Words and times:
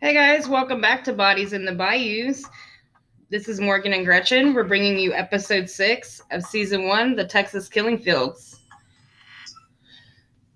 Hey 0.00 0.14
guys, 0.14 0.46
welcome 0.48 0.80
back 0.80 1.02
to 1.04 1.12
Bodies 1.12 1.52
in 1.52 1.64
the 1.64 1.72
Bayous. 1.72 2.44
This 3.30 3.48
is 3.48 3.60
Morgan 3.60 3.92
and 3.92 4.04
Gretchen. 4.04 4.54
We're 4.54 4.62
bringing 4.62 4.96
you 4.96 5.12
episode 5.12 5.68
six 5.68 6.22
of 6.30 6.44
season 6.44 6.86
one, 6.86 7.16
The 7.16 7.24
Texas 7.24 7.68
Killing 7.68 7.98
Fields. 7.98 8.60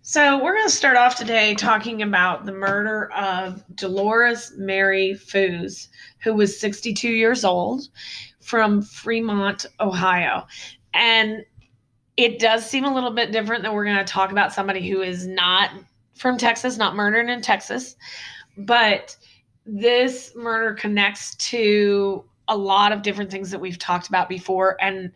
So, 0.03 0.41
we're 0.41 0.55
going 0.55 0.69
to 0.69 0.73
start 0.73 0.97
off 0.97 1.17
today 1.17 1.57
talking 1.57 2.03
about 2.03 2.47
the 2.47 2.53
murder 2.53 3.11
of 3.15 3.65
Dolores 3.75 4.53
Mary 4.59 5.19
Foos, 5.21 5.89
who 6.23 6.35
was 6.35 6.61
62 6.61 7.09
years 7.09 7.45
old 7.45 7.89
from 8.39 8.81
Fremont, 8.81 9.67
Ohio. 9.81 10.47
And 10.95 11.45
it 12.17 12.39
does 12.39 12.65
seem 12.65 12.85
a 12.85 12.95
little 12.95 13.13
bit 13.13 13.33
different 13.33 13.65
that 13.65 13.75
we're 13.75 13.87
going 13.87 13.97
to 13.97 14.05
talk 14.05 14.31
about 14.31 14.53
somebody 14.53 14.89
who 14.89 15.03
is 15.03 15.27
not 15.27 15.71
from 16.15 16.39
Texas, 16.39 16.79
not 16.79 16.95
murdered 16.95 17.29
in 17.29 17.43
Texas. 17.43 17.97
But 18.57 19.17
this 19.65 20.35
murder 20.35 20.75
connects 20.75 21.35
to 21.37 22.25
a 22.49 22.57
lot 22.57 22.93
of 22.93 23.03
different 23.03 23.31
things 23.31 23.51
that 23.51 23.61
we've 23.61 23.79
talked 23.79 24.09
about 24.09 24.29
before 24.29 24.77
and 24.81 25.13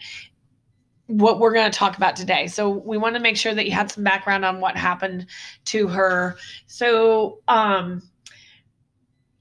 what 1.06 1.38
we're 1.38 1.52
going 1.52 1.70
to 1.70 1.76
talk 1.76 1.96
about 1.96 2.16
today. 2.16 2.46
So 2.46 2.68
we 2.68 2.98
want 2.98 3.14
to 3.14 3.20
make 3.20 3.36
sure 3.36 3.54
that 3.54 3.66
you 3.66 3.72
had 3.72 3.90
some 3.90 4.04
background 4.04 4.44
on 4.44 4.60
what 4.60 4.76
happened 4.76 5.26
to 5.66 5.88
her. 5.88 6.36
So 6.66 7.40
um 7.48 8.02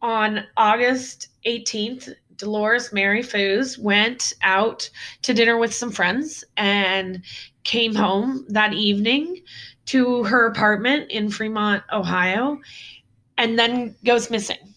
on 0.02 0.46
August 0.55 1.30
18th, 1.48 2.13
Dolores 2.38 2.94
Mary 2.94 3.24
Foos 3.24 3.80
went 3.80 4.34
out 4.44 4.88
to 5.24 5.34
dinner 5.34 5.58
with 5.58 5.74
some 5.74 5.90
friends 5.90 6.44
and 6.58 7.24
came 7.63 7.96
home 7.96 8.46
that 8.49 8.74
evening 8.74 9.41
to 9.88 10.24
her 10.24 10.46
apartment 10.46 11.10
in 11.10 11.29
Fremont, 11.29 11.84
Ohio, 11.91 12.60
and 13.38 13.57
then 13.57 13.96
goes 14.04 14.29
missing. 14.29 14.74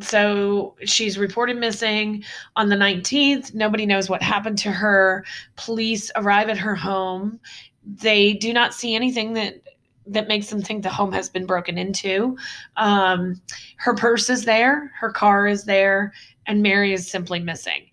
So 0.00 0.74
she's 0.84 1.18
reported 1.18 1.56
missing 1.56 2.22
on 2.54 2.68
the 2.68 2.76
19th. 2.76 3.54
Nobody 3.54 3.86
knows 3.86 4.10
what 4.10 4.22
happened 4.22 4.58
to 4.58 4.70
her. 4.70 5.24
Police 5.56 6.10
arrive 6.16 6.48
at 6.48 6.58
her 6.58 6.74
home. 6.74 7.40
They 7.84 8.34
do 8.34 8.52
not 8.52 8.74
see 8.74 8.94
anything 8.94 9.32
that 9.34 9.62
that 10.08 10.28
makes 10.28 10.48
them 10.50 10.62
think 10.62 10.82
the 10.82 10.88
home 10.88 11.12
has 11.12 11.28
been 11.28 11.46
broken 11.46 11.78
into. 11.78 12.36
Um, 12.76 13.40
her 13.78 13.94
purse 13.94 14.30
is 14.30 14.44
there, 14.44 14.92
her 15.00 15.10
car 15.10 15.48
is 15.48 15.64
there, 15.64 16.12
and 16.46 16.62
Mary 16.62 16.92
is 16.92 17.10
simply 17.10 17.40
missing. 17.40 17.86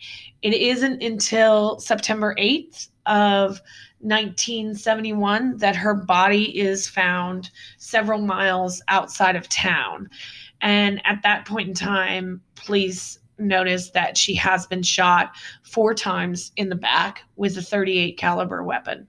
It 0.43 0.53
isn't 0.53 1.01
until 1.01 1.79
September 1.79 2.35
8th 2.37 2.89
of 3.05 3.61
1971 3.99 5.57
that 5.57 5.75
her 5.75 5.93
body 5.93 6.57
is 6.59 6.87
found 6.87 7.49
several 7.77 8.19
miles 8.19 8.81
outside 8.89 9.35
of 9.35 9.47
town. 9.49 10.09
And 10.63 11.01
at 11.05 11.21
that 11.23 11.45
point 11.45 11.67
in 11.67 11.73
time, 11.75 12.41
police 12.55 13.19
notice 13.37 13.91
that 13.91 14.17
she 14.17 14.33
has 14.35 14.65
been 14.65 14.81
shot 14.81 15.35
four 15.63 15.93
times 15.93 16.53
in 16.55 16.69
the 16.69 16.75
back 16.75 17.23
with 17.35 17.57
a 17.57 17.61
38 17.61 18.17
caliber 18.17 18.63
weapon. 18.63 19.05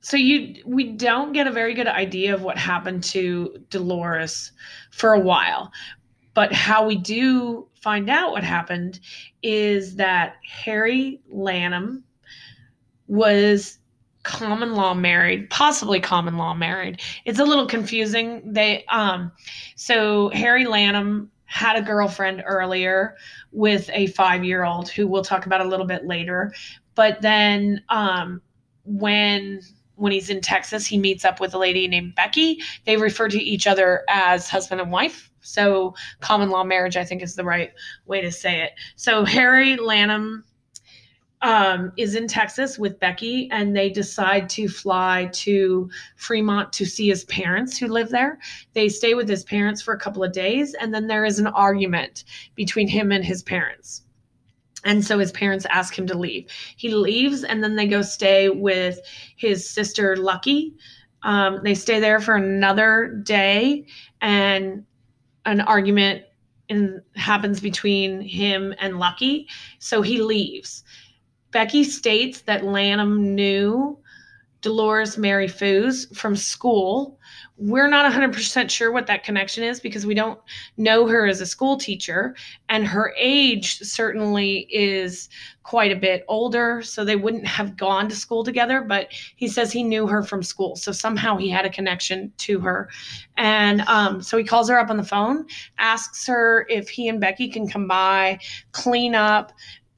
So 0.00 0.16
you 0.16 0.62
we 0.66 0.92
don't 0.92 1.32
get 1.32 1.46
a 1.46 1.52
very 1.52 1.72
good 1.74 1.86
idea 1.86 2.34
of 2.34 2.42
what 2.42 2.58
happened 2.58 3.04
to 3.04 3.62
Dolores 3.70 4.52
for 4.90 5.12
a 5.12 5.20
while. 5.20 5.70
But 6.34 6.52
how 6.52 6.86
we 6.86 6.96
do 6.96 7.68
find 7.80 8.10
out 8.10 8.32
what 8.32 8.42
happened 8.42 8.98
is 9.42 9.96
that 9.96 10.36
Harry 10.48 11.20
Lanham 11.28 12.04
was 13.06 13.77
common 14.28 14.74
law 14.74 14.92
married, 14.92 15.48
possibly 15.48 15.98
common 15.98 16.36
law 16.36 16.52
married. 16.52 17.00
It's 17.24 17.38
a 17.38 17.44
little 17.44 17.66
confusing. 17.66 18.42
They 18.44 18.84
um 18.90 19.32
so 19.74 20.28
Harry 20.28 20.66
Lanham 20.66 21.30
had 21.46 21.76
a 21.76 21.82
girlfriend 21.82 22.42
earlier 22.44 23.16
with 23.52 23.88
a 23.94 24.08
5-year-old 24.08 24.90
who 24.90 25.06
we'll 25.06 25.24
talk 25.24 25.46
about 25.46 25.62
a 25.62 25.64
little 25.64 25.86
bit 25.86 26.04
later. 26.06 26.52
But 26.94 27.22
then 27.22 27.82
um 27.88 28.42
when 28.84 29.60
when 29.94 30.12
he's 30.12 30.30
in 30.30 30.40
Texas, 30.42 30.86
he 30.86 30.98
meets 30.98 31.24
up 31.24 31.40
with 31.40 31.54
a 31.54 31.58
lady 31.58 31.88
named 31.88 32.14
Becky. 32.14 32.60
They 32.84 32.98
refer 32.98 33.28
to 33.30 33.42
each 33.42 33.66
other 33.66 34.04
as 34.08 34.48
husband 34.48 34.80
and 34.80 34.92
wife. 34.92 35.28
So, 35.40 35.94
common 36.20 36.50
law 36.50 36.62
marriage, 36.62 36.96
I 36.96 37.04
think, 37.04 37.20
is 37.20 37.34
the 37.34 37.44
right 37.44 37.72
way 38.06 38.20
to 38.20 38.30
say 38.30 38.62
it. 38.62 38.72
So, 38.94 39.24
Harry 39.24 39.76
Lanham 39.76 40.44
um, 41.42 41.92
is 41.96 42.14
in 42.14 42.26
Texas 42.26 42.78
with 42.78 42.98
Becky, 42.98 43.48
and 43.52 43.76
they 43.76 43.90
decide 43.90 44.48
to 44.50 44.68
fly 44.68 45.30
to 45.34 45.88
Fremont 46.16 46.72
to 46.72 46.84
see 46.84 47.08
his 47.08 47.24
parents 47.24 47.78
who 47.78 47.86
live 47.86 48.10
there. 48.10 48.38
They 48.72 48.88
stay 48.88 49.14
with 49.14 49.28
his 49.28 49.44
parents 49.44 49.80
for 49.80 49.94
a 49.94 49.98
couple 49.98 50.24
of 50.24 50.32
days, 50.32 50.74
and 50.74 50.92
then 50.92 51.06
there 51.06 51.24
is 51.24 51.38
an 51.38 51.46
argument 51.48 52.24
between 52.54 52.88
him 52.88 53.12
and 53.12 53.24
his 53.24 53.42
parents. 53.42 54.02
And 54.84 55.04
so 55.04 55.18
his 55.18 55.32
parents 55.32 55.66
ask 55.70 55.96
him 55.96 56.06
to 56.06 56.18
leave. 56.18 56.50
He 56.76 56.90
leaves, 56.90 57.44
and 57.44 57.62
then 57.62 57.76
they 57.76 57.86
go 57.86 58.02
stay 58.02 58.48
with 58.48 58.98
his 59.36 59.68
sister, 59.68 60.16
Lucky. 60.16 60.74
Um, 61.22 61.60
they 61.64 61.74
stay 61.74 61.98
there 61.98 62.20
for 62.20 62.36
another 62.36 63.20
day, 63.24 63.86
and 64.20 64.84
an 65.46 65.60
argument 65.62 66.24
in, 66.68 67.02
happens 67.16 67.60
between 67.60 68.20
him 68.20 68.74
and 68.78 68.98
Lucky. 68.98 69.48
So 69.78 70.02
he 70.02 70.20
leaves. 70.20 70.84
Becky 71.50 71.84
states 71.84 72.42
that 72.42 72.64
Lanham 72.64 73.34
knew 73.34 73.98
Dolores 74.60 75.16
Mary 75.16 75.46
Foos 75.46 76.14
from 76.16 76.34
school. 76.34 77.18
We're 77.56 77.88
not 77.88 78.10
100% 78.10 78.70
sure 78.70 78.90
what 78.90 79.06
that 79.06 79.22
connection 79.22 79.62
is 79.62 79.78
because 79.78 80.04
we 80.04 80.14
don't 80.14 80.40
know 80.76 81.06
her 81.06 81.26
as 81.26 81.40
a 81.40 81.46
school 81.46 81.76
teacher, 81.76 82.34
and 82.68 82.86
her 82.86 83.14
age 83.16 83.78
certainly 83.78 84.66
is 84.70 85.28
quite 85.62 85.92
a 85.92 85.96
bit 85.96 86.24
older, 86.28 86.82
so 86.82 87.04
they 87.04 87.16
wouldn't 87.16 87.46
have 87.46 87.76
gone 87.76 88.08
to 88.08 88.16
school 88.16 88.42
together. 88.42 88.80
But 88.80 89.08
he 89.36 89.46
says 89.46 89.70
he 89.70 89.82
knew 89.84 90.06
her 90.06 90.22
from 90.22 90.42
school, 90.42 90.74
so 90.76 90.90
somehow 90.90 91.36
he 91.36 91.48
had 91.48 91.64
a 91.64 91.70
connection 91.70 92.32
to 92.38 92.58
her. 92.60 92.88
And 93.36 93.82
um, 93.82 94.22
so 94.22 94.36
he 94.36 94.44
calls 94.44 94.68
her 94.68 94.78
up 94.78 94.90
on 94.90 94.96
the 94.96 95.04
phone, 95.04 95.46
asks 95.78 96.26
her 96.26 96.66
if 96.68 96.88
he 96.88 97.08
and 97.08 97.20
Becky 97.20 97.48
can 97.48 97.68
come 97.68 97.86
by, 97.86 98.40
clean 98.72 99.14
up, 99.14 99.52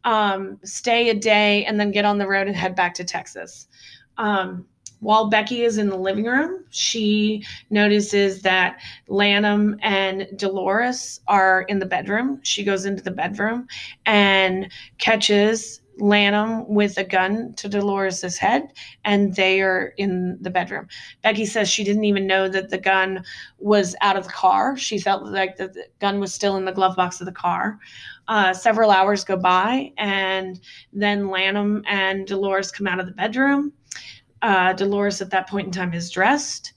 um, 0.05 0.59
stay 0.65 1.11
a 1.11 1.15
day, 1.15 1.65
and 1.65 1.79
then 1.79 1.91
get 1.91 2.05
on 2.05 2.19
the 2.19 2.27
road 2.27 2.47
and 2.47 2.57
head 2.57 2.75
back 2.75 2.95
to 2.95 3.05
Texas. 3.05 3.69
Um, 4.17 4.67
while 5.01 5.31
Becky 5.31 5.63
is 5.63 5.79
in 5.79 5.89
the 5.89 5.97
living 5.97 6.27
room, 6.27 6.65
she 6.69 7.45
notices 7.71 8.43
that 8.43 8.79
Lanham 9.09 9.79
and 9.81 10.29
Dolores 10.37 11.21
are 11.27 11.63
in 11.63 11.79
the 11.79 11.87
bedroom. 11.87 12.39
She 12.43 12.65
goes 12.65 12.85
into 12.85 13.03
the 13.03 13.11
bedroom 13.11 13.67
and 14.05 14.71
catches 14.99 15.81
Lanham 15.99 16.69
with 16.69 16.99
a 16.99 17.05
gun 17.05 17.55
to 17.55 17.69
Dolores's 17.69 18.39
head, 18.39 18.73
and 19.05 19.35
they 19.35 19.61
are 19.61 19.93
in 19.97 20.39
the 20.41 20.51
bedroom. 20.51 20.87
Becky 21.23 21.47
says 21.47 21.69
she 21.69 21.85
didn't 21.85 22.05
even 22.05 22.27
know 22.27 22.49
that 22.49 22.71
the 22.71 22.79
gun 22.79 23.25
was 23.59 23.97
out 24.01 24.17
of 24.17 24.25
the 24.25 24.33
car. 24.33 24.77
She 24.77 24.99
felt 24.99 25.25
like 25.25 25.57
the, 25.57 25.69
the 25.69 25.87
gun 25.99 26.21
was 26.21 26.33
still 26.33 26.57
in 26.57 26.65
the 26.65 26.73
glove 26.73 26.97
box 26.97 27.21
of 27.21 27.27
the 27.27 27.33
car. 27.33 27.79
Uh, 28.31 28.55
several 28.55 28.93
hours 28.93 29.25
go 29.25 29.37
by, 29.37 29.93
and 29.99 30.61
then 30.93 31.29
Lanham 31.31 31.83
and 31.89 32.29
Dolores 32.29 32.71
come 32.71 32.87
out 32.87 33.01
of 33.01 33.07
the 33.07 33.13
bedroom. 33.13 33.73
Uh, 34.41 34.73
Dolores, 34.73 35.21
at 35.21 35.31
that 35.31 35.49
point 35.49 35.67
in 35.67 35.73
time, 35.73 35.93
is 35.93 36.11
dressed. 36.11 36.73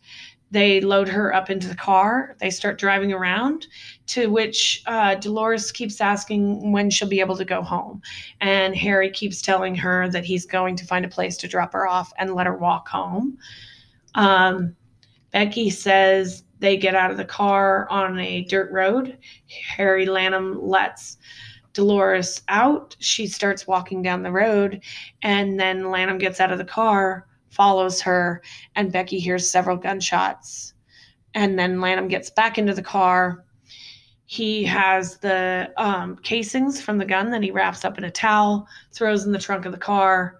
They 0.50 0.82
load 0.82 1.08
her 1.10 1.32
up 1.32 1.52
into 1.52 1.68
the 1.68 1.76
car. 1.76 2.36
They 2.40 2.50
start 2.50 2.80
driving 2.80 3.14
around, 3.14 3.68
to 4.08 4.32
which 4.32 4.82
uh, 4.88 5.14
Dolores 5.14 5.72
keeps 5.72 6.02
asking 6.02 6.72
when 6.72 6.90
she'll 6.90 7.08
be 7.08 7.20
able 7.20 7.38
to 7.38 7.46
go 7.46 7.62
home. 7.62 8.02
And 8.42 8.76
Harry 8.76 9.12
keeps 9.12 9.40
telling 9.40 9.76
her 9.76 10.10
that 10.10 10.26
he's 10.26 10.48
going 10.48 10.76
to 10.78 10.86
find 10.86 11.06
a 11.06 11.08
place 11.08 11.38
to 11.38 11.48
drop 11.48 11.74
her 11.74 11.88
off 11.88 12.12
and 12.18 12.34
let 12.34 12.48
her 12.48 12.58
walk 12.58 12.88
home. 12.88 13.38
Um, 14.16 14.76
Becky 15.32 15.70
says 15.70 16.44
they 16.64 16.78
get 16.78 16.96
out 16.96 17.12
of 17.12 17.18
the 17.18 17.26
car 17.26 17.88
on 17.90 18.18
a 18.18 18.46
dirt 18.46 18.72
road. 18.72 19.18
Harry 19.76 20.06
Lanham 20.06 20.60
lets 20.62 21.18
Dolores 21.74 22.42
out. 22.48 22.96
She 23.00 23.28
starts 23.28 23.68
walking 23.68 24.02
down 24.02 24.24
the 24.24 24.32
road, 24.32 24.82
and 25.22 25.60
then 25.60 25.92
Lanham 25.92 26.18
gets 26.18 26.40
out 26.40 26.52
of 26.52 26.58
the 26.58 26.66
car 26.66 27.28
follows 27.54 28.02
her, 28.02 28.42
and 28.76 28.92
Becky 28.92 29.20
hears 29.20 29.50
several 29.50 29.78
gunshots. 29.78 30.74
And 31.36 31.58
then 31.58 31.80
Lanham 31.80 32.08
gets 32.08 32.30
back 32.30 32.58
into 32.58 32.74
the 32.74 32.82
car. 32.82 33.46
He 34.26 34.64
has 34.64 35.18
the 35.20 35.72
um, 35.78 36.18
casings 36.18 36.82
from 36.82 36.98
the 36.98 37.06
gun 37.06 37.30
that 37.32 37.44
he 37.44 37.52
wraps 37.52 37.86
up 37.86 37.98
in 37.98 38.04
a 38.06 38.12
towel, 38.12 38.68
throws 38.92 39.26
in 39.26 39.32
the 39.32 39.38
trunk 39.38 39.66
of 39.66 39.72
the 39.72 39.78
car, 39.78 40.40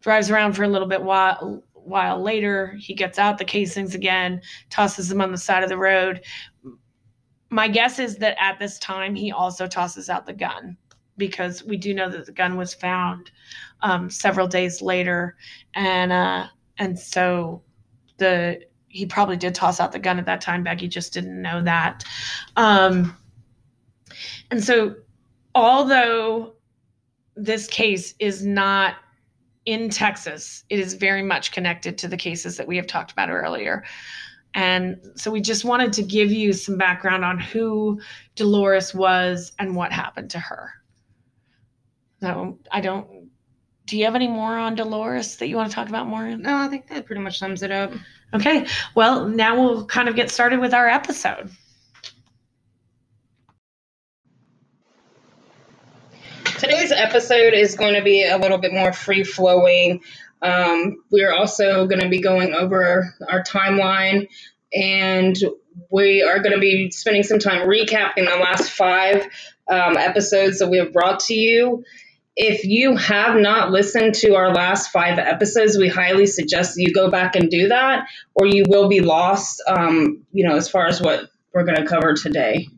drives 0.00 0.30
around 0.30 0.54
for 0.54 0.64
a 0.64 0.68
little 0.68 0.88
bit 0.88 1.02
while 1.02 1.62
while 1.88 2.20
later 2.22 2.76
he 2.78 2.94
gets 2.94 3.18
out 3.18 3.38
the 3.38 3.44
casings 3.44 3.94
again 3.94 4.40
tosses 4.70 5.08
them 5.08 5.20
on 5.20 5.32
the 5.32 5.38
side 5.38 5.62
of 5.62 5.68
the 5.68 5.78
road 5.78 6.20
my 7.50 7.68
guess 7.68 7.98
is 7.98 8.16
that 8.16 8.36
at 8.40 8.58
this 8.58 8.78
time 8.78 9.14
he 9.14 9.32
also 9.32 9.66
tosses 9.66 10.10
out 10.10 10.26
the 10.26 10.32
gun 10.32 10.76
because 11.18 11.64
we 11.64 11.76
do 11.76 11.92
know 11.92 12.08
that 12.08 12.26
the 12.26 12.32
gun 12.32 12.56
was 12.56 12.72
found 12.72 13.30
um, 13.82 14.08
several 14.10 14.46
days 14.46 14.80
later, 14.80 15.36
and 15.74 16.12
uh, 16.12 16.46
and 16.78 16.98
so 16.98 17.62
the 18.16 18.60
he 18.88 19.04
probably 19.04 19.36
did 19.36 19.54
toss 19.54 19.80
out 19.80 19.92
the 19.92 19.98
gun 19.98 20.18
at 20.18 20.26
that 20.26 20.40
time. 20.40 20.62
Becky 20.62 20.88
just 20.88 21.12
didn't 21.12 21.42
know 21.42 21.62
that. 21.62 22.04
Um, 22.56 23.16
and 24.50 24.62
so, 24.62 24.94
although 25.54 26.54
this 27.36 27.66
case 27.66 28.14
is 28.18 28.44
not 28.44 28.96
in 29.68 29.90
Texas, 29.90 30.64
it 30.70 30.80
is 30.80 30.94
very 30.94 31.20
much 31.20 31.52
connected 31.52 31.98
to 31.98 32.08
the 32.08 32.16
cases 32.16 32.56
that 32.56 32.66
we 32.66 32.74
have 32.78 32.86
talked 32.86 33.12
about 33.12 33.28
earlier. 33.28 33.84
And 34.54 34.96
so 35.14 35.30
we 35.30 35.42
just 35.42 35.62
wanted 35.62 35.92
to 35.92 36.02
give 36.02 36.32
you 36.32 36.54
some 36.54 36.78
background 36.78 37.22
on 37.22 37.38
who 37.38 38.00
Dolores 38.34 38.94
was 38.94 39.52
and 39.58 39.76
what 39.76 39.92
happened 39.92 40.30
to 40.30 40.38
her. 40.38 40.70
So 42.22 42.58
I 42.72 42.80
don't. 42.80 43.28
Do 43.84 43.98
you 43.98 44.06
have 44.06 44.14
any 44.14 44.26
more 44.26 44.56
on 44.56 44.74
Dolores 44.74 45.36
that 45.36 45.48
you 45.48 45.56
want 45.56 45.70
to 45.70 45.74
talk 45.74 45.90
about 45.90 46.06
more? 46.06 46.34
No, 46.34 46.56
I 46.56 46.68
think 46.68 46.88
that 46.88 47.04
pretty 47.04 47.20
much 47.20 47.38
sums 47.38 47.62
it 47.62 47.70
up. 47.70 47.92
Okay. 48.32 48.66
Well, 48.94 49.28
now 49.28 49.60
we'll 49.60 49.84
kind 49.84 50.08
of 50.08 50.16
get 50.16 50.30
started 50.30 50.60
with 50.60 50.72
our 50.72 50.88
episode. 50.88 51.50
Today's 56.88 57.02
episode 57.02 57.52
is 57.52 57.74
going 57.74 57.94
to 57.94 58.02
be 58.02 58.24
a 58.24 58.38
little 58.38 58.56
bit 58.56 58.72
more 58.72 58.94
free 58.94 59.22
flowing. 59.22 60.00
Um, 60.40 61.02
we're 61.10 61.34
also 61.34 61.86
going 61.86 62.00
to 62.00 62.08
be 62.08 62.20
going 62.20 62.54
over 62.54 63.14
our 63.28 63.42
timeline 63.42 64.28
and 64.72 65.36
we 65.90 66.22
are 66.22 66.38
going 66.38 66.54
to 66.54 66.60
be 66.60 66.90
spending 66.90 67.24
some 67.24 67.40
time 67.40 67.68
recapping 67.68 68.24
the 68.24 68.38
last 68.40 68.70
five 68.70 69.26
um, 69.68 69.98
episodes 69.98 70.60
that 70.60 70.68
we 70.68 70.78
have 70.78 70.94
brought 70.94 71.20
to 71.20 71.34
you. 71.34 71.84
If 72.36 72.64
you 72.64 72.96
have 72.96 73.36
not 73.36 73.70
listened 73.70 74.14
to 74.16 74.36
our 74.36 74.54
last 74.54 74.90
five 74.90 75.18
episodes, 75.18 75.76
we 75.76 75.88
highly 75.88 76.24
suggest 76.24 76.78
you 76.78 76.94
go 76.94 77.10
back 77.10 77.36
and 77.36 77.50
do 77.50 77.68
that, 77.68 78.08
or 78.34 78.46
you 78.46 78.64
will 78.66 78.88
be 78.88 79.00
lost, 79.00 79.62
um, 79.66 80.24
you 80.32 80.48
know, 80.48 80.56
as 80.56 80.70
far 80.70 80.86
as 80.86 81.02
what 81.02 81.28
we're 81.52 81.64
going 81.64 81.82
to 81.82 81.86
cover 81.86 82.14
today. 82.14 82.68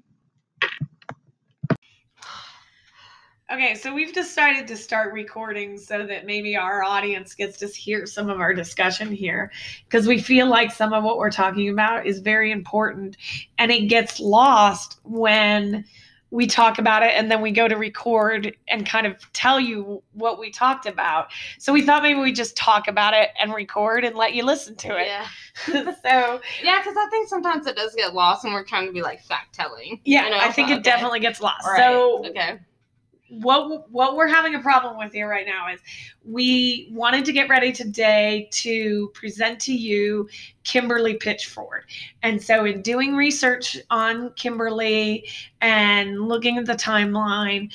Okay, 3.52 3.74
so 3.74 3.92
we've 3.92 4.12
decided 4.12 4.68
to 4.68 4.76
start 4.76 5.12
recording 5.12 5.76
so 5.76 6.06
that 6.06 6.24
maybe 6.24 6.56
our 6.56 6.84
audience 6.84 7.34
gets 7.34 7.58
to 7.58 7.66
hear 7.66 8.06
some 8.06 8.30
of 8.30 8.38
our 8.38 8.54
discussion 8.54 9.10
here 9.10 9.50
because 9.88 10.06
we 10.06 10.20
feel 10.20 10.46
like 10.46 10.70
some 10.70 10.92
of 10.92 11.02
what 11.02 11.18
we're 11.18 11.32
talking 11.32 11.68
about 11.68 12.06
is 12.06 12.20
very 12.20 12.52
important 12.52 13.16
and 13.58 13.72
it 13.72 13.88
gets 13.88 14.20
lost 14.20 15.00
when 15.02 15.84
we 16.30 16.46
talk 16.46 16.78
about 16.78 17.02
it 17.02 17.10
and 17.16 17.28
then 17.28 17.40
we 17.40 17.50
go 17.50 17.66
to 17.66 17.74
record 17.74 18.56
and 18.68 18.86
kind 18.86 19.04
of 19.04 19.16
tell 19.32 19.58
you 19.58 20.00
what 20.12 20.38
we 20.38 20.52
talked 20.52 20.86
about. 20.86 21.32
So 21.58 21.72
we 21.72 21.82
thought 21.82 22.04
maybe 22.04 22.20
we 22.20 22.30
just 22.30 22.56
talk 22.56 22.86
about 22.86 23.14
it 23.14 23.30
and 23.40 23.52
record 23.52 24.04
and 24.04 24.14
let 24.14 24.32
you 24.32 24.44
listen 24.44 24.76
to 24.76 24.96
it. 24.96 25.08
Yeah. 25.08 25.26
so 25.66 26.40
Yeah, 26.62 26.78
because 26.78 26.96
I 26.96 27.08
think 27.10 27.28
sometimes 27.28 27.66
it 27.66 27.74
does 27.74 27.96
get 27.96 28.14
lost 28.14 28.44
when 28.44 28.52
we're 28.52 28.62
trying 28.64 28.86
to 28.86 28.92
be 28.92 29.02
like 29.02 29.24
fact 29.24 29.56
telling. 29.56 30.00
yeah, 30.04 30.26
You 30.26 30.30
know, 30.30 30.38
I 30.38 30.52
think 30.52 30.70
it 30.70 30.84
definitely 30.84 31.18
gets 31.18 31.40
lost. 31.40 31.66
Right. 31.66 31.78
So 31.78 32.24
okay. 32.28 32.60
What 33.30 33.90
what 33.90 34.16
we're 34.16 34.28
having 34.28 34.56
a 34.56 34.60
problem 34.60 34.98
with 34.98 35.12
here 35.12 35.28
right 35.28 35.46
now 35.46 35.72
is 35.72 35.80
we 36.24 36.88
wanted 36.90 37.24
to 37.24 37.32
get 37.32 37.48
ready 37.48 37.72
today 37.72 38.48
to 38.50 39.08
present 39.14 39.60
to 39.60 39.72
you 39.72 40.28
Kimberly 40.64 41.16
Pitchford. 41.16 41.82
And 42.22 42.42
so 42.42 42.64
in 42.64 42.82
doing 42.82 43.14
research 43.14 43.76
on 43.90 44.32
Kimberly 44.34 45.28
and 45.60 46.20
looking 46.28 46.58
at 46.58 46.66
the 46.66 46.74
timeline, 46.74 47.72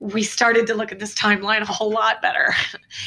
we 0.00 0.22
started 0.22 0.66
to 0.66 0.74
look 0.74 0.92
at 0.92 0.98
this 0.98 1.14
timeline 1.14 1.62
a 1.62 1.64
whole 1.64 1.90
lot 1.90 2.20
better. 2.20 2.54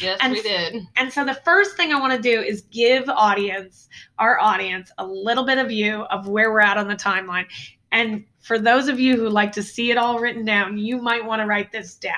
Yes, 0.02 0.18
And- 0.22 0.34
we 0.34 0.42
did. 0.42 0.84
And 0.96 1.14
so 1.14 1.24
the 1.24 1.36
first 1.36 1.78
thing 1.78 1.94
I 1.94 2.00
want 2.00 2.14
to 2.14 2.22
do 2.22 2.42
is 2.42 2.62
give 2.72 3.08
audience, 3.08 3.88
our 4.18 4.40
audience, 4.40 4.92
a 4.98 5.06
little 5.06 5.46
bit 5.46 5.60
of 5.60 5.68
view 5.68 6.02
of 6.04 6.28
where 6.28 6.52
we're 6.52 6.60
at 6.60 6.78
on 6.78 6.88
the 6.88 6.96
timeline. 6.96 7.46
And 7.92 8.26
for 8.40 8.60
those 8.60 8.88
of 8.88 9.00
you 9.00 9.16
who 9.16 9.30
like 9.30 9.52
to 9.54 9.64
see 9.64 9.92
it 9.92 9.98
all 9.98 10.20
written 10.20 10.46
down, 10.46 10.78
you 10.78 11.02
might 11.02 11.26
want 11.26 11.42
to 11.42 11.46
write 11.46 11.72
this 11.72 11.96
down. 11.96 12.14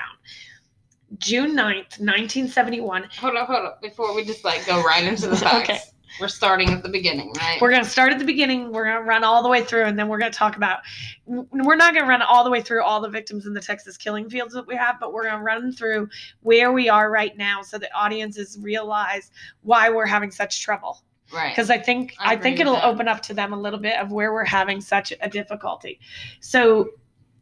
June 1.18 1.56
9th, 1.56 1.98
1971. 1.98 3.08
Hold 3.18 3.36
up, 3.36 3.46
hold 3.48 3.66
up. 3.66 3.82
Before 3.82 4.14
we 4.14 4.24
just 4.24 4.44
like 4.44 4.64
go 4.66 4.82
right 4.82 5.04
into 5.04 5.28
the 5.28 5.36
facts. 5.36 5.70
Okay. 5.70 5.80
We're 6.20 6.28
starting 6.28 6.70
at 6.70 6.82
the 6.82 6.88
beginning, 6.88 7.32
right? 7.38 7.60
We're 7.60 7.70
going 7.70 7.84
to 7.84 7.88
start 7.88 8.12
at 8.12 8.18
the 8.18 8.24
beginning. 8.24 8.72
We're 8.72 8.84
going 8.84 8.96
to 8.96 9.08
run 9.08 9.22
all 9.22 9.42
the 9.42 9.48
way 9.48 9.62
through, 9.62 9.84
and 9.84 9.98
then 9.98 10.08
we're 10.08 10.18
going 10.18 10.32
to 10.32 10.36
talk 10.36 10.56
about. 10.56 10.80
We're 11.26 11.76
not 11.76 11.94
going 11.94 12.04
to 12.04 12.08
run 12.10 12.20
all 12.20 12.42
the 12.42 12.50
way 12.50 12.60
through 12.60 12.82
all 12.82 13.00
the 13.00 13.08
victims 13.08 13.46
in 13.46 13.54
the 13.54 13.60
Texas 13.60 13.96
killing 13.96 14.28
fields 14.28 14.52
that 14.54 14.66
we 14.66 14.74
have, 14.74 14.96
but 14.98 15.12
we're 15.12 15.22
going 15.22 15.38
to 15.38 15.44
run 15.44 15.72
through 15.72 16.08
where 16.40 16.72
we 16.72 16.88
are 16.88 17.10
right 17.10 17.36
now 17.36 17.62
so 17.62 17.78
that 17.78 17.90
audiences 17.94 18.58
realize 18.60 19.30
why 19.62 19.88
we're 19.88 20.06
having 20.06 20.30
such 20.30 20.62
trouble. 20.62 21.02
Right. 21.32 21.50
because 21.50 21.70
I 21.70 21.78
think 21.78 22.14
I 22.18 22.34
I, 22.34 22.36
think 22.36 22.60
it'll 22.60 22.76
open 22.76 23.08
up 23.08 23.20
to 23.22 23.34
them 23.34 23.52
a 23.52 23.56
little 23.58 23.78
bit 23.78 23.98
of 23.98 24.12
where 24.12 24.32
we're 24.32 24.44
having 24.44 24.80
such 24.80 25.12
a 25.20 25.28
difficulty. 25.28 26.00
So 26.40 26.90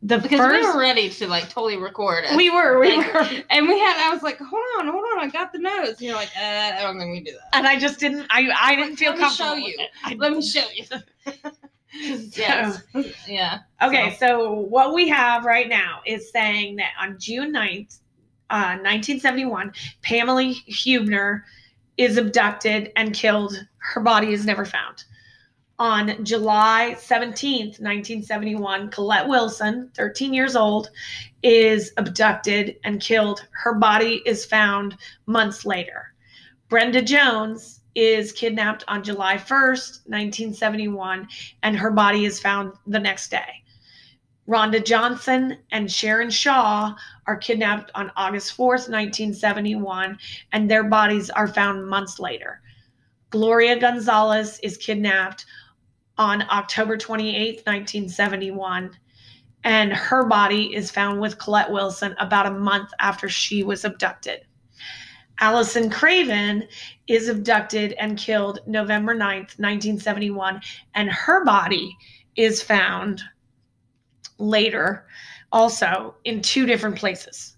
the 0.02 0.19
Because 0.19 0.38
first 0.38 0.61
we 0.62 0.67
were 0.75 0.79
ready 0.81 1.08
to 1.11 1.26
like 1.26 1.49
totally 1.49 1.76
record 1.76 2.25
it. 2.25 2.37
we 2.37 2.50
were 2.50 2.79
we 2.79 2.96
Like, 2.96 3.12
were 3.14 3.26
and 3.50 3.67
we 3.67 3.79
had 3.81 4.08
I 4.08 4.11
was 4.14 4.23
like, 4.23 4.38
hold 4.38 4.62
on, 4.79 4.87
hold 4.88 5.05
on, 5.12 5.19
I 5.20 5.29
got 5.29 5.52
the 5.52 5.58
notes. 5.58 5.93
And 5.99 6.02
you're 6.02 6.14
like, 6.14 6.31
uh, 6.37 6.40
I 6.44 6.81
don't 6.82 6.99
think 6.99 7.11
we 7.12 7.20
do 7.20 7.32
that. 7.32 7.56
and 7.56 7.67
I 7.67 7.79
just 7.79 7.99
didn't 7.99 8.26
I 8.31 8.49
I 8.56 8.76
didn't 8.76 8.96
feel 8.96 9.14
comfortable. 9.17 9.50
Let 9.50 9.56
me 9.58 9.73
show 9.73 9.82
you. 9.82 9.87
I- 10.05 10.14
Let 10.14 10.32
me 10.32 10.43
show 10.43 10.64
you. 10.75 10.85
yes. 12.37 12.82
Yeah. 13.26 13.58
Okay, 13.82 14.17
so 14.20 14.52
what 14.52 14.94
we 14.94 15.08
have 15.08 15.44
right 15.44 15.69
now 15.69 16.00
is 16.06 16.31
saying 16.31 16.76
that 16.76 16.90
on 17.00 17.19
June 17.19 17.52
9th, 17.52 17.99
uh, 18.50 18.76
1971, 18.82 19.73
Pamela 20.02 20.43
Hubner 20.70 21.43
is 21.99 22.17
abducted 22.17 22.93
and 22.97 23.12
killed. 23.12 23.67
Her 23.79 24.00
body 24.00 24.33
is 24.33 24.47
never 24.47 24.65
found. 24.65 25.05
On 25.81 26.25
July 26.25 26.97
17th, 26.99 27.79
1971, 27.81 28.91
Colette 28.91 29.29
Wilson, 29.29 29.91
13 29.95 30.33
years 30.33 30.56
old, 30.56 30.91
is 31.43 31.93
abducted 31.97 32.77
and 32.85 33.00
killed. 33.00 33.47
Her 33.50 33.75
body 33.75 34.23
is 34.27 34.45
found 34.45 34.97
months 35.27 35.65
later. 35.65 36.15
Brenda 36.69 37.03
Jones 37.03 37.81
is 37.95 38.33
kidnapped 38.33 38.85
on 38.89 39.03
July 39.03 39.37
1st, 39.37 40.06
1971, 40.06 41.29
and 41.62 41.77
her 41.77 41.91
body 41.91 42.25
is 42.25 42.41
found 42.41 42.73
the 42.87 42.99
next 42.99 43.31
day. 43.31 43.62
Rhonda 44.49 44.85
Johnson 44.85 45.59
and 45.73 45.93
Sharon 45.93 46.31
Shaw 46.31 46.95
are 47.29 47.37
kidnapped 47.37 47.91
on 47.95 48.11
August 48.17 48.57
4th, 48.57 48.89
1971, 48.89 50.19
and 50.52 50.69
their 50.69 50.83
bodies 50.83 51.29
are 51.29 51.47
found 51.47 51.87
months 51.87 52.19
later. 52.19 52.62
Gloria 53.29 53.79
Gonzalez 53.79 54.59
is 54.62 54.79
kidnapped 54.79 55.45
on 56.17 56.43
October 56.50 56.97
28th, 56.97 57.67
1971, 57.67 58.97
and 59.64 59.93
her 59.93 60.25
body 60.25 60.75
is 60.75 60.91
found 60.91 61.21
with 61.21 61.38
Colette 61.38 61.71
Wilson 61.71 62.17
about 62.19 62.47
a 62.47 62.50
month 62.50 62.91
after 62.99 63.29
she 63.29 63.62
was 63.62 63.85
abducted. 63.85 64.41
Allison 65.41 65.91
Craven 65.91 66.67
is 67.09 67.29
abducted 67.29 67.93
and 67.93 68.17
killed 68.17 68.61
November 68.67 69.14
9th, 69.14 69.59
1971, 69.59 70.62
and 70.95 71.11
her 71.11 71.45
body 71.45 71.95
is 72.37 72.62
found 72.62 73.21
later 74.38 75.07
also 75.52 76.14
in 76.25 76.43
two 76.43 76.67
different 76.67 76.97
places. 76.97 77.57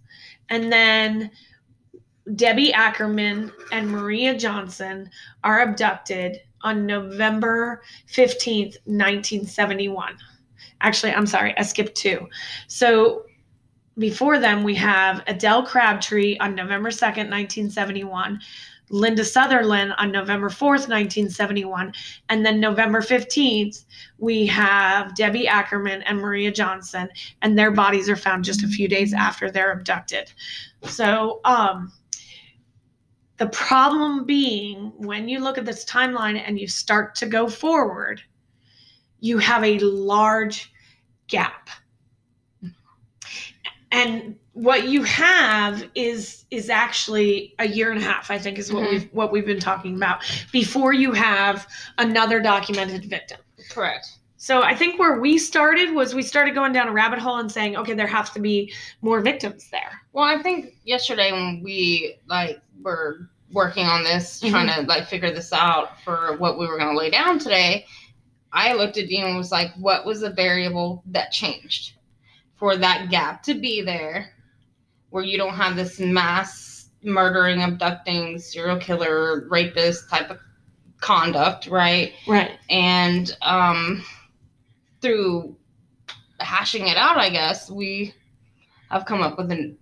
And 0.48 0.72
then 0.72 1.30
Debbie 2.36 2.72
Ackerman 2.72 3.52
and 3.72 3.90
Maria 3.90 4.36
Johnson 4.36 5.10
are 5.44 5.60
abducted 5.62 6.40
on 6.62 6.86
November 6.86 7.82
15th, 8.08 8.76
1971. 8.84 10.16
Actually, 10.82 11.12
I'm 11.12 11.26
sorry, 11.26 11.54
I 11.56 11.62
skipped 11.62 11.94
two. 11.94 12.28
So 12.66 13.24
before 13.98 14.38
them, 14.38 14.62
we 14.62 14.74
have 14.76 15.22
Adele 15.26 15.66
Crabtree 15.66 16.38
on 16.38 16.54
November 16.54 16.90
2nd, 16.90 17.28
1971, 17.28 18.40
Linda 18.90 19.24
Sutherland 19.24 19.94
on 19.98 20.10
November 20.10 20.48
4th, 20.48 20.88
1971, 20.88 21.92
and 22.28 22.44
then 22.44 22.60
November 22.60 23.00
15th, 23.00 23.84
we 24.18 24.46
have 24.46 25.14
Debbie 25.14 25.46
Ackerman 25.46 26.02
and 26.02 26.18
Maria 26.18 26.50
Johnson, 26.50 27.08
and 27.42 27.56
their 27.56 27.70
bodies 27.70 28.08
are 28.08 28.16
found 28.16 28.44
just 28.44 28.64
a 28.64 28.68
few 28.68 28.88
days 28.88 29.14
after 29.14 29.50
they're 29.50 29.72
abducted. 29.72 30.32
So, 30.82 31.40
um, 31.44 31.92
the 33.36 33.46
problem 33.46 34.26
being 34.26 34.92
when 34.96 35.26
you 35.26 35.40
look 35.40 35.56
at 35.56 35.64
this 35.64 35.84
timeline 35.84 36.42
and 36.44 36.60
you 36.60 36.68
start 36.68 37.14
to 37.14 37.26
go 37.26 37.48
forward, 37.48 38.20
you 39.20 39.38
have 39.38 39.64
a 39.64 39.78
large 39.78 40.70
gap. 41.26 41.70
And 43.92 44.36
what 44.60 44.88
you 44.88 45.02
have 45.04 45.88
is 45.94 46.44
is 46.50 46.68
actually 46.68 47.54
a 47.58 47.66
year 47.66 47.90
and 47.90 48.00
a 48.00 48.04
half, 48.04 48.30
I 48.30 48.38
think, 48.38 48.58
is 48.58 48.70
what 48.70 48.84
Mhm. 48.84 48.90
we've 48.90 49.08
what 49.12 49.32
we've 49.32 49.46
been 49.46 49.60
talking 49.60 49.96
about 49.96 50.22
before 50.52 50.92
you 50.92 51.12
have 51.12 51.66
another 51.96 52.40
documented 52.40 53.06
victim. 53.06 53.38
Correct. 53.70 54.08
So 54.36 54.62
I 54.62 54.74
think 54.74 54.98
where 54.98 55.18
we 55.18 55.38
started 55.38 55.92
was 55.92 56.14
we 56.14 56.22
started 56.22 56.54
going 56.54 56.72
down 56.72 56.88
a 56.88 56.92
rabbit 56.92 57.18
hole 57.18 57.38
and 57.38 57.50
saying, 57.50 57.76
okay, 57.76 57.94
there 57.94 58.06
have 58.06 58.34
to 58.34 58.40
be 58.40 58.72
more 59.00 59.20
victims 59.20 59.70
there. 59.70 60.02
Well, 60.12 60.24
I 60.24 60.42
think 60.42 60.74
yesterday 60.84 61.32
when 61.32 61.62
we 61.62 62.16
like 62.26 62.60
were 62.82 63.30
working 63.52 63.86
on 63.86 64.04
this, 64.04 64.40
trying 64.40 64.68
to 64.68 64.82
like 64.82 65.06
figure 65.08 65.30
this 65.32 65.54
out 65.54 66.00
for 66.02 66.36
what 66.36 66.58
we 66.58 66.66
were 66.66 66.78
going 66.78 66.92
to 66.92 66.98
lay 66.98 67.10
down 67.10 67.38
today, 67.38 67.86
I 68.52 68.74
looked 68.74 68.98
at 68.98 69.08
you 69.08 69.24
and 69.24 69.38
was 69.38 69.52
like, 69.52 69.72
what 69.76 70.04
was 70.04 70.20
the 70.20 70.30
variable 70.30 71.02
that 71.06 71.32
changed 71.32 71.94
for 72.56 72.76
that 72.76 73.10
gap 73.10 73.42
to 73.44 73.54
be 73.54 73.80
there 73.80 74.34
where 75.10 75.24
you 75.24 75.36
don't 75.38 75.54
have 75.54 75.76
this 75.76 76.00
mass 76.00 76.88
murdering, 77.02 77.62
abducting, 77.62 78.38
serial 78.38 78.78
killer, 78.78 79.46
rapist 79.48 80.08
type 80.10 80.30
of 80.30 80.38
conduct, 81.00 81.66
right? 81.66 82.12
Right. 82.26 82.52
And 82.68 83.34
um, 83.42 84.04
through 85.00 85.56
hashing 86.38 86.86
it 86.88 86.96
out, 86.96 87.16
I 87.18 87.30
guess 87.30 87.70
we 87.70 88.14
have 88.90 89.04
come 89.06 89.22
up 89.22 89.38
with 89.38 89.50
a 89.50 89.74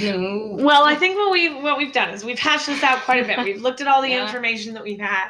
new. 0.00 0.56
Well, 0.58 0.84
I 0.84 0.94
think 0.94 1.16
what 1.16 1.30
we 1.32 1.54
what 1.62 1.78
we've 1.78 1.92
done 1.92 2.10
is 2.10 2.24
we've 2.24 2.38
hashed 2.38 2.66
this 2.66 2.82
out 2.82 3.00
quite 3.00 3.22
a 3.22 3.26
bit. 3.26 3.38
We've 3.44 3.60
looked 3.60 3.80
at 3.80 3.86
all 3.86 4.02
the 4.02 4.08
Yeah. 4.10 4.24
information 4.24 4.74
that 4.74 4.82
we've 4.82 5.00
had, 5.00 5.28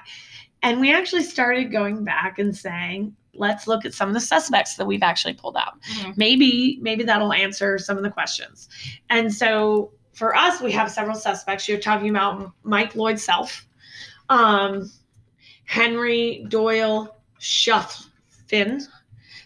and 0.62 0.80
we 0.80 0.92
actually 0.94 1.24
started 1.24 1.70
going 1.72 2.04
back 2.04 2.38
and 2.38 2.56
saying, 2.56 3.14
let's 3.34 3.66
look 3.66 3.84
at 3.84 3.94
some 3.94 4.08
of 4.08 4.14
the 4.14 4.20
suspects 4.20 4.76
that 4.76 4.86
we've 4.86 5.02
actually 5.02 5.34
pulled 5.34 5.56
out. 5.56 5.80
Mhm. 5.82 6.16
Maybe 6.16 6.78
maybe 6.82 7.04
that'll 7.04 7.32
answer 7.32 7.78
some 7.78 7.96
of 7.96 8.02
the 8.02 8.10
questions. 8.10 8.68
And 9.10 9.32
so 9.32 9.92
for 10.12 10.36
us, 10.36 10.60
we 10.60 10.72
have 10.72 10.90
several 10.90 11.16
suspects. 11.16 11.68
You're 11.68 11.78
talking 11.78 12.10
about 12.10 12.52
Mike 12.62 12.94
Lloyd 12.94 13.18
Self, 13.18 13.66
um, 14.28 14.90
Henry 15.64 16.44
Doyle 16.48 17.16
Shuffin, 17.38 18.86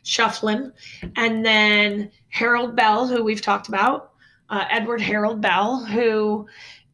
Shufflin, 0.02 0.72
and 1.16 1.44
then 1.44 2.10
Harold 2.28 2.74
Bell, 2.76 3.06
who 3.06 3.22
we've 3.22 3.40
talked 3.40 3.68
about, 3.68 4.12
uh, 4.50 4.64
Edward 4.70 5.00
Harold 5.00 5.40
Bell, 5.40 5.84
who 5.84 6.46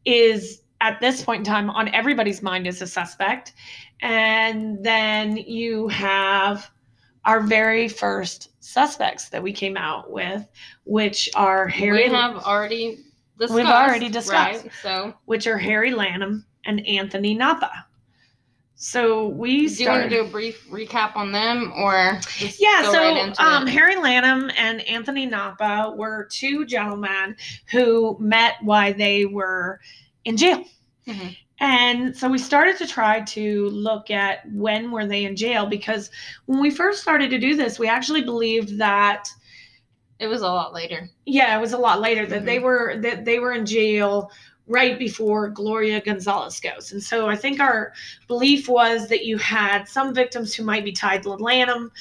is 0.05 0.61
at 0.81 0.99
this 0.99 1.23
point 1.23 1.39
in 1.39 1.45
time 1.45 1.69
on 1.69 1.87
everybody's 1.89 2.41
mind 2.41 2.67
as 2.67 2.81
a 2.81 2.87
suspect. 2.87 3.53
And 4.01 4.83
then 4.83 5.37
you 5.37 5.87
have 5.87 6.69
our 7.25 7.41
very 7.41 7.87
first 7.87 8.49
suspects 8.63 9.29
that 9.29 9.41
we 9.41 9.53
came 9.53 9.77
out 9.77 10.11
with, 10.11 10.45
which 10.85 11.29
are 11.35 11.67
Harry, 11.67 12.09
we 12.09 12.13
have 12.13 12.37
already 12.37 12.99
discussed. 13.37 13.55
We've 13.55 13.65
already 13.65 14.09
discussed. 14.09 14.63
Right? 14.63 14.71
So, 14.81 15.13
which 15.25 15.47
are 15.47 15.57
Harry 15.57 15.91
Lanham 15.93 16.45
and 16.65 16.85
Anthony 16.87 17.33
Napa. 17.33 17.85
So 18.75 19.27
we 19.29 19.69
do 19.69 19.83
you 19.83 19.89
want 19.89 20.03
to 20.03 20.09
do 20.09 20.21
a 20.25 20.27
brief 20.27 20.67
recap 20.69 21.15
on 21.15 21.31
them 21.31 21.71
or 21.73 22.19
Yeah, 22.59 22.91
so 22.91 22.97
right 22.97 23.39
um? 23.39 23.65
Harry 23.65 23.95
Lanham 23.95 24.51
and 24.57 24.81
Anthony 24.81 25.25
Napa 25.25 25.93
were 25.95 26.27
two 26.29 26.65
gentlemen 26.65 27.37
who 27.71 28.17
met 28.19 28.55
while 28.61 28.93
they 28.93 29.23
were 29.23 29.79
in 30.25 30.35
jail. 30.35 30.65
Mhm. 31.07 31.37
And 31.59 32.15
so 32.15 32.27
we 32.27 32.37
started 32.39 32.77
to 32.77 32.87
try 32.87 33.21
to 33.21 33.69
look 33.69 34.09
at 34.11 34.39
when 34.51 34.91
were 34.91 35.05
they 35.05 35.23
in 35.25 35.35
jail 35.35 35.65
because 35.65 36.09
when 36.45 36.59
we 36.59 36.69
first 36.71 37.01
started 37.01 37.29
to 37.29 37.39
do 37.39 37.55
this, 37.55 37.79
we 37.79 37.87
actually 37.87 38.21
believed 38.23 38.77
that 38.79 39.27
It 40.19 40.27
was 40.27 40.41
a 40.41 40.47
lot 40.47 40.73
later. 40.73 41.09
yeah, 41.25 41.57
it 41.57 41.61
was 41.61 41.73
a 41.73 41.77
lot 41.77 42.01
later 42.01 42.25
that 42.25 42.37
Mm-hmm. 42.37 42.45
they 42.45 42.59
were 42.59 42.97
that 43.01 43.25
they 43.25 43.39
were 43.39 43.53
in 43.53 43.65
jail 43.65 44.29
right 44.67 44.97
before 44.97 45.49
Gloria 45.49 45.99
Gonzalez 46.01 46.59
goes. 46.59 46.91
And 46.93 47.03
so 47.03 47.27
I 47.27 47.35
think 47.35 47.59
our 47.59 47.93
belief 48.27 48.67
was 48.69 49.07
that 49.09 49.25
you 49.25 49.37
had 49.37 49.87
some 49.87 50.13
victims 50.13 50.53
who 50.53 50.63
might 50.63 50.85
be 50.85 50.91
tied 50.93 51.23
to 51.23 51.33
Lanham, 51.33 51.91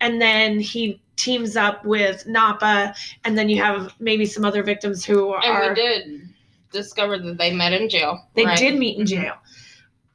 and 0.00 0.20
then 0.20 0.60
he 0.60 1.00
teams 1.16 1.56
up 1.56 1.84
with 1.84 2.26
Napa, 2.26 2.94
and 3.24 3.36
then 3.38 3.48
you 3.48 3.62
have 3.62 3.94
maybe 4.00 4.24
some 4.26 4.44
other 4.44 4.62
victims 4.62 5.04
who 5.04 5.30
are 5.30 5.42
And 5.44 5.70
we 5.70 5.74
did 5.74 6.29
discover 6.72 7.18
that 7.18 7.38
they 7.38 7.52
met 7.52 7.72
in 7.72 7.88
jail. 7.88 8.28
they 8.34 8.44
right? 8.44 8.58
did 8.58 8.78
meet 8.78 8.98
in 8.98 9.04
Mhm. 9.04 9.08
jail. 9.08 9.34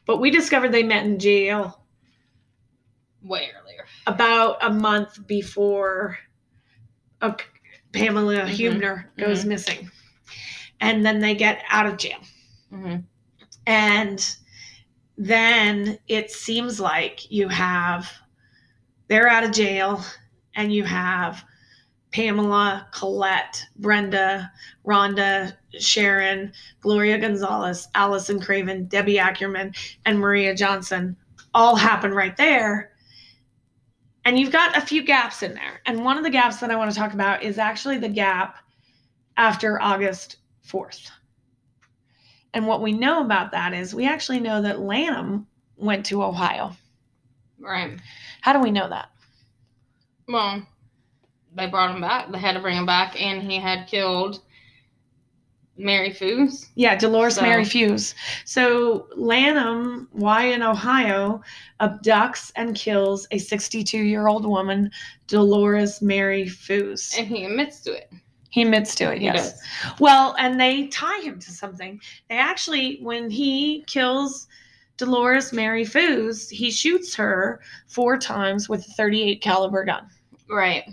But 0.05 0.17
we 0.17 0.29
discovered 0.31 0.71
they 0.71 0.83
met 0.83 1.05
in 1.05 1.19
jail 1.19 1.83
way 3.23 3.49
earlier. 3.59 3.85
about 4.07 4.57
a 4.63 4.69
month 4.71 5.25
before 5.27 6.17
uh, 7.21 7.33
Pamela 7.91 8.41
Mhm. 8.45 8.55
Hubner 8.55 9.05
goes 9.17 9.45
missing. 9.45 9.89
And 10.79 11.03
then 11.05 11.19
they 11.21 11.33
get 11.33 11.63
out 11.69 11.85
of 11.87 11.97
jail. 11.97 12.19
hmm 12.69 12.97
And 13.65 14.35
then 15.17 15.97
it 16.07 16.29
seems 16.29 16.79
like 16.79 17.31
you 17.31 17.47
have, 17.47 18.11
they're 19.07 19.29
out 19.29 19.43
of 19.45 19.51
jail, 19.53 20.03
and 20.55 20.71
you 20.73 20.83
have 20.83 21.43
Pamela, 22.15 22.87
Colette, 22.93 23.61
Brenda, 23.75 24.49
Rhonda, 24.87 25.53
Sharon, 25.77 26.53
Gloria 26.79 27.19
Gonzalez, 27.19 27.89
Allison 27.93 28.39
Craven, 28.39 28.85
Debbie 28.85 29.19
Ackerman, 29.19 29.73
and 30.05 30.17
Maria 30.17 30.55
Johnson 30.55 31.17
all 31.53 31.75
happen 31.75 32.13
right 32.13 32.37
there. 32.37 32.93
And 34.23 34.39
you've 34.39 34.53
got 34.53 34.77
a 34.77 34.81
few 34.81 35.03
gaps 35.03 35.43
in 35.43 35.55
there. 35.55 35.81
And 35.85 36.05
one 36.05 36.17
of 36.17 36.23
the 36.23 36.29
gaps 36.29 36.61
that 36.61 36.71
I 36.71 36.77
want 36.77 36.89
to 36.89 36.97
talk 36.97 37.13
about 37.13 37.43
is 37.43 37.57
actually 37.57 37.97
the 37.97 38.07
gap 38.07 38.59
after 39.35 39.81
August 39.81 40.37
4th. 40.65 41.11
And 42.53 42.65
what 42.65 42.81
we 42.81 42.93
know 42.93 43.25
about 43.25 43.51
that 43.51 43.73
is 43.73 43.93
we 43.93 44.07
actually 44.07 44.39
know 44.39 44.61
that 44.61 44.79
Lanham 44.79 45.47
went 45.75 46.05
to 46.05 46.23
Ohio. 46.23 46.77
Right. 47.59 47.99
How 48.39 48.53
do 48.53 48.59
we 48.59 48.71
know 48.71 48.87
that? 48.87 49.09
Well, 50.29 50.65
they 51.55 51.67
brought 51.67 51.95
him 51.95 52.01
back. 52.01 52.31
They 52.31 52.39
had 52.39 52.53
to 52.53 52.59
bring 52.59 52.77
him 52.77 52.85
back, 52.85 53.19
and 53.19 53.41
he 53.41 53.57
had 53.57 53.87
killed 53.87 54.41
Mary 55.77 56.11
Foos. 56.11 56.67
Yeah, 56.75 56.95
Dolores 56.95 57.35
So- 57.35 57.41
Mary 57.41 57.63
Foos. 57.63 58.13
So 58.45 59.07
Lanham, 59.15 60.07
why 60.11 60.45
in 60.45 60.61
Ohio, 60.61 61.41
abducts 61.79 62.51
and 62.55 62.75
kills 62.75 63.27
a 63.31 63.37
62 63.37 63.97
year 63.97 64.27
old 64.27 64.45
woman, 64.45 64.91
Dolores 65.27 66.01
Mary 66.01 66.45
Foos. 66.45 67.17
And 67.17 67.27
he 67.27 67.43
admits 67.45 67.81
to 67.81 67.93
it. 67.93 68.09
He 68.49 68.61
admits 68.61 68.95
to 68.95 69.11
it, 69.13 69.21
yes. 69.21 69.61
Well, 69.99 70.33
and 70.39 70.57
they 70.59 70.87
tie 70.87 71.19
him 71.19 71.39
to 71.39 71.51
something. 71.51 71.99
They 72.29 72.37
actually, 72.37 72.99
when 73.01 73.29
he 73.29 73.83
kills 73.85 74.47
Dolores 74.95 75.51
Mary 75.51 75.83
Foos, 75.83 76.49
he 76.49 76.71
shoots 76.71 77.13
her 77.15 77.59
four 77.87 78.17
times 78.17 78.69
with 78.69 78.87
a 78.87 78.91
38 78.93 79.41
caliber 79.41 79.83
gun. 79.83 80.07
Right. 80.49 80.85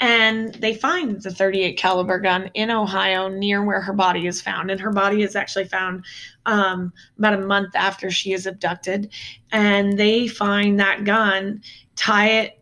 And 0.00 0.54
they 0.54 0.74
find 0.74 1.20
the 1.22 1.30
38 1.30 1.76
caliber 1.78 2.18
gun 2.18 2.50
in 2.54 2.70
ohio 2.70 3.28
near 3.28 3.64
where 3.64 3.80
her 3.80 3.92
body 3.92 4.26
is 4.26 4.40
found. 4.40 4.70
And 4.70 4.80
her 4.80 4.92
body 4.92 5.22
is 5.22 5.36
actually 5.36 5.66
found 5.66 6.04
um, 6.46 6.92
about 7.18 7.34
a 7.34 7.46
month 7.46 7.74
after 7.74 8.10
she 8.10 8.32
is 8.32 8.46
abducted. 8.46 9.12
And 9.52 9.98
they 9.98 10.26
find 10.26 10.78
that 10.80 11.04
gun 11.04 11.62
tie 11.96 12.28
it 12.28 12.58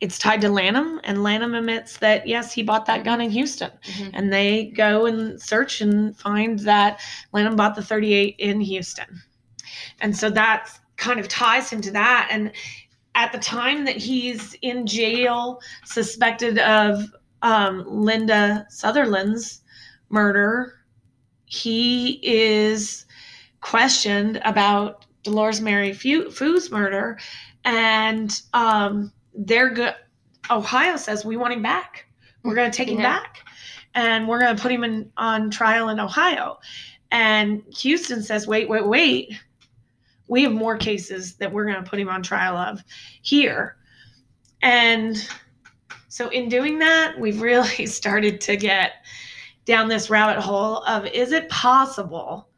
it's 0.00 0.18
tied 0.18 0.42
to 0.42 0.50
lanham. 0.50 1.00
And 1.04 1.22
lanham 1.22 1.54
admits 1.54 1.96
that 1.98 2.26
yes 2.26 2.52
he 2.52 2.62
bought 2.62 2.84
that 2.86 3.02
gun 3.04 3.20
in 3.20 3.30
houston. 3.30 3.70
Mhm. 3.84 4.10
and 4.12 4.32
they 4.32 4.66
go 4.76 5.06
and 5.06 5.40
search 5.40 5.80
and 5.80 6.16
find 6.18 6.58
that 6.60 7.00
lanham 7.32 7.56
bought 7.56 7.74
the 7.76 7.82
38 7.82 8.36
in 8.38 8.60
houston. 8.60 9.22
And 10.00 10.16
so 10.16 10.28
that 10.30 10.70
kind 10.96 11.20
of 11.20 11.28
ties 11.28 11.70
him 11.70 11.80
to 11.82 11.90
that. 11.92 12.28
And 12.30 12.52
at 13.16 13.32
the 13.32 13.38
time 13.38 13.84
that 13.84 13.96
he's 13.96 14.54
in 14.62 14.86
jail 14.86 15.60
suspected 15.84 16.58
of 16.60 17.02
um, 17.42 17.84
linda 17.88 18.64
sutherland's 18.70 19.62
murder 20.10 20.74
he 21.46 22.20
is 22.22 23.04
questioned 23.60 24.40
about 24.44 25.04
dolores 25.24 25.60
mary 25.60 25.92
Fu- 25.92 26.30
Fu's 26.30 26.70
murder 26.70 27.18
and 27.64 28.40
um, 28.54 29.12
they're 29.34 29.70
good 29.70 29.94
ohio 30.50 30.96
says 30.96 31.24
we 31.24 31.36
want 31.36 31.52
him 31.52 31.62
back. 31.62 32.06
We're 32.44 32.54
going 32.54 32.70
to 32.70 32.76
take 32.76 32.88
him 32.88 32.98
Yeah. 33.00 33.18
back 33.18 33.38
and 33.94 34.28
we're 34.28 34.38
going 34.38 34.54
to 34.54 34.62
put 34.62 34.70
him 34.70 34.84
in 34.84 35.10
on 35.16 35.50
trial 35.50 35.88
in 35.88 35.98
ohio. 35.98 36.58
And 37.10 37.62
houston 37.76 38.22
says 38.22 38.46
wait 38.46 38.68
wait 38.68 38.86
wait 38.86 39.32
we 40.28 40.42
have 40.42 40.52
more 40.52 40.76
cases 40.76 41.34
that 41.36 41.52
we're 41.52 41.64
going 41.64 41.82
to 41.82 41.88
put 41.88 42.00
him 42.00 42.08
on 42.08 42.22
trial 42.22 42.56
of 42.56 42.82
here. 43.22 43.76
And 44.62 45.16
so 46.08 46.28
in 46.30 46.48
doing 46.48 46.78
that 46.78 47.18
we've 47.18 47.40
really 47.40 47.86
started 47.86 48.40
to 48.42 48.56
get 48.56 48.92
down 49.64 49.88
this 49.88 50.10
rabbit 50.10 50.40
hole 50.40 50.82
of 50.84 51.06
is 51.06 51.32
it 51.32 51.48
possible 51.48 52.48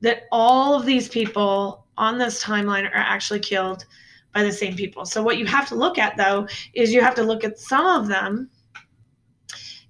that 0.00 0.24
all 0.32 0.74
of 0.74 0.84
these 0.84 1.08
people 1.08 1.86
on 1.96 2.18
this 2.18 2.42
timeline 2.42 2.84
are 2.84 2.96
actually 2.96 3.40
killed 3.40 3.84
by 4.32 4.42
the 4.42 4.52
same 4.52 4.74
people? 4.76 5.06
So 5.06 5.22
what 5.22 5.38
you 5.38 5.46
have 5.46 5.68
to 5.68 5.74
look 5.74 5.98
at 5.98 6.16
though 6.16 6.46
is 6.74 6.92
you 6.92 7.00
have 7.00 7.14
to 7.16 7.22
look 7.22 7.44
at 7.44 7.58
some 7.58 7.86
of 7.86 8.08
them. 8.08 8.50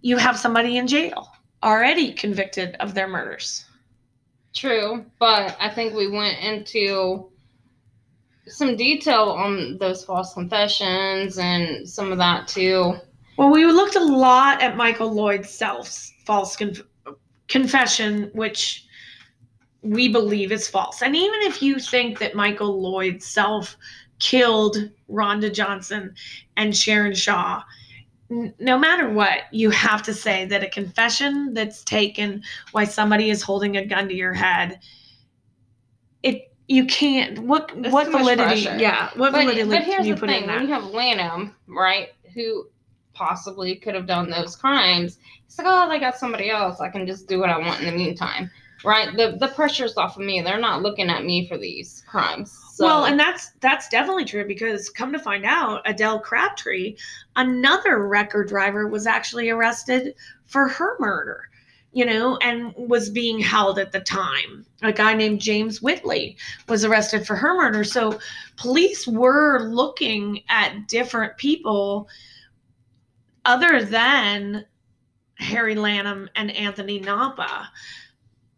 You 0.02 0.18
have 0.18 0.38
somebody 0.38 0.76
in 0.76 0.86
jail 0.86 1.28
already 1.62 2.12
convicted 2.12 2.76
of 2.78 2.92
their 2.92 3.08
murders 3.08 3.64
True, 4.54 5.04
but 5.18 5.56
I 5.60 5.68
think 5.68 5.94
we 5.94 6.08
went 6.08 6.38
into 6.38 7.30
some 8.46 8.76
detail 8.76 9.30
on 9.30 9.78
those 9.78 10.04
false 10.04 10.34
confessions 10.34 11.38
and 11.38 11.88
some 11.88 12.12
of 12.12 12.18
that 12.18 12.46
too. 12.46 12.94
Well, 13.36 13.50
we 13.50 13.66
looked 13.66 13.96
a 13.96 14.04
lot 14.04 14.62
at 14.62 14.76
Michael 14.76 15.12
Lloyd's 15.12 15.50
self 15.50 15.88
false 16.24 16.56
conf- 16.56 16.82
confession, 17.48 18.30
which 18.32 18.86
we 19.82 20.08
believe 20.08 20.52
is 20.52 20.68
false. 20.68 21.02
And 21.02 21.16
even 21.16 21.40
if 21.42 21.60
you 21.60 21.78
think 21.78 22.18
that 22.20 22.34
Michael 22.34 22.80
Lloyd 22.80 23.22
self 23.22 23.76
killed 24.20 24.76
Rhonda 25.10 25.52
Johnson 25.52 26.14
and 26.56 26.76
Sharon 26.76 27.14
Shaw, 27.14 27.62
no 28.58 28.78
matter 28.78 29.08
what, 29.10 29.42
you 29.52 29.70
have 29.70 30.02
to 30.04 30.14
say 30.14 30.44
that 30.46 30.62
a 30.62 30.68
confession 30.68 31.54
that's 31.54 31.84
taken 31.84 32.42
while 32.72 32.86
somebody 32.86 33.30
is 33.30 33.42
holding 33.42 33.76
a 33.76 33.84
gun 33.84 34.08
to 34.08 34.14
your 34.14 34.32
head, 34.32 34.80
it 36.22 36.52
you 36.68 36.86
can't 36.86 37.38
what 37.40 37.70
It's 37.76 37.92
what 37.92 38.10
validity 38.10 38.62
yeah 38.78 39.10
what 39.16 39.32
But, 39.32 39.42
validity 39.42 39.68
but 39.68 39.82
here's 39.82 39.98
can 39.98 40.06
you 40.06 40.14
the 40.14 40.20
put 40.20 40.28
thing: 40.30 40.44
in 40.44 40.50
when 40.50 40.62
you 40.62 40.68
have 40.68 40.84
Lanham, 40.86 41.54
right, 41.66 42.08
who 42.34 42.66
possibly 43.12 43.76
could 43.76 43.94
have 43.94 44.06
done 44.06 44.30
those 44.30 44.56
crimes, 44.56 45.18
it's 45.46 45.58
like, 45.58 45.66
oh, 45.70 45.88
they 45.88 46.00
got 46.00 46.16
somebody 46.16 46.50
else. 46.50 46.80
I 46.80 46.88
can 46.88 47.06
just 47.06 47.28
do 47.28 47.38
what 47.38 47.50
I 47.50 47.58
want 47.58 47.80
in 47.80 47.86
the 47.86 47.92
meantime, 47.92 48.50
right? 48.84 49.14
The 49.16 49.36
the 49.38 49.48
pressure's 49.48 49.96
off 49.96 50.16
of 50.16 50.24
me. 50.24 50.40
They're 50.42 50.58
not 50.58 50.82
looking 50.82 51.10
at 51.10 51.24
me 51.24 51.46
for 51.46 51.58
these 51.58 52.02
crimes. 52.08 52.63
So, 52.74 52.86
well 52.86 53.04
and 53.04 53.20
that's 53.20 53.50
that's 53.60 53.88
definitely 53.88 54.24
true 54.24 54.44
because 54.44 54.90
come 54.90 55.12
to 55.12 55.18
find 55.20 55.44
out 55.44 55.82
adele 55.84 56.18
crabtree 56.18 56.96
another 57.36 58.08
wrecker 58.08 58.42
driver 58.42 58.88
was 58.88 59.06
actually 59.06 59.48
arrested 59.48 60.16
for 60.44 60.66
her 60.66 60.96
murder 60.98 61.48
you 61.92 62.04
know 62.04 62.36
and 62.38 62.74
was 62.76 63.10
being 63.10 63.38
held 63.38 63.78
at 63.78 63.92
the 63.92 64.00
time. 64.00 64.66
A 64.82 64.92
guy 64.92 65.14
named 65.14 65.40
james 65.40 65.80
whitley 65.80 66.36
was 66.68 66.84
arrested 66.84 67.24
for 67.24 67.36
her 67.36 67.54
murder. 67.54 67.84
So 67.84 68.18
police 68.56 69.06
were 69.06 69.60
looking 69.68 70.42
at 70.48 70.88
different 70.88 71.36
people 71.36 72.08
other 73.44 73.84
than 73.84 74.66
harry 75.36 75.76
lanham 75.76 76.28
and 76.34 76.50
anthony 76.52 76.98
napa 76.98 77.68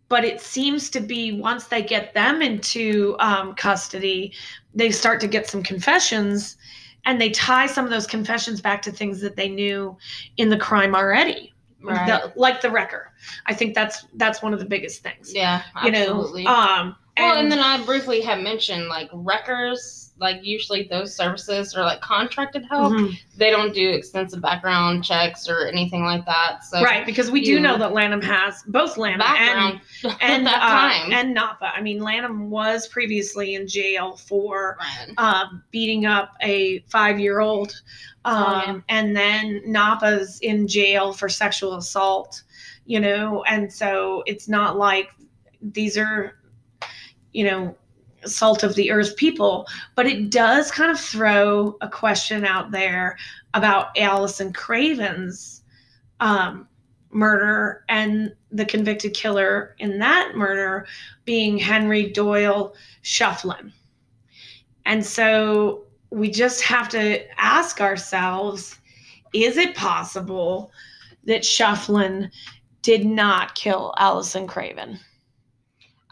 but 0.09 0.25
it 0.25 0.41
seems 0.41 0.89
to 0.91 1.01
be 1.01 1.41
once 1.41 1.65
they 1.65 1.83
get 1.83 2.15
them 2.15 2.43
into 2.43 3.17
um, 3.19 3.55
custody 3.55 4.33
they 4.75 4.91
start 4.91 5.21
to 5.21 5.29
get 5.29 5.47
some 5.49 5.63
confessions 5.63 6.57
and 7.05 7.21
they 7.21 7.31
tie 7.31 7.67
some 7.67 7.85
of 7.85 7.91
those 7.91 8.07
confessions 8.07 8.61
back 8.61 8.83
to 8.83 8.91
things 8.91 9.21
that 9.21 9.37
they 9.37 9.49
knew 9.49 9.97
in 10.37 10.49
the 10.49 10.57
crime 10.57 10.95
already 10.95 11.53
right. 11.83 12.07
The- 12.07 12.33
like 12.39 12.61
the 12.61 12.71
wrecker 12.71 13.13
i 13.47 13.55
think 13.55 13.75
that's 13.75 14.07
that's 14.15 14.43
one 14.43 14.53
of 14.53 14.59
the 14.59 14.67
biggest 14.67 15.03
things 15.03 15.33
yeah, 15.35 15.63
you 15.83 15.91
absolutely. 15.91 16.45
know 16.45 16.51
um 16.51 16.97
well, 17.19 17.39
and 17.39 17.51
then 17.51 17.61
I 17.61 17.83
briefly 17.85 18.21
have 18.23 18.41
mentioned 18.41 18.89
like 18.89 19.09
wreckers, 19.13 19.96
like 20.19 20.43
usually 20.43 20.85
those 20.85 21.15
services 21.15 21.75
are 21.75 21.83
like 21.83 22.01
contracted 22.01 22.65
help. 22.65 22.93
mhm, 22.93 23.15
They 23.37 23.51
don't 23.51 23.75
do 23.75 23.91
extensive 23.91 24.41
background 24.41 25.05
checks 25.05 25.49
or 25.49 25.67
anything 25.67 26.05
like 26.05 26.25
that. 26.25 26.65
So 26.65 26.83
right 26.83 27.05
because 27.05 27.31
we 27.31 27.43
do 27.43 27.61
know 27.61 27.77
that 27.79 27.93
lanham 27.93 28.23
has 28.23 28.63
both 28.69 28.97
lanham 28.97 29.21
and 29.23 29.81
and 30.23 30.49
uh, 30.49 30.91
and 31.13 31.35
napa 31.35 31.71
i 31.77 31.81
mean 31.83 32.01
lanham 32.01 32.49
was 32.51 32.89
previously 32.89 33.55
in 33.57 33.69
jail 33.69 34.17
for 34.17 34.79
Right. 34.81 35.13
um, 35.19 35.63
beating 35.71 36.07
up 36.07 36.33
a 36.43 36.81
five 36.89 37.21
year 37.21 37.41
old. 37.41 37.73
Um, 38.25 38.37
Oh, 38.37 38.63
yeah. 38.67 38.81
And 38.89 39.15
then 39.17 39.63
Napa's 39.67 40.41
in 40.41 40.67
jail 40.67 41.13
for 41.13 41.29
sexual 41.29 41.75
assault, 41.77 42.43
you 42.85 42.99
know, 42.99 43.45
and 43.45 43.73
so 43.73 44.25
it's 44.27 44.49
not 44.49 44.77
like 44.77 45.11
these 45.63 45.97
are, 45.97 46.37
you 47.33 47.45
know, 47.45 47.77
salt 48.25 48.63
of 48.63 48.75
the 48.75 48.91
earth 48.91 49.17
people, 49.17 49.67
but 49.95 50.07
it 50.07 50.31
does 50.31 50.71
kind 50.71 50.91
of 50.91 50.99
throw 50.99 51.77
a 51.81 51.89
question 51.89 52.45
out 52.45 52.71
there 52.71 53.17
about 53.55 53.97
Allison 53.99 54.53
Craven's 54.53 55.63
um, 56.21 56.69
murder 57.11 57.85
and 57.89 58.35
the 58.51 58.65
convicted 58.65 59.15
killer 59.15 59.75
in 59.79 59.99
that 59.99 60.33
murder 60.35 60.87
being 61.25 61.59
Henry 61.59 62.11
Doyle 62.11 62.75
Shufflin. 63.03 63.73
And 64.85 65.05
so 65.05 65.85
we 66.11 66.31
just 66.31 66.63
have 66.63 66.89
to 66.91 67.41
ask 67.41 67.81
ourselves 67.81 68.79
is 69.33 69.57
it 69.57 69.75
possible 69.75 70.71
that 71.25 71.45
Shufflin 71.45 72.31
did 72.83 73.05
not 73.05 73.55
kill 73.55 73.93
Allison 73.99 74.47
Craven? 74.47 74.99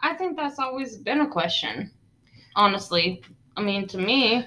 I 0.04 0.12
think 0.14 0.36
that's 0.36 0.58
always 0.58 0.98
been 0.98 1.22
a 1.22 1.26
question. 1.28 1.90
Honestly, 2.54 3.22
I 3.56 3.62
mean, 3.62 3.88
to 3.88 3.98
me, 3.98 4.46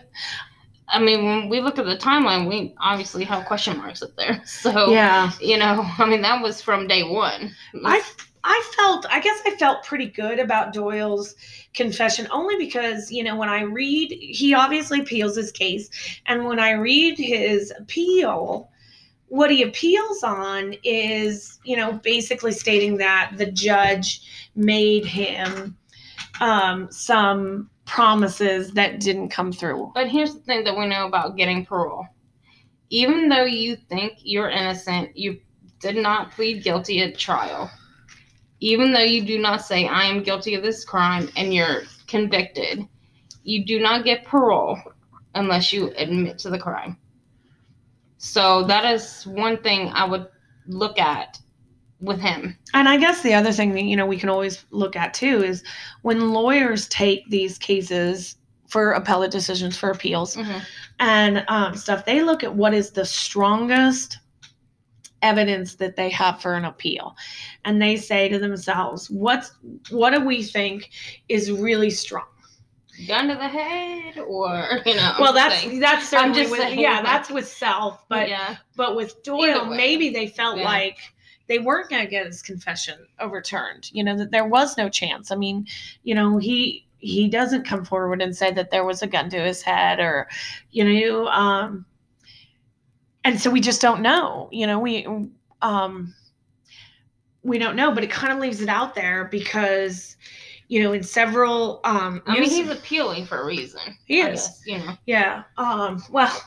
I 0.87 0.99
mean, 0.99 1.25
when 1.25 1.49
we 1.49 1.59
look 1.59 1.79
at 1.79 1.85
the 1.85 1.97
timeline, 1.97 2.47
we 2.47 2.75
obviously 2.79 3.23
have 3.25 3.45
question 3.45 3.75
marks 3.77 4.03
up 4.03 4.15
there. 4.15 4.41
So, 4.45 4.91
Yeah. 4.91 5.31
you 5.41 5.57
know, 5.57 5.83
I 5.97 6.05
mean, 6.05 6.21
that 6.21 6.41
was 6.43 6.61
from 6.61 6.87
day 6.87 7.03
one. 7.03 7.55
I 7.83 8.01
I 8.43 8.71
felt 8.77 9.07
I 9.09 9.19
guess 9.19 9.41
I 9.45 9.55
felt 9.55 9.83
pretty 9.83 10.05
good 10.05 10.39
about 10.39 10.73
Doyle's 10.73 11.35
confession 11.73 12.27
only 12.31 12.55
because, 12.55 13.11
you 13.11 13.23
know, 13.23 13.35
when 13.35 13.49
I 13.49 13.61
read 13.61 14.11
he 14.11 14.53
obviously 14.53 15.01
appeals 15.01 15.35
his 15.35 15.51
case 15.51 15.89
and 16.27 16.45
when 16.45 16.59
I 16.59 16.71
read 16.71 17.17
his 17.17 17.73
appeal 17.77 18.69
what 19.29 19.51
he 19.51 19.61
appeals 19.61 20.23
on 20.23 20.73
is, 20.83 21.59
you 21.65 21.75
know, 21.75 21.93
basically 21.93 22.51
stating 22.51 22.97
that 22.97 23.33
the 23.35 23.51
judge 23.51 24.21
made 24.57 25.05
him 25.05 25.77
um, 26.41 26.91
some 26.91 27.69
promises 27.85 28.71
that 28.71 28.99
didn't 28.99 29.29
come 29.29 29.51
through. 29.51 29.91
But 29.95 30.09
here's 30.09 30.33
the 30.33 30.41
thing 30.41 30.63
that 30.65 30.77
we 30.77 30.87
know 30.87 31.07
about 31.07 31.37
getting 31.37 31.65
parole. 31.65 32.05
Even 32.89 33.29
though 33.29 33.45
you 33.45 33.75
think 33.75 34.13
you're 34.21 34.49
innocent, 34.49 35.15
you 35.15 35.39
did 35.79 35.95
not 35.95 36.31
plead 36.31 36.63
guilty 36.63 37.01
at 37.01 37.17
trial. 37.17 37.69
Even 38.59 38.91
though 38.91 38.99
you 38.99 39.23
do 39.23 39.39
not 39.39 39.63
say, 39.63 39.87
I 39.87 40.05
am 40.05 40.23
guilty 40.23 40.55
of 40.55 40.63
this 40.63 40.83
crime, 40.83 41.29
and 41.37 41.53
you're 41.53 41.83
convicted, 42.07 42.87
you 43.43 43.63
do 43.65 43.79
not 43.79 44.03
get 44.03 44.25
parole 44.25 44.77
unless 45.35 45.71
you 45.71 45.93
admit 45.95 46.39
to 46.39 46.49
the 46.49 46.57
crime. 46.57 46.97
So 48.17 48.63
that 48.63 48.91
is 48.91 49.27
one 49.27 49.61
thing 49.61 49.89
I 49.93 50.05
would 50.05 50.27
look 50.65 50.97
at 50.97 51.39
with 51.99 52.19
him. 52.19 52.57
And 52.73 52.87
I 52.87 52.97
guess 52.97 53.21
the 53.21 53.33
other 53.33 53.51
thing 53.51 53.73
that 53.73 53.83
you 53.83 53.95
know 53.95 54.05
we 54.05 54.17
can 54.17 54.29
always 54.29 54.65
look 54.71 54.95
at 54.95 55.13
too 55.13 55.43
is 55.43 55.63
when 56.03 56.31
lawyers 56.31 56.87
take 56.89 57.27
these 57.29 57.57
cases 57.57 58.35
for 58.67 58.91
appellate 58.91 59.31
decisions 59.31 59.77
for 59.77 59.89
appeals 59.91 60.37
and 60.99 61.45
um, 61.47 61.73
stuff, 61.75 62.03
they 62.05 62.21
look 62.21 62.43
at 62.43 62.53
what 62.55 62.73
is 62.73 62.91
the 62.91 63.05
strongest 63.05 64.17
evidence 65.21 65.75
that 65.75 65.95
they 65.95 66.09
have 66.09 66.41
for 66.41 66.53
an 66.53 66.65
appeal, 66.65 67.15
and 67.65 67.81
they 67.81 67.95
say 67.95 68.29
to 68.29 68.37
themselves, 68.39 69.09
"What's 69.09 69.51
what 69.89 70.11
do 70.11 70.23
we 70.23 70.43
think 70.43 70.91
is 71.29 71.51
really 71.51 71.89
strong?" 71.89 72.25
Gun 73.07 73.27
to 73.27 73.35
the 73.35 73.47
head, 73.47 74.17
or, 74.19 74.79
you 74.85 74.95
know. 74.95 75.13
Well, 75.19 75.31
that's 75.33 75.61
saying. 75.61 75.79
that's 75.79 76.09
certainly 76.09 76.41
just 76.41 76.51
with, 76.51 76.73
yeah, 76.77 76.97
but- 77.01 77.05
that's 77.05 77.29
with 77.29 77.47
self, 77.47 78.03
but 78.09 78.27
yeah. 78.29 78.57
But 78.75 78.95
with 78.95 79.21
Doyle, 79.23 79.65
maybe 79.65 80.09
they 80.09 80.27
felt 80.27 80.57
Yeah. 80.57 80.63
like 80.65 80.97
they 81.47 81.59
weren't 81.59 81.89
going 81.89 82.03
to 82.03 82.09
get 82.09 82.25
his 82.25 82.41
confession 82.41 82.99
overturned. 83.19 83.89
You 83.93 84.03
know 84.03 84.17
that 84.17 84.31
there 84.31 84.47
was 84.47 84.77
no 84.77 84.89
chance. 84.89 85.31
I 85.31 85.35
mean, 85.35 85.65
you 86.03 86.13
know 86.15 86.37
he 86.37 86.85
he 86.99 87.29
doesn't 87.29 87.65
come 87.65 87.85
forward 87.85 88.21
and 88.21 88.35
say 88.35 88.51
that 88.51 88.71
there 88.71 88.83
was 88.83 89.01
a 89.01 89.07
gun 89.07 89.29
to 89.29 89.39
his 89.39 89.61
head 89.61 89.99
or, 89.99 90.27
you 90.71 90.83
know, 90.83 91.27
um, 91.27 91.85
and 93.23 93.39
so 93.39 93.51
we 93.51 93.61
just 93.61 93.81
don't 93.81 94.01
know. 94.01 94.49
You 94.51 94.65
know, 94.65 94.79
we 94.79 95.05
um, 95.61 96.13
we 97.43 97.57
don't 97.59 97.75
know, 97.75 97.91
but 97.91 98.03
it 98.03 98.09
kind 98.09 98.33
of 98.33 98.39
leaves 98.39 98.61
it 98.61 98.69
out 98.69 98.95
there 98.95 99.25
because. 99.25 100.15
You 100.69 100.83
know, 100.83 100.91
in 100.91 101.01
several 101.01 101.79
um 101.85 102.21
I 102.25 102.33
mean, 102.33 102.49
he's 102.49 102.69
appealing 102.69 103.25
for 103.25 103.39
a 103.39 103.45
reason. 103.45 103.79
He 104.03 104.21
I 104.21 104.31
is. 104.31 104.41
guess, 104.41 104.63
you 104.65 104.77
know. 104.79 104.97
yeah. 105.05 105.43
Um, 105.55 106.03
well, 106.11 106.37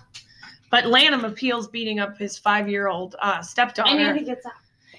but 0.71 0.85
Lanham 0.85 1.25
appeals 1.25 1.69
beating 1.69 2.01
up 2.01 2.19
his 2.19 2.37
five 2.37 2.69
year 2.69 2.89
old 2.89 3.17
uh, 3.23 3.41
stepdaughter. 3.41 3.89
I 3.89 3.97
mean, 3.97 4.15
he 4.19 4.25
gets 4.27 4.45
out. 4.45 4.53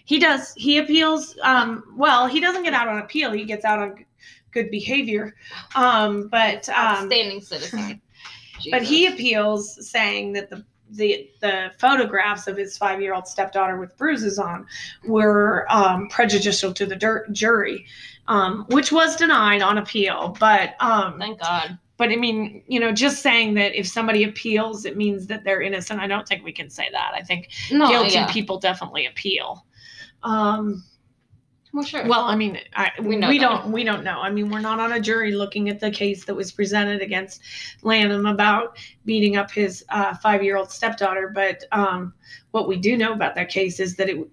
He 0.06 0.20
does. 0.20 0.54
He 0.56 0.78
appeals. 0.78 1.38
Um, 1.42 1.94
well, 1.96 2.28
he 2.28 2.40
doesn't 2.40 2.64
get 2.64 2.74
out 2.74 2.88
on 2.88 3.00
appeal. 3.00 3.32
He 3.32 3.46
gets 3.46 3.66
out 3.66 3.80
on 3.80 4.06
good 4.52 4.70
behavior. 4.70 5.36
Um, 5.76 6.28
but 6.28 6.68
um, 6.70 6.76
Outstanding 7.06 7.42
citizen. 7.42 8.02
but 8.72 8.82
he 8.84 9.08
appeals 9.08 9.90
saying 9.90 10.34
that 10.34 10.50
the 10.50 10.64
the 10.92 11.30
the 11.40 11.72
photographs 11.80 12.48
of 12.48 12.58
his 12.58 12.78
five 12.78 13.02
year 13.02 13.14
old 13.14 13.28
stepdaughter 13.28 13.80
with 13.80 13.96
bruises 13.98 14.38
on 14.38 14.66
were 15.06 15.66
um, 15.70 16.08
prejudicial 16.10 16.74
to 16.74 16.86
the 16.86 16.96
dur- 16.96 17.26
jury, 17.32 17.86
um, 18.28 18.66
which 18.70 18.92
was 18.92 19.16
denied 19.16 19.62
on 19.62 19.78
appeal. 19.78 20.36
But 20.40 20.76
um, 20.82 21.18
Thank 21.18 21.40
God. 21.40 21.78
but 21.98 22.10
I 22.10 22.18
mean, 22.18 22.64
you 22.68 22.80
know, 22.80 22.92
just 22.92 23.22
saying 23.22 23.54
that 23.54 23.74
if 23.74 23.88
somebody 23.88 24.26
appeals, 24.26 24.86
it 24.86 24.98
means 24.98 25.28
that 25.28 25.44
they're 25.46 25.62
innocent. 25.62 26.02
I 26.02 26.08
don't 26.08 26.28
think 26.28 26.44
we 26.44 26.52
can 26.52 26.70
say 26.70 26.90
that. 26.92 27.14
I 27.16 27.22
think 27.22 27.50
No, 27.72 27.88
guilty 27.88 28.16
yeah. 28.16 28.28
people 28.32 28.60
definitely 28.60 29.06
appeal. 29.06 29.66
Um, 30.24 30.84
Well, 31.74 31.84
sure. 31.84 32.06
well, 32.08 32.26
I 32.26 32.36
mean, 32.36 32.60
I, 32.76 32.92
We 33.00 33.18
we, 33.18 33.40
don't 33.40 33.72
we 33.72 33.84
don't 33.84 34.04
know. 34.04 34.20
I 34.20 34.30
mean, 34.30 34.50
we're 34.50 34.60
not 34.60 34.80
on 34.80 34.94
a 34.94 35.00
jury 35.00 35.32
looking 35.32 35.70
at 35.70 35.80
the 35.80 35.90
case 35.90 36.26
that 36.26 36.36
was 36.36 36.52
presented 36.52 37.02
against 37.02 37.42
Lanham 37.82 38.26
about 38.26 38.78
beating 39.06 39.38
up 39.38 39.50
his 39.50 39.86
uh, 39.90 40.16
five 40.16 40.44
year 40.44 40.58
old 40.58 40.70
stepdaughter. 40.72 41.32
But 41.34 41.64
um, 41.72 42.14
what 42.52 42.68
we 42.68 42.78
do 42.78 42.98
know 42.98 43.14
about 43.14 43.36
that 43.36 43.50
case 43.50 43.80
is 43.80 43.96
that 43.96 44.10
it 44.10 44.28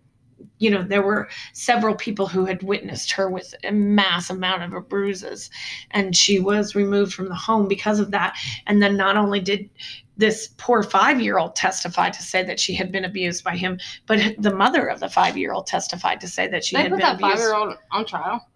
you 0.59 0.71
know 0.71 0.83
there 0.83 1.03
were 1.03 1.29
several 1.53 1.95
people 1.95 2.27
who 2.27 2.45
had 2.45 2.63
witnessed 2.63 3.11
her 3.13 3.29
with 3.31 3.55
a 3.65 3.73
mass 3.73 4.31
amount 4.31 4.63
of 4.63 4.89
bruises 4.89 5.51
and 5.93 6.17
she 6.17 6.39
was 6.39 6.75
removed 6.75 7.13
from 7.13 7.29
the 7.29 7.35
home 7.35 7.67
because 7.69 7.99
of 8.01 8.11
that 8.11 8.37
and 8.67 8.83
then 8.83 8.97
not 8.97 9.17
only 9.17 9.41
did 9.41 9.69
this 10.17 10.49
poor 10.57 10.83
five 10.83 11.21
year 11.21 11.39
old 11.39 11.55
testified 11.57 12.13
to 12.13 12.23
say 12.23 12.43
that 12.45 12.59
she 12.61 12.75
had 12.75 12.91
been 12.93 13.05
abused 13.05 13.43
by 13.45 13.57
him 13.57 13.79
but 14.07 14.19
the 14.39 14.55
mother 14.55 14.87
of 14.87 15.01
the 15.01 15.09
five 15.09 15.37
year 15.37 15.53
old 15.53 15.67
testified 15.67 16.21
to 16.21 16.29
say 16.29 16.47
that 16.49 16.65
she 16.65 16.77
they 16.77 16.83
had 16.83 16.91
put 16.91 16.99
been 16.99 17.07
that 17.07 17.15
abused 17.17 17.33
five 17.33 17.39
year 17.41 17.55
old 17.55 17.75
on 17.93 18.05
trial. 18.05 18.49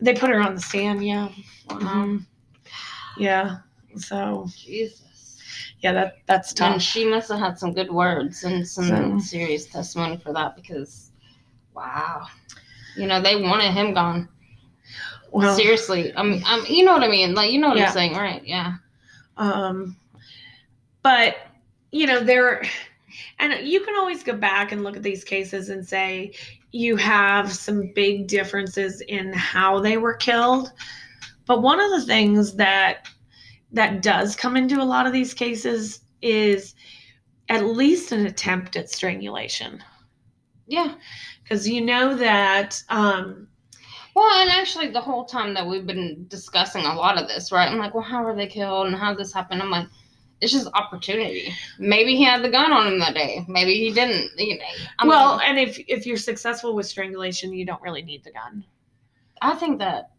they 0.00 0.14
put 0.14 0.30
her 0.30 0.40
on 0.40 0.54
the 0.54 0.60
stand 0.60 1.04
yeah 1.04 1.28
Wow. 1.70 1.78
Mhm. 1.78 2.26
yeah 3.18 3.56
so 3.96 4.48
Jesus. 4.56 5.38
yeah 5.80 5.92
that 5.92 6.16
that's 6.26 6.52
tough. 6.52 6.72
And 6.74 6.82
she 6.82 7.06
must 7.06 7.28
have 7.30 7.38
had 7.38 7.58
some 7.58 7.72
good 7.72 7.90
words 7.90 8.42
and 8.44 8.66
some 8.66 8.88
So- 8.88 9.18
serious 9.20 9.66
testimony 9.66 10.16
for 10.16 10.32
that 10.32 10.56
because, 10.56 11.03
wow, 11.74 12.26
you 12.96 13.06
know 13.06 13.20
they 13.20 13.36
wanted 13.40 13.72
him 13.72 13.94
gone. 13.94 14.28
well 15.30 15.54
Seriously, 15.56 16.12
I 16.16 16.22
mean, 16.22 16.42
um, 16.46 16.64
you 16.68 16.84
know 16.84 16.92
what 16.92 17.02
I 17.02 17.08
mean? 17.08 17.34
Like, 17.34 17.50
you 17.52 17.58
know 17.60 17.68
what 17.68 17.76
Yeah. 17.78 17.86
I'm 17.86 17.92
saying, 17.92 18.14
right? 18.14 18.44
Yeah. 18.46 18.74
Um, 19.36 19.96
but 21.02 21.36
you 21.90 22.06
know 22.06 22.22
there, 22.22 22.62
and 23.38 23.66
you 23.66 23.80
can 23.80 23.96
always 23.96 24.22
go 24.22 24.34
back 24.36 24.72
and 24.72 24.82
look 24.84 24.96
at 24.96 25.02
these 25.02 25.24
cases 25.24 25.68
and 25.70 25.86
say 25.86 26.32
you 26.72 26.96
have 26.96 27.52
some 27.52 27.92
big 27.94 28.26
differences 28.26 29.00
in 29.02 29.32
how 29.32 29.80
they 29.80 29.96
were 29.96 30.14
killed. 30.14 30.72
But 31.46 31.62
one 31.62 31.78
of 31.80 31.90
the 31.90 32.04
things 32.06 32.54
that 32.56 33.06
that 33.72 34.02
does 34.02 34.34
come 34.36 34.56
into 34.56 34.80
a 34.80 34.84
lot 34.84 35.06
of 35.06 35.12
these 35.12 35.34
cases 35.34 36.00
is 36.22 36.74
at 37.48 37.66
least 37.66 38.12
an 38.12 38.24
attempt 38.26 38.76
at 38.76 38.88
strangulation 38.88 39.82
Yeah. 40.66 40.94
Because 41.44 41.68
you 41.68 41.80
know 41.80 42.16
that 42.16 42.82
um, 42.88 43.46
Well, 44.14 44.30
and 44.40 44.50
actually, 44.50 44.88
the 44.88 45.00
whole 45.00 45.24
time 45.24 45.54
that 45.54 45.66
we've 45.66 45.86
been 45.86 46.26
discussing 46.28 46.84
a 46.84 46.94
lot 46.94 47.20
of 47.20 47.26
this, 47.28 47.50
right? 47.50 47.68
I'm 47.68 47.78
like, 47.78 47.94
well, 47.94 48.02
how 48.02 48.22
were 48.24 48.34
they 48.34 48.46
killed 48.46 48.86
and 48.86 48.94
how 48.96 49.10
did 49.10 49.18
this 49.18 49.32
happen? 49.32 49.60
I'm 49.60 49.70
like, 49.70 49.88
it's 50.40 50.52
just 50.52 50.68
opportunity. 50.74 51.52
Maybe 51.78 52.16
he 52.16 52.22
had 52.22 52.42
the 52.42 52.50
gun 52.50 52.72
on 52.72 52.86
him 52.86 52.98
that 53.00 53.14
day. 53.14 53.44
Maybe 53.48 53.74
he 53.74 53.92
didn't. 53.92 54.30
You 54.38 54.58
know. 54.58 54.64
I 54.98 55.06
well, 55.06 55.38
mean, 55.38 55.48
and 55.48 55.58
if 55.58 55.78
if 55.88 56.06
you're 56.06 56.16
successful 56.16 56.74
with 56.74 56.86
strangulation, 56.86 57.52
you 57.52 57.66
don't 57.66 57.82
really 57.82 58.02
need 58.02 58.24
the 58.24 58.32
gun. 58.32 58.64
I 59.42 59.54
think 59.54 59.78
that. 59.80 60.10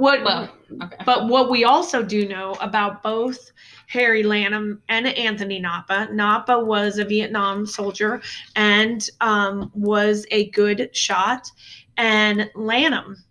What 0.00 0.24
Well, 0.24 0.48
okay. 0.82 0.96
But 1.04 1.28
what 1.28 1.50
we 1.50 1.64
also 1.64 2.02
do 2.02 2.26
know 2.26 2.54
about 2.62 3.02
both 3.02 3.52
Harry 3.88 4.22
Lanham 4.22 4.80
and 4.88 5.06
Anthony 5.06 5.60
Napa, 5.60 6.08
Napa 6.10 6.58
was 6.58 6.96
a 6.96 7.04
Vietnam 7.04 7.66
soldier 7.66 8.22
and 8.56 9.06
um, 9.20 9.70
was 9.74 10.24
a 10.30 10.48
good 10.52 10.88
shot, 10.96 11.50
and 11.98 12.50
Lanham 12.54 13.22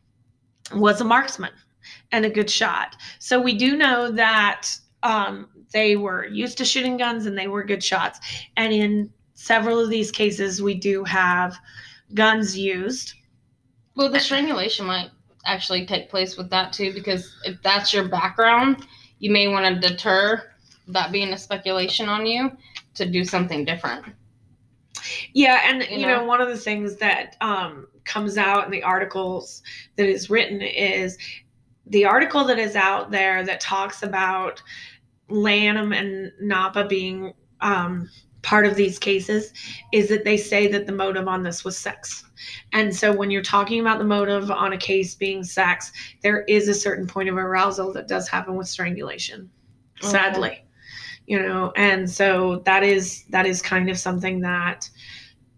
was 0.75 1.01
a 1.01 1.03
marksman 1.03 1.49
and 2.11 2.23
a 2.23 2.29
good 2.29 2.51
shot. 2.51 2.95
So 3.17 3.41
we 3.41 3.57
do 3.57 3.75
know 3.75 4.11
that 4.11 4.69
um, 5.01 5.49
they 5.73 5.95
were 5.95 6.27
used 6.27 6.59
to 6.59 6.65
shooting 6.65 6.97
guns 6.97 7.25
and 7.25 7.35
they 7.35 7.47
were 7.47 7.63
good 7.63 7.83
shots. 7.83 8.19
And 8.57 8.71
in 8.71 9.09
several 9.33 9.79
of 9.79 9.89
these 9.89 10.11
cases, 10.11 10.61
we 10.61 10.75
do 10.75 11.03
have 11.05 11.57
guns 12.13 12.55
used. 12.55 13.15
Well, 13.95 14.11
the 14.11 14.19
strangulation 14.19 14.85
might 14.85 15.09
actually 15.53 15.85
take 15.85 16.09
place 16.09 16.37
with 16.37 16.49
that 16.49 16.73
too, 16.73 16.93
because 16.93 17.35
if 17.45 17.61
that's 17.61 17.93
your 17.93 18.07
background, 18.07 18.85
you 19.19 19.31
may 19.31 19.47
want 19.47 19.81
to 19.81 19.87
deter 19.87 20.51
that 20.87 21.11
being 21.11 21.33
a 21.33 21.37
speculation 21.37 22.09
on 22.09 22.25
you 22.25 22.51
to 22.95 23.05
do 23.05 23.23
something 23.23 23.65
different. 23.65 24.05
Yeah, 25.33 25.61
and 25.65 25.83
You 25.83 25.99
you 25.99 26.07
know, 26.07 26.17
know? 26.17 26.25
one 26.25 26.41
of 26.41 26.49
the 26.49 26.57
things 26.57 26.97
that 26.97 27.35
um, 27.41 27.87
comes 28.05 28.37
out 28.37 28.65
in 28.65 28.71
the 28.71 28.83
articles 28.83 29.61
that 29.95 30.07
is 30.07 30.29
written 30.29 30.61
is 30.61 31.17
the 31.87 32.05
article 32.05 32.43
that 32.45 32.59
is 32.59 32.75
out 32.75 33.11
there 33.11 33.43
that 33.45 33.59
talks 33.59 34.03
about 34.03 34.61
Lanham 35.29 35.93
and 35.93 36.31
Napa 36.41 36.85
being 36.85 37.33
um, 37.61 38.09
part 38.41 38.65
of 38.65 38.75
these 38.75 38.97
cases 38.97 39.53
is 39.91 40.09
that 40.09 40.23
they 40.23 40.37
say 40.37 40.67
that 40.67 40.85
the 40.85 40.91
motive 40.91 41.27
on 41.27 41.43
this 41.43 41.63
was 41.63 41.77
sex. 41.77 42.23
And 42.73 42.95
so 42.95 43.15
when 43.15 43.31
you're 43.31 43.41
talking 43.41 43.81
about 43.81 43.99
the 43.99 44.05
motive 44.05 44.49
on 44.49 44.73
a 44.73 44.77
case 44.77 45.15
being 45.15 45.43
sex, 45.43 45.91
there 46.21 46.43
is 46.43 46.67
a 46.67 46.73
certain 46.73 47.05
point 47.05 47.29
of 47.29 47.37
arousal 47.37 47.91
that 47.93 48.07
does 48.07 48.27
happen 48.27 48.55
with 48.55 48.67
strangulation. 48.67 49.49
Okay. 50.01 50.11
Sadly. 50.11 50.65
You 51.27 51.39
know, 51.39 51.71
and 51.75 52.09
so 52.09 52.63
that 52.65 52.83
is 52.83 53.25
that 53.29 53.45
is 53.45 53.61
kind 53.61 53.89
of 53.89 53.99
something 53.99 54.39
that 54.41 54.89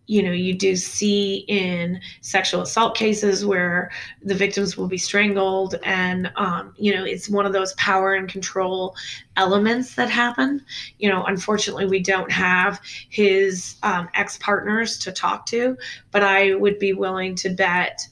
you 0.08 0.22
know 0.22 0.32
you 0.32 0.54
do 0.54 0.76
see 0.76 1.46
in 1.48 2.00
sexual 2.22 2.62
assault 2.62 2.96
cases 2.96 3.46
where 3.46 3.92
the 4.24 4.36
victims 4.36 4.76
will 4.76 4.88
be 4.88 4.98
strangled 4.98 5.76
and 5.84 6.32
um, 6.36 6.74
you 6.78 6.94
know 6.94 7.04
it's 7.04 7.30
one 7.30 7.46
of 7.46 7.54
those 7.54 7.74
power 7.74 8.14
and 8.16 8.28
control 8.28 8.96
elements 9.38 9.96
that 9.96 10.10
happen. 10.10 10.64
You 11.00 11.10
know 11.10 11.24
unfortunately 11.26 11.86
we 11.86 12.02
don't 12.02 12.32
have 12.32 12.82
his 13.10 13.76
um, 13.84 14.10
ex-partners 14.14 14.98
to 15.00 15.12
talk 15.12 15.46
to 15.48 15.78
but 16.12 16.24
i 16.24 16.54
would 16.56 16.80
be 16.80 16.94
willing 16.94 17.36
to 17.36 17.50
bet 17.50 18.08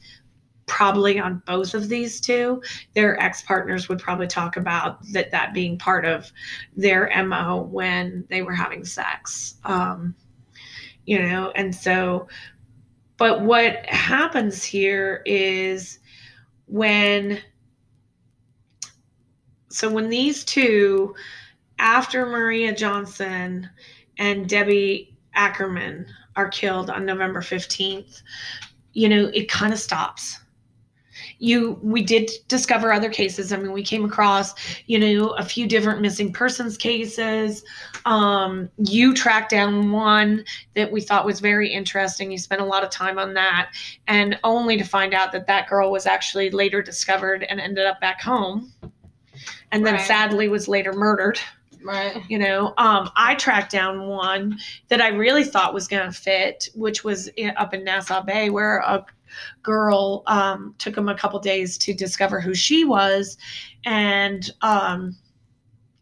probably 0.70 1.20
on 1.20 1.42
both 1.46 1.74
of 1.74 1.90
these 1.90 2.22
two 2.22 2.62
their 2.94 3.20
ex-partners 3.20 3.90
would 3.90 4.00
probably 4.00 4.28
talk 4.28 4.56
about 4.56 5.00
that 5.12 5.32
that 5.32 5.54
being 5.54 5.78
part 5.78 6.06
of 6.06 6.32
their 6.78 7.12
mo 7.26 7.68
when 7.72 8.24
they 8.30 8.44
were 8.44 8.54
having 8.54 8.86
sex. 8.86 9.56
Um, 9.66 10.16
you 11.10 11.20
know 11.20 11.52
and 11.56 11.74
so 11.74 12.28
but 13.18 13.42
what 13.42 13.84
happens 13.88 14.64
here 14.64 15.24
is 15.26 15.98
when 16.68 17.40
so 19.70 19.90
when 19.90 20.08
these 20.10 20.44
two 20.46 21.16
after 21.80 22.28
maria 22.28 22.72
johnson 22.72 23.68
and 24.20 24.48
debbie 24.48 25.18
ackerman 25.34 26.06
are 26.36 26.48
killed 26.48 26.92
on 26.92 27.08
november 27.08 27.42
15th 27.42 28.22
you 28.94 29.10
know 29.10 29.32
it 29.34 29.50
kind 29.50 29.74
of 29.74 29.80
stops 29.80 30.40
you 31.40 31.80
we 31.82 32.04
did 32.04 32.30
discover 32.50 32.92
other 32.92 33.10
cases 33.10 33.52
i 33.54 33.58
mean 33.58 33.72
we 33.72 33.82
came 33.82 34.04
across 34.04 34.54
you 34.88 35.00
know 35.00 35.30
a 35.32 35.44
few 35.44 35.66
different 35.66 36.02
missing 36.02 36.32
persons 36.32 36.78
cases 36.78 37.64
um 38.06 38.70
you 38.78 39.14
tracked 39.14 39.50
down 39.50 39.92
one 39.92 40.44
that 40.76 40.92
we 40.92 41.00
thought 41.02 41.26
was 41.26 41.40
very 41.40 41.72
interesting 41.72 42.30
you 42.30 42.38
spent 42.38 42.62
a 42.62 42.66
lot 42.66 42.84
of 42.84 42.90
time 42.90 43.18
on 43.18 43.34
that 43.34 43.72
and 44.08 44.38
only 44.44 44.78
to 44.78 44.84
find 44.84 45.14
out 45.14 45.32
that 45.32 45.48
that 45.48 45.68
girl 45.70 45.92
was 45.92 46.06
actually 46.06 46.50
later 46.52 46.82
discovered 46.82 47.44
and 47.44 47.60
ended 47.62 47.86
up 47.86 48.00
back 48.02 48.22
home 48.22 48.72
and 49.72 49.86
then 49.86 49.94
Right. 49.96 50.06
sadly 50.08 50.50
was 50.50 50.68
later 50.68 50.92
murdered 50.94 51.40
Right. 51.82 52.22
you 52.28 52.38
know 52.38 52.74
um, 52.78 53.10
i 53.16 53.36
tracked 53.36 53.72
down 53.72 54.08
one 54.08 54.60
that 54.90 55.00
i 55.00 55.08
really 55.08 55.46
thought 55.46 55.74
was 55.74 55.88
going 55.88 56.06
to 56.06 56.12
fit 56.12 56.68
which 56.76 57.06
was 57.06 57.30
in, 57.30 57.56
up 57.56 57.74
in 57.74 57.86
nassau 57.86 58.22
bay 58.22 58.50
where 58.50 58.80
a 58.80 59.06
girl 59.64 60.24
um, 60.28 60.76
took 60.78 60.98
him 60.98 61.10
a 61.10 61.16
couple 61.16 61.40
days 61.40 61.78
to 61.80 61.94
discover 61.94 62.40
who 62.40 62.54
she 62.54 62.84
was. 62.84 63.38
And 63.86 64.50
um, 64.62 65.16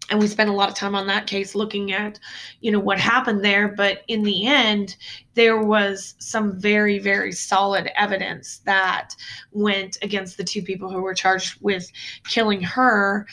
and 0.09 0.19
we 0.19 0.27
spent 0.27 0.49
a 0.49 0.53
lot 0.53 0.69
of 0.69 0.75
time 0.75 0.95
on 0.95 1.07
that 1.07 1.27
case 1.27 1.55
looking 1.55 1.91
at 1.91 2.19
you 2.61 2.71
know 2.71 2.79
what 2.79 2.99
happened 2.99 3.43
there. 3.43 3.67
But 3.67 4.03
in 4.07 4.23
the 4.23 4.47
end 4.47 4.95
there 5.33 5.61
was 5.61 6.15
some 6.19 6.59
very 6.59 6.99
very 6.99 7.31
solid 7.31 7.89
evidence 7.95 8.59
that 8.59 9.15
went 9.51 9.97
against 10.01 10.37
the 10.37 10.43
two 10.43 10.61
people 10.61 10.89
who 10.89 11.01
were 11.01 11.13
charged 11.13 11.61
with 11.61 11.91
killing 12.25 12.61
her. 12.61 13.27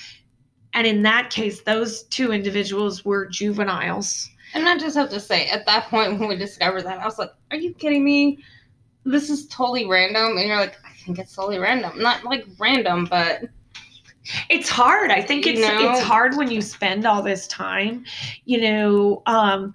And 0.72 0.86
in 0.86 1.02
that 1.02 1.30
case 1.30 1.62
those 1.62 2.04
two 2.04 2.32
individuals 2.32 3.04
were 3.04 3.26
juveniles. 3.26 4.28
And 4.54 4.68
I 4.68 4.78
just 4.78 4.96
have 4.96 5.10
to 5.10 5.18
say, 5.18 5.48
at 5.48 5.66
that 5.66 5.88
point 5.88 6.18
when 6.18 6.28
we 6.28 6.36
discovered 6.36 6.82
that, 6.82 7.00
I 7.00 7.04
was 7.04 7.18
like, 7.18 7.32
"Are 7.50 7.56
you 7.56 7.74
kidding 7.74 8.04
me? 8.04 8.38
This 9.04 9.30
is 9.30 9.46
totally 9.48 9.86
random." 9.86 10.36
And 10.38 10.46
you're 10.46 10.56
like, 10.56 10.76
"I 10.84 10.92
think 11.04 11.18
it's 11.18 11.34
totally 11.34 11.58
random. 11.58 11.98
Not 12.00 12.24
like 12.24 12.46
random, 12.58 13.06
but 13.06 13.42
it's 14.48 14.70
hard 14.70 15.10
i 15.10 15.20
think 15.20 15.44
You 15.44 15.52
it's 15.52 15.60
know? 15.60 15.76
it's 15.90 16.00
hard 16.00 16.34
when 16.38 16.50
you 16.50 16.62
spend 16.62 17.04
all 17.04 17.22
this 17.22 17.46
time 17.46 18.06
you 18.46 18.58
know 18.58 19.22
um 19.26 19.74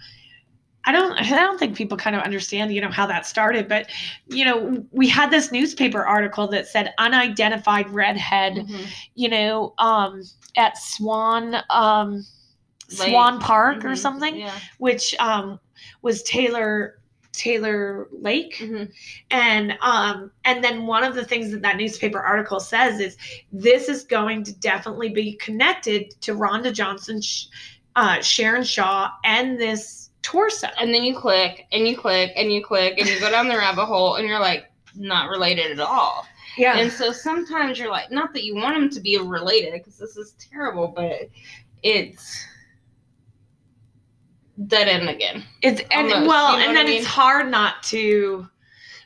I 0.85 0.91
don't 0.91 1.11
I 1.19 1.23
don't 1.35 1.59
think 1.59 1.75
people 1.77 1.97
kind 1.97 2.15
of 2.15 2.23
understand, 2.23 2.73
you 2.73 2.81
know, 2.81 2.89
how 2.89 3.05
that 3.05 3.27
started, 3.27 3.67
but 3.67 3.91
you 4.27 4.45
know, 4.45 4.83
we 4.91 5.07
had 5.07 5.29
this 5.29 5.51
newspaper 5.51 6.03
article 6.03 6.47
that 6.47 6.67
said 6.67 6.93
unidentified 6.97 7.89
redhead, 7.91 8.53
Mhm. 8.53 8.87
you 9.13 9.29
know, 9.29 9.73
um 9.77 10.23
at 10.55 10.77
Swan 10.79 11.57
um 11.69 12.25
Lake. 12.97 13.09
Swan 13.09 13.39
Park 13.39 13.85
or 13.85 13.89
Mhm. 13.89 13.97
something, 13.97 14.37
Yeah. 14.37 14.57
which 14.79 15.13
um 15.19 15.59
was 16.01 16.23
Taylor 16.23 16.95
Taylor 17.39 18.07
Lake 18.11 18.57
Mhm. 18.59 18.91
and 19.31 19.77
um 19.81 20.29
and 20.43 20.61
then 20.61 20.85
one 20.85 21.05
of 21.05 21.15
the 21.15 21.23
things 21.23 21.51
that 21.51 21.61
that 21.61 21.77
newspaper 21.77 22.19
article 22.19 22.59
says 22.59 22.99
is 22.99 23.15
this 23.53 23.87
is 23.87 24.03
going 24.03 24.43
to 24.43 24.53
definitely 24.59 25.07
be 25.09 25.33
connected 25.33 26.11
to 26.21 26.33
Rhonda 26.35 26.73
Johnson, 26.73 27.21
Sh- 27.21 27.45
uh, 27.95 28.19
Sharon 28.21 28.63
Shaw, 28.63 29.09
and 29.23 29.57
this 29.57 30.09
torso. 30.21 30.67
And 30.79 30.93
then 30.93 31.03
you 31.03 31.17
click 31.17 31.65
and 31.71 31.87
you 31.87 31.95
click 31.97 32.33
and 32.35 32.51
you 32.51 32.61
click 32.63 32.95
and 32.99 33.07
you 33.07 33.17
go 33.21 33.31
down 33.31 33.47
the 33.47 33.57
rabbit 33.65 33.85
hole 33.85 34.15
and 34.15 34.27
you're 34.27 34.39
like 34.39 34.69
not 34.95 35.29
related 35.29 35.71
at 35.71 35.79
all. 35.79 36.25
Yeah. 36.57 36.77
And 36.77 36.91
so 36.91 37.13
sometimes 37.13 37.79
you're 37.79 37.89
like, 37.91 38.11
not 38.11 38.33
that 38.33 38.43
you 38.43 38.53
want 38.55 38.75
them 38.75 38.89
to 38.89 38.99
be 38.99 39.17
related 39.17 39.71
because 39.73 39.97
this 39.97 40.17
is 40.17 40.33
terrible, 40.51 40.89
but 40.93 41.29
it's 41.83 42.43
dead 44.67 44.87
end 44.87 45.09
again. 45.09 45.43
It's 45.61 45.81
and 45.91 46.11
Almost, 46.11 46.27
well, 46.27 46.53
you 46.53 46.59
know 46.59 46.67
and 46.67 46.77
then 46.77 46.85
I 46.85 46.89
mean? 46.89 46.97
it's 46.99 47.07
hard 47.07 47.49
not 47.49 47.81
to. 47.83 48.47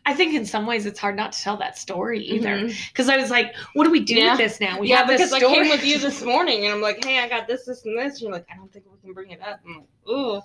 I 0.05 0.13
think 0.13 0.33
in 0.33 0.45
some 0.45 0.65
ways 0.65 0.85
it's 0.85 0.99
hard 0.99 1.15
not 1.15 1.31
to 1.31 1.41
tell 1.41 1.55
that 1.57 1.77
story 1.77 2.19
either. 2.19 2.57
Mhm. 2.57 2.75
Because 2.89 3.07
I 3.07 3.15
was 3.15 3.29
like, 3.31 3.55
what 3.73 3.85
do 3.85 3.89
we 3.91 4.01
do 4.01 4.15
Yeah. 4.15 4.31
with 4.31 4.39
this 4.39 4.59
now? 4.59 4.77
We 4.77 4.89
yeah, 4.89 4.97
have 4.97 5.07
this 5.07 5.31
because 5.31 5.33
I 5.33 5.39
came 5.39 5.69
with 5.69 5.85
you 5.85 5.97
this 5.97 6.21
morning 6.23 6.65
and 6.65 6.73
I'm 6.73 6.81
like, 6.81 7.05
hey, 7.05 7.19
I 7.19 7.29
got 7.29 7.47
this, 7.47 7.63
this, 7.65 7.85
and 7.85 7.97
this. 7.97 8.15
And 8.15 8.21
you're 8.23 8.31
like, 8.33 8.45
I 8.51 8.57
don't 8.57 8.69
think 8.73 8.83
we 8.91 8.97
can 8.99 9.13
bring 9.13 9.31
it 9.31 9.41
up. 9.41 9.61
I'm 9.65 9.75
like, 9.77 10.09
ooh, 10.09 10.41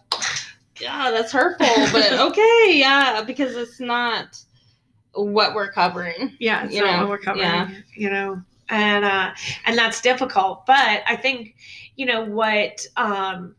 yeah, 0.81 1.11
that's 1.11 1.33
hurtful, 1.33 1.67
but 1.93 2.13
okay, 2.31 2.67
yeah, 2.75 3.21
because 3.27 3.57
it's 3.57 3.81
not 3.81 4.39
what 5.15 5.55
we're 5.55 5.73
covering. 5.73 6.37
yeah, 6.39 6.65
it's 6.65 6.75
you 6.75 6.83
not 6.83 6.93
know, 6.93 6.99
what 7.01 7.09
we're 7.09 7.19
covering. 7.19 7.45
yeah. 7.45 7.69
You 7.97 8.11
know, 8.11 8.41
and 8.69 9.05
uh, 9.05 9.33
and 9.67 9.77
that's 9.77 10.01
difficult. 10.01 10.67
But 10.67 11.03
I 11.05 11.17
think 11.17 11.57
you 11.97 12.07
know 12.07 12.25
what 12.25 12.87
um, 12.97 13.57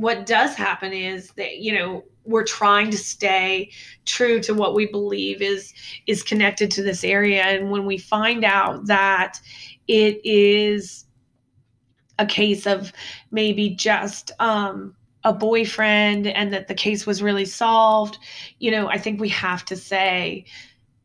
what 0.00 0.24
does 0.24 0.54
happen 0.54 0.92
is 0.92 1.30
that 1.32 1.58
you 1.58 1.74
know 1.74 2.04
we're 2.24 2.44
trying 2.44 2.90
to 2.90 2.96
stay 2.96 3.70
true 4.06 4.40
to 4.40 4.54
what 4.54 4.74
we 4.74 4.86
believe 4.86 5.42
is 5.42 5.74
is 6.06 6.22
connected 6.22 6.70
to 6.70 6.82
this 6.82 7.04
area. 7.04 7.42
And 7.42 7.70
when 7.70 7.84
we 7.84 7.98
find 7.98 8.44
out 8.44 8.86
that 8.86 9.38
it 9.88 10.20
is 10.24 11.04
a 12.18 12.24
case 12.24 12.66
of 12.66 12.92
maybe 13.30 13.70
just 13.70 14.32
um 14.38 14.94
a 15.24 15.34
boyfriend 15.34 16.26
and 16.26 16.50
that 16.52 16.68
the 16.68 16.74
case 16.74 17.06
was 17.06 17.22
really 17.22 17.44
solved 17.44 18.18
you 18.58 18.70
know 18.70 18.88
i 18.88 18.96
think 18.96 19.20
we 19.20 19.28
have 19.28 19.64
to 19.66 19.76
say 19.76 20.44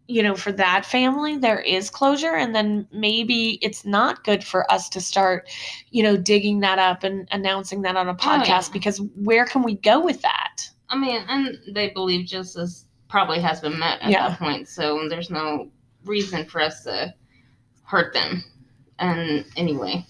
you 0.07 0.21
know 0.21 0.35
for 0.35 0.51
that 0.51 0.85
family 0.85 1.37
there 1.37 1.59
is 1.59 1.89
closure 1.89 2.35
and 2.35 2.53
then 2.53 2.87
maybe 2.91 3.57
it's 3.61 3.85
not 3.85 4.23
good 4.23 4.43
for 4.43 4.71
us 4.71 4.87
to 4.87 5.01
start 5.01 5.49
you 5.89 6.03
know 6.03 6.15
digging 6.15 6.59
that 6.59 6.77
up 6.77 7.03
and 7.03 7.27
announcing 7.31 7.81
that 7.81 7.95
on 7.95 8.07
a 8.07 8.11
oh, 8.11 8.15
podcast 8.15 8.67
yeah. 8.67 8.73
because 8.73 9.01
where 9.15 9.45
can 9.45 9.63
we 9.63 9.75
go 9.75 9.99
with 9.99 10.21
that 10.21 10.69
I 10.89 10.97
mean, 10.97 11.23
and 11.27 11.59
they 11.67 11.89
believe 11.89 12.25
justice 12.25 12.85
probably 13.09 13.39
has 13.39 13.61
been 13.61 13.77
met 13.77 14.01
at 14.01 14.11
Yeah. 14.11 14.29
that 14.29 14.39
point, 14.39 14.67
so 14.67 15.07
there's 15.09 15.29
no 15.29 15.69
reason 16.03 16.45
for 16.45 16.61
us 16.61 16.83
to 16.83 17.13
hurt 17.83 18.13
them. 18.13 18.43
And 18.99 19.45
anyway, 19.55 20.05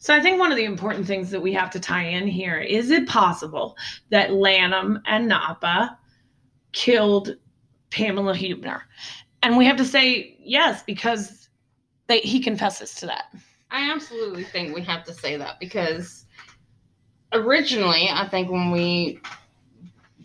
So 0.00 0.14
I 0.14 0.20
think 0.20 0.38
one 0.38 0.50
of 0.50 0.56
the 0.56 0.64
important 0.64 1.06
things 1.06 1.30
that 1.30 1.42
we 1.42 1.52
have 1.52 1.70
to 1.70 1.78
tie 1.78 2.04
in 2.04 2.26
here 2.26 2.58
is 2.58 2.90
it 2.90 3.06
possible 3.06 3.76
that 4.08 4.32
Lanham 4.32 4.98
and 5.06 5.28
Napa 5.28 5.98
killed 6.72 7.36
Pamela 7.90 8.34
Hubner? 8.34 8.80
And 9.42 9.58
we 9.58 9.66
have 9.66 9.76
to 9.76 9.84
say 9.84 10.38
yes 10.40 10.82
because 10.82 11.50
they, 12.06 12.20
he 12.20 12.40
confesses 12.40 12.94
to 12.96 13.06
that. 13.06 13.34
I 13.70 13.90
absolutely 13.90 14.44
think 14.44 14.74
we 14.74 14.80
have 14.82 15.04
to 15.04 15.12
say 15.12 15.36
that 15.36 15.60
because 15.60 16.24
originally, 17.34 18.08
I 18.10 18.26
think 18.26 18.50
when 18.50 18.70
we 18.70 19.20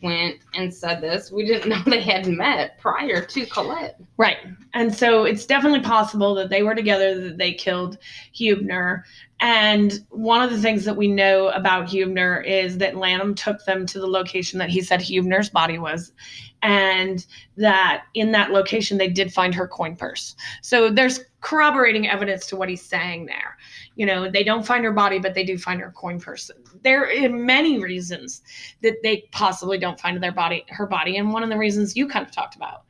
went 0.02 0.38
and 0.54 0.74
said 0.74 1.02
this, 1.02 1.32
we 1.32 1.46
didn't 1.46 1.70
know 1.86 1.92
they 1.92 2.02
had 2.02 2.28
met 2.28 2.78
prior 2.80 3.26
to 3.26 3.46
Colette. 3.48 4.00
Right. 4.18 4.38
And 4.74 4.94
so 4.94 5.26
it's 5.26 5.46
definitely 5.46 5.82
possible 5.82 6.34
that 6.36 6.50
they 6.50 6.64
were 6.64 6.76
together, 6.76 7.20
that 7.22 7.38
they 7.38 7.54
killed 7.54 7.98
Hubner. 8.34 9.04
And 9.42 10.00
one 10.10 10.42
of 10.42 10.50
the 10.50 10.62
things 10.62 10.86
that 10.86 10.96
we 10.96 11.08
know 11.08 11.50
about 11.50 11.88
Hubner 11.88 12.46
is 12.46 12.78
that 12.78 12.96
Lanham 12.96 13.36
took 13.36 13.64
them 13.66 13.86
to 13.88 14.00
the 14.00 14.08
location 14.08 14.60
that 14.60 14.70
he 14.70 14.82
said 14.82 15.02
Hubner's 15.02 15.50
body 15.50 15.78
was. 15.78 16.14
And 16.62 17.26
that 17.58 18.06
in 18.14 18.32
that 18.32 18.52
location, 18.52 18.98
they 18.98 19.10
did 19.10 19.34
find 19.34 19.54
her 19.54 19.68
coin 19.68 19.96
purse. 19.96 20.36
So 20.62 20.90
there's 20.90 21.20
corroborating 21.42 22.08
evidence 22.08 22.48
to 22.48 22.56
what 22.56 22.70
he's 22.70 22.82
saying 22.82 23.26
there. 23.26 23.58
You 23.96 24.06
know, 24.06 24.32
they 24.32 24.44
don't 24.44 24.66
find 24.66 24.84
her 24.86 24.94
body, 24.94 25.20
but 25.20 25.36
they 25.36 25.44
do 25.44 25.58
find 25.58 25.82
her 25.82 25.92
coin 25.92 26.20
purse. 26.20 26.50
There 26.84 27.04
are 27.04 27.30
many 27.30 27.78
reasons 27.84 28.42
that 28.82 28.96
they 29.04 29.26
possibly 29.32 29.78
don't 29.78 30.00
find 30.00 30.22
their 30.24 30.32
body, 30.32 30.66
her 30.70 30.88
body. 30.88 31.18
And 31.18 31.34
one 31.34 31.44
of 31.44 31.50
the 31.50 31.58
reasons 31.58 31.96
you 31.96 32.08
kind 32.08 32.26
of 32.26 32.32
talked 32.32 32.56
about. 32.56 32.84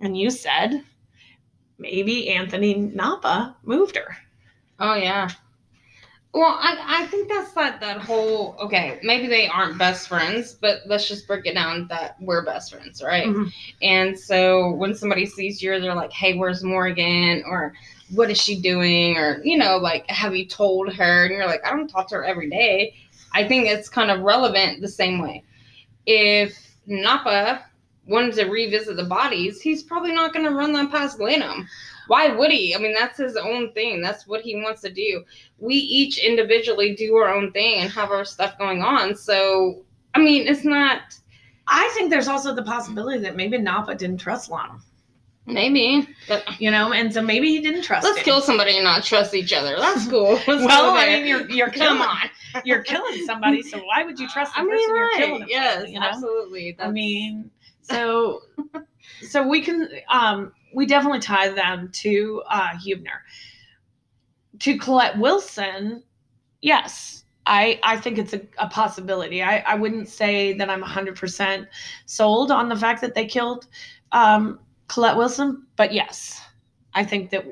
And 0.00 0.16
you 0.16 0.30
said 0.30 0.82
maybe 1.78 2.28
Anthony 2.30 2.74
Napa 2.74 3.56
moved 3.62 3.96
her. 3.96 4.16
Oh 4.78 4.94
yeah. 4.94 5.28
Well, 6.32 6.56
I, 6.60 7.02
I 7.02 7.06
think 7.06 7.28
that's 7.28 7.52
that 7.52 7.80
that 7.80 7.98
whole 7.98 8.54
okay, 8.60 9.00
maybe 9.02 9.26
they 9.26 9.48
aren't 9.48 9.78
best 9.78 10.08
friends, 10.08 10.54
but 10.54 10.78
let's 10.86 11.08
just 11.08 11.26
break 11.26 11.44
it 11.44 11.54
down 11.54 11.88
that 11.88 12.16
we're 12.20 12.44
best 12.44 12.72
friends, 12.72 13.02
right? 13.02 13.26
Mhm. 13.26 13.52
And 13.82 14.18
so 14.18 14.70
when 14.72 14.94
somebody 14.94 15.26
sees 15.26 15.60
you, 15.60 15.78
they're 15.80 15.94
like, 15.94 16.12
Hey, 16.12 16.36
where's 16.36 16.62
Morgan? 16.62 17.42
Or 17.46 17.74
what 18.14 18.30
is 18.30 18.40
she 18.40 18.60
doing? 18.60 19.16
Or, 19.16 19.40
you 19.44 19.56
know, 19.58 19.76
like, 19.78 20.06
have 20.08 20.34
you 20.34 20.46
told 20.46 20.92
her? 20.94 21.24
And 21.24 21.34
you're 21.34 21.46
like, 21.46 21.64
I 21.66 21.70
don't 21.70 21.88
talk 21.88 22.08
to 22.08 22.16
her 22.16 22.24
every 22.24 22.48
day. 22.48 22.94
I 23.32 23.46
think 23.46 23.66
it's 23.66 23.88
kind 23.88 24.10
of 24.10 24.20
relevant 24.20 24.80
the 24.80 24.88
same 24.88 25.20
way. 25.20 25.44
If 26.06 26.56
Napa 26.86 27.64
wanted 28.06 28.34
to 28.34 28.46
revisit 28.46 28.96
the 28.96 29.04
bodies, 29.04 29.60
he's 29.60 29.82
probably 29.82 30.12
not 30.12 30.32
going 30.32 30.44
to 30.44 30.52
run 30.52 30.72
them 30.72 30.90
past 30.90 31.20
Lanham. 31.20 31.68
Why 32.10 32.28
would 32.34 32.50
he? 32.50 32.74
I 32.74 32.78
mean, 32.78 32.92
that's 32.92 33.18
his 33.18 33.36
own 33.36 33.72
thing. 33.72 34.02
That's 34.02 34.26
what 34.26 34.40
he 34.40 34.56
wants 34.56 34.80
to 34.82 34.92
do. 34.92 35.22
We 35.58 35.76
each 35.76 36.18
individually 36.18 36.94
do 36.96 37.14
our 37.14 37.32
own 37.32 37.52
thing 37.52 37.80
and 37.80 37.90
have 37.90 38.10
our 38.10 38.24
stuff 38.24 38.58
going 38.58 38.82
on. 38.82 39.14
So, 39.14 39.84
I 40.14 40.18
mean, 40.18 40.48
it's 40.48 40.64
not 40.64 41.02
I 41.70 41.88
think 41.94 42.10
there's 42.10 42.26
also 42.26 42.52
the 42.52 42.64
possibility 42.64 43.20
that 43.20 43.36
maybe 43.36 43.56
Napa 43.56 43.94
didn't 43.94 44.18
trust 44.18 44.50
Lana, 44.50 44.80
maybe, 45.46 46.08
but 46.26 46.60
you 46.60 46.68
know, 46.68 46.92
and 46.92 47.14
so 47.14 47.22
maybe 47.22 47.48
he 47.48 47.60
didn't 47.60 47.82
trust 47.82 48.04
let's 48.04 48.18
him. 48.18 48.24
kill 48.24 48.40
somebody 48.40 48.74
and 48.74 48.82
not 48.82 49.04
trust 49.04 49.34
each 49.34 49.52
other. 49.52 49.76
That's 49.78 50.08
cool. 50.08 50.32
Let's 50.48 50.64
well, 50.64 50.96
I 50.96 51.06
mean, 51.06 51.26
you're 51.26 51.48
you're 51.48 51.70
come 51.70 52.02
on. 52.02 52.28
you're 52.64 52.82
killing 52.82 53.24
somebody, 53.24 53.62
so 53.62 53.78
why 53.84 54.02
would 54.02 54.18
you 54.18 54.28
trust 54.28 54.52
the 54.54 54.60
I 54.60 54.64
mean, 54.64 54.72
person 54.72 54.94
right. 54.94 55.14
you're 55.18 55.28
killing? 55.28 55.46
yes, 55.48 55.88
you 55.88 56.00
know? 56.00 56.06
absolutely. 56.06 56.76
I 56.80 56.90
mean, 56.90 57.50
so 57.82 58.42
so 59.28 59.46
we 59.46 59.60
can 59.60 59.88
um 60.08 60.52
we 60.74 60.86
definitely 60.86 61.20
tie 61.20 61.48
them 61.50 61.90
to 61.92 62.42
uh 62.48 62.70
Hubner. 62.70 63.20
To 64.60 64.78
Colette 64.78 65.18
Wilson, 65.18 66.02
yes. 66.60 67.24
I, 67.46 67.80
I 67.82 67.96
think 67.96 68.18
it's 68.18 68.32
a, 68.34 68.42
a 68.58 68.68
possibility. 68.68 69.42
I, 69.42 69.58
I 69.60 69.74
wouldn't 69.74 70.08
say 70.08 70.52
that 70.52 70.68
I'm 70.68 70.82
100% 70.82 71.66
sold 72.06 72.50
on 72.52 72.68
the 72.68 72.76
fact 72.76 73.00
that 73.00 73.14
they 73.14 73.26
killed 73.26 73.66
um, 74.12 74.60
Colette 74.88 75.16
Wilson, 75.16 75.66
but 75.76 75.92
yes, 75.92 76.40
I 76.94 77.04
think 77.04 77.30
that, 77.30 77.44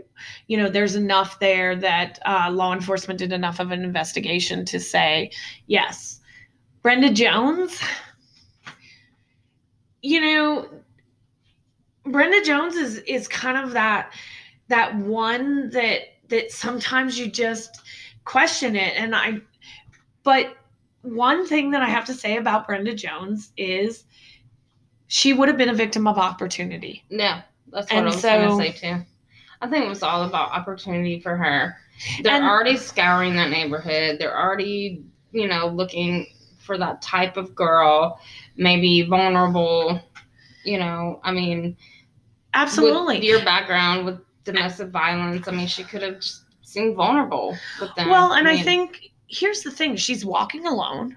you 0.46 0.56
know, 0.56 0.68
there's 0.68 0.94
enough 0.94 1.38
there 1.40 1.74
that 1.76 2.18
uh, 2.26 2.50
law 2.50 2.72
enforcement 2.72 3.18
did 3.18 3.32
enough 3.32 3.60
of 3.60 3.70
an 3.70 3.82
investigation 3.82 4.64
to 4.66 4.78
say, 4.78 5.30
yes. 5.66 6.20
Brenda 6.82 7.12
Jones, 7.12 7.80
you 10.02 10.20
know, 10.20 10.68
Brenda 12.12 12.42
Jones 12.44 12.74
is 12.76 12.98
is 12.98 13.28
kind 13.28 13.56
of 13.58 13.72
that 13.72 14.12
that 14.68 14.94
one 14.96 15.70
that 15.70 16.00
that 16.28 16.50
sometimes 16.52 17.18
you 17.18 17.30
just 17.30 17.80
question 18.24 18.76
it 18.76 18.94
and 18.96 19.14
I 19.14 19.40
but 20.22 20.56
one 21.02 21.46
thing 21.46 21.70
that 21.70 21.82
I 21.82 21.88
have 21.88 22.04
to 22.06 22.14
say 22.14 22.36
about 22.36 22.66
Brenda 22.66 22.94
Jones 22.94 23.52
is 23.56 24.04
she 25.06 25.32
would 25.32 25.48
have 25.48 25.56
been 25.56 25.70
a 25.70 25.74
victim 25.74 26.06
of 26.06 26.18
opportunity. 26.18 27.04
Yeah, 27.08 27.42
that's 27.72 27.90
what 27.90 27.96
And 27.96 28.06
I 28.06 28.10
was 28.10 28.20
so- 28.20 28.48
gonna 28.48 28.62
say 28.62 28.72
too. 28.72 29.02
I 29.60 29.66
think 29.68 29.84
it 29.86 29.88
was 29.88 30.02
all 30.02 30.24
about 30.24 30.50
opportunity 30.52 31.18
for 31.20 31.36
her. 31.36 31.76
They're 32.22 32.34
And- 32.34 32.44
already 32.44 32.76
scouring 32.76 33.34
that 33.36 33.50
neighborhood. 33.50 34.18
They're 34.18 34.36
already, 34.38 35.02
you 35.32 35.48
know, 35.48 35.66
looking 35.68 36.26
for 36.58 36.76
that 36.78 37.00
type 37.00 37.36
of 37.36 37.54
girl, 37.54 38.20
maybe 38.56 39.02
vulnerable. 39.02 40.00
You 40.64 40.78
know, 40.78 41.20
I 41.24 41.32
mean, 41.32 41.76
Absolutely. 42.54 43.16
With 43.16 43.24
your 43.24 43.44
background 43.44 44.06
with 44.06 44.20
domestic 44.44 44.88
violence, 44.88 45.46
I 45.46 45.52
mean, 45.52 45.66
she 45.66 45.84
could 45.84 46.02
have 46.02 46.16
just 46.16 46.44
seemed 46.62 46.96
vulnerable 46.96 47.56
with 47.80 47.94
them. 47.94 48.08
Well, 48.08 48.32
and 48.32 48.48
I, 48.48 48.54
mean, 48.54 48.64
think 48.64 49.12
here's 49.28 49.62
the 49.62 49.70
thing: 49.70 49.96
she's 49.96 50.24
walking 50.24 50.66
alone. 50.66 51.16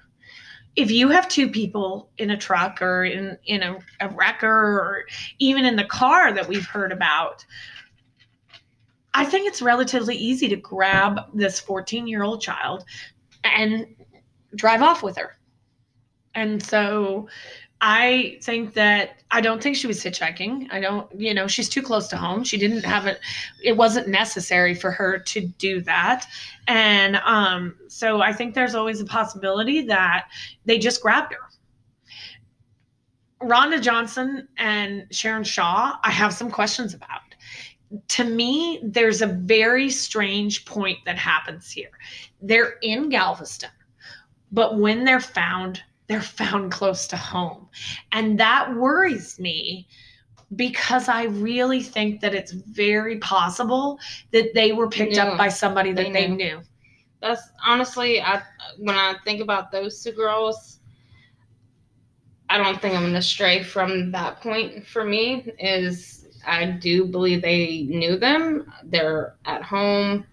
If 0.76 0.90
you 0.90 1.10
have 1.10 1.28
two 1.28 1.50
people 1.50 2.10
in 2.18 2.32
a 2.32 2.38
truck 2.38 2.82
or 2.82 3.04
in 3.04 3.38
in 3.46 3.62
a, 3.62 3.80
a 4.00 4.10
wrecker 4.10 4.48
or 4.48 5.06
even 5.40 5.66
in 5.66 5.76
the 5.76 5.86
car 5.86 6.32
that 6.34 6.48
we've 6.48 6.66
heard 6.66 6.92
about, 6.92 7.46
I 9.14 9.26
think 9.26 9.48
it's 9.48 9.62
relatively 9.62 10.16
easy 10.16 10.48
to 10.50 10.56
grab 10.56 11.22
this 11.34 11.60
14 11.60 12.08
year 12.08 12.24
old 12.24 12.42
child 12.42 12.86
and 13.44 13.88
drive 14.56 14.82
off 14.82 15.04
with 15.04 15.18
her. 15.18 15.38
And 16.34 16.64
so, 16.64 17.28
I 17.84 18.38
think 18.44 18.76
that 18.76 19.24
I 19.32 19.42
don't 19.42 19.62
think 19.62 19.76
she 19.76 19.88
was 19.88 20.04
hitchhiking. 20.04 20.72
I 20.72 20.80
don't, 20.80 21.08
you 21.20 21.34
know, 21.34 21.48
she's 21.48 21.68
too 21.68 21.82
close 21.82 22.08
to 22.10 22.18
home. 22.18 22.44
She 22.44 22.58
didn't 22.58 22.86
have 22.86 23.08
it. 23.08 23.20
It 23.64 23.76
wasn't 23.76 24.08
necessary 24.08 24.76
for 24.76 24.92
her 24.92 25.18
to 25.18 25.42
do 25.42 25.82
that. 25.82 26.28
And 26.68 27.16
um, 27.26 27.76
so 27.88 28.22
I 28.22 28.34
think 28.34 28.54
there's 28.54 28.76
always 28.76 29.02
a 29.02 29.06
possibility 29.06 29.82
that 29.88 30.28
they 30.66 30.78
just 30.78 31.02
grabbed 31.02 31.34
her. 31.34 31.40
Rhonda 33.48 33.82
Johnson 33.82 34.48
and 34.58 35.08
Sharon 35.10 35.44
Shaw, 35.44 35.98
I 36.04 36.12
have 36.12 36.34
some 36.34 36.52
questions 36.52 36.94
about. 36.94 37.22
To 38.10 38.24
me, 38.24 38.80
there's 38.84 39.24
a 39.24 39.28
very 39.28 39.90
strange 39.90 40.66
point 40.66 41.00
that 41.06 41.18
happens 41.18 41.72
here. 41.72 41.90
They're 42.44 42.76
in 42.84 43.10
Galveston, 43.10 43.72
but 44.52 44.78
when 44.78 45.04
they're 45.04 45.20
found, 45.20 45.82
they're 46.08 46.22
found 46.22 46.72
close 46.72 47.08
to 47.08 47.18
home. 47.18 47.68
And 48.12 48.40
that 48.40 48.76
worries 48.76 49.40
me 49.40 49.88
because 50.56 51.08
I 51.08 51.24
really 51.24 51.82
think 51.82 52.22
that 52.22 52.34
it's 52.36 52.52
very 52.52 53.18
possible 53.20 54.00
that 54.32 54.54
they 54.54 54.74
were 54.74 54.90
picked 54.90 55.18
up 55.18 55.38
by 55.38 55.48
somebody 55.48 55.94
that 55.94 56.08
They 56.08 56.12
they, 56.12 56.28
knew. 56.28 56.36
knew. 56.36 56.62
That's 57.22 57.42
honestly, 57.66 58.22
I 58.22 58.42
when 58.78 58.96
I 58.96 59.16
think 59.24 59.42
about 59.42 59.72
those 59.72 60.04
two 60.04 60.12
girls, 60.12 60.80
I 62.50 62.58
don't 62.58 62.82
think 62.82 62.96
I'm 62.96 63.04
gonna 63.04 63.22
stray 63.22 63.64
from 63.64 64.12
that 64.12 64.42
point. 64.42 64.86
For 64.88 65.06
me, 65.06 65.52
is 65.60 66.28
I 66.46 66.66
do 66.66 67.06
believe 67.06 67.42
they 67.42 67.84
knew 67.84 68.18
them. 68.18 68.74
They're 68.84 69.36
at 69.46 69.64
home. 69.64 70.26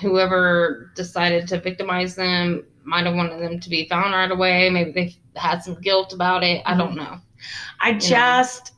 Whoever 0.00 0.90
decided 0.96 1.46
to 1.48 1.60
victimize 1.60 2.14
them 2.16 2.64
might 2.84 3.06
have 3.06 3.14
wanted 3.14 3.40
them 3.40 3.60
to 3.60 3.70
be 3.70 3.88
found 3.88 4.12
right 4.12 4.30
away. 4.30 4.70
Maybe 4.70 4.92
they 4.92 5.16
had 5.38 5.62
some 5.62 5.80
guilt 5.80 6.12
about 6.12 6.42
it. 6.42 6.62
I 6.66 6.70
mm-hmm. 6.70 6.78
don't 6.78 6.96
know. 6.96 7.18
I 7.80 7.94
just 7.94 8.72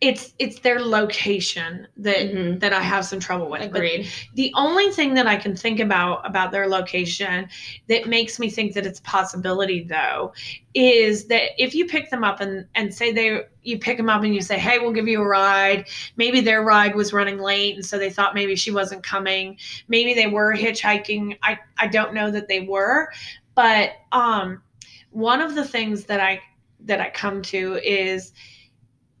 it's 0.00 0.32
it's 0.38 0.60
their 0.60 0.78
location 0.78 1.88
that 1.96 2.18
Mhm. 2.18 2.60
that 2.60 2.72
I 2.72 2.80
have 2.80 3.04
some 3.04 3.18
trouble 3.18 3.50
with. 3.50 3.72
But 3.72 3.78
Agreed. 3.78 4.08
the 4.34 4.52
only 4.54 4.92
thing 4.92 5.14
that 5.14 5.26
I 5.26 5.34
can 5.36 5.56
think 5.56 5.80
about 5.80 6.24
about 6.24 6.52
their 6.52 6.68
location 6.68 7.48
that 7.88 8.06
makes 8.06 8.38
me 8.38 8.48
think 8.48 8.74
that 8.74 8.86
it's 8.86 9.00
a 9.00 9.02
possibility 9.02 9.82
though 9.82 10.32
is 10.74 11.26
that 11.26 11.50
if 11.58 11.74
you 11.74 11.84
pick 11.86 12.10
them 12.10 12.22
up 12.22 12.40
and 12.40 12.64
and 12.76 12.94
say 12.94 13.10
they 13.12 13.42
you 13.62 13.76
pick 13.76 13.96
them 13.96 14.08
up 14.08 14.22
and 14.22 14.32
you 14.36 14.40
say 14.40 14.56
hey 14.56 14.78
we'll 14.78 14.92
give 14.92 15.08
you 15.08 15.20
a 15.20 15.26
ride 15.26 15.84
maybe 16.16 16.40
their 16.40 16.62
ride 16.62 16.94
was 16.94 17.12
running 17.12 17.38
late 17.38 17.74
and 17.74 17.84
so 17.84 17.98
they 17.98 18.10
thought 18.10 18.36
maybe 18.36 18.54
she 18.54 18.70
wasn't 18.70 19.02
coming 19.02 19.58
maybe 19.88 20.14
they 20.14 20.28
were 20.28 20.54
hitchhiking 20.54 21.36
I 21.42 21.58
I 21.76 21.88
don't 21.88 22.14
know 22.14 22.30
that 22.30 22.46
they 22.46 22.60
were 22.60 23.10
but 23.56 23.90
um 24.12 24.62
one 25.10 25.40
of 25.40 25.56
the 25.56 25.64
things 25.64 26.04
that 26.04 26.20
I 26.20 26.40
that 26.84 27.00
I 27.00 27.10
come 27.10 27.42
to 27.42 27.80
is 27.82 28.32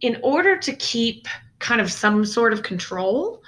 in 0.00 0.18
order 0.22 0.56
to 0.56 0.72
keep 0.76 1.26
kind 1.58 1.80
of 1.80 1.90
some 1.90 2.24
sort 2.24 2.52
of 2.52 2.62
control 2.62 3.42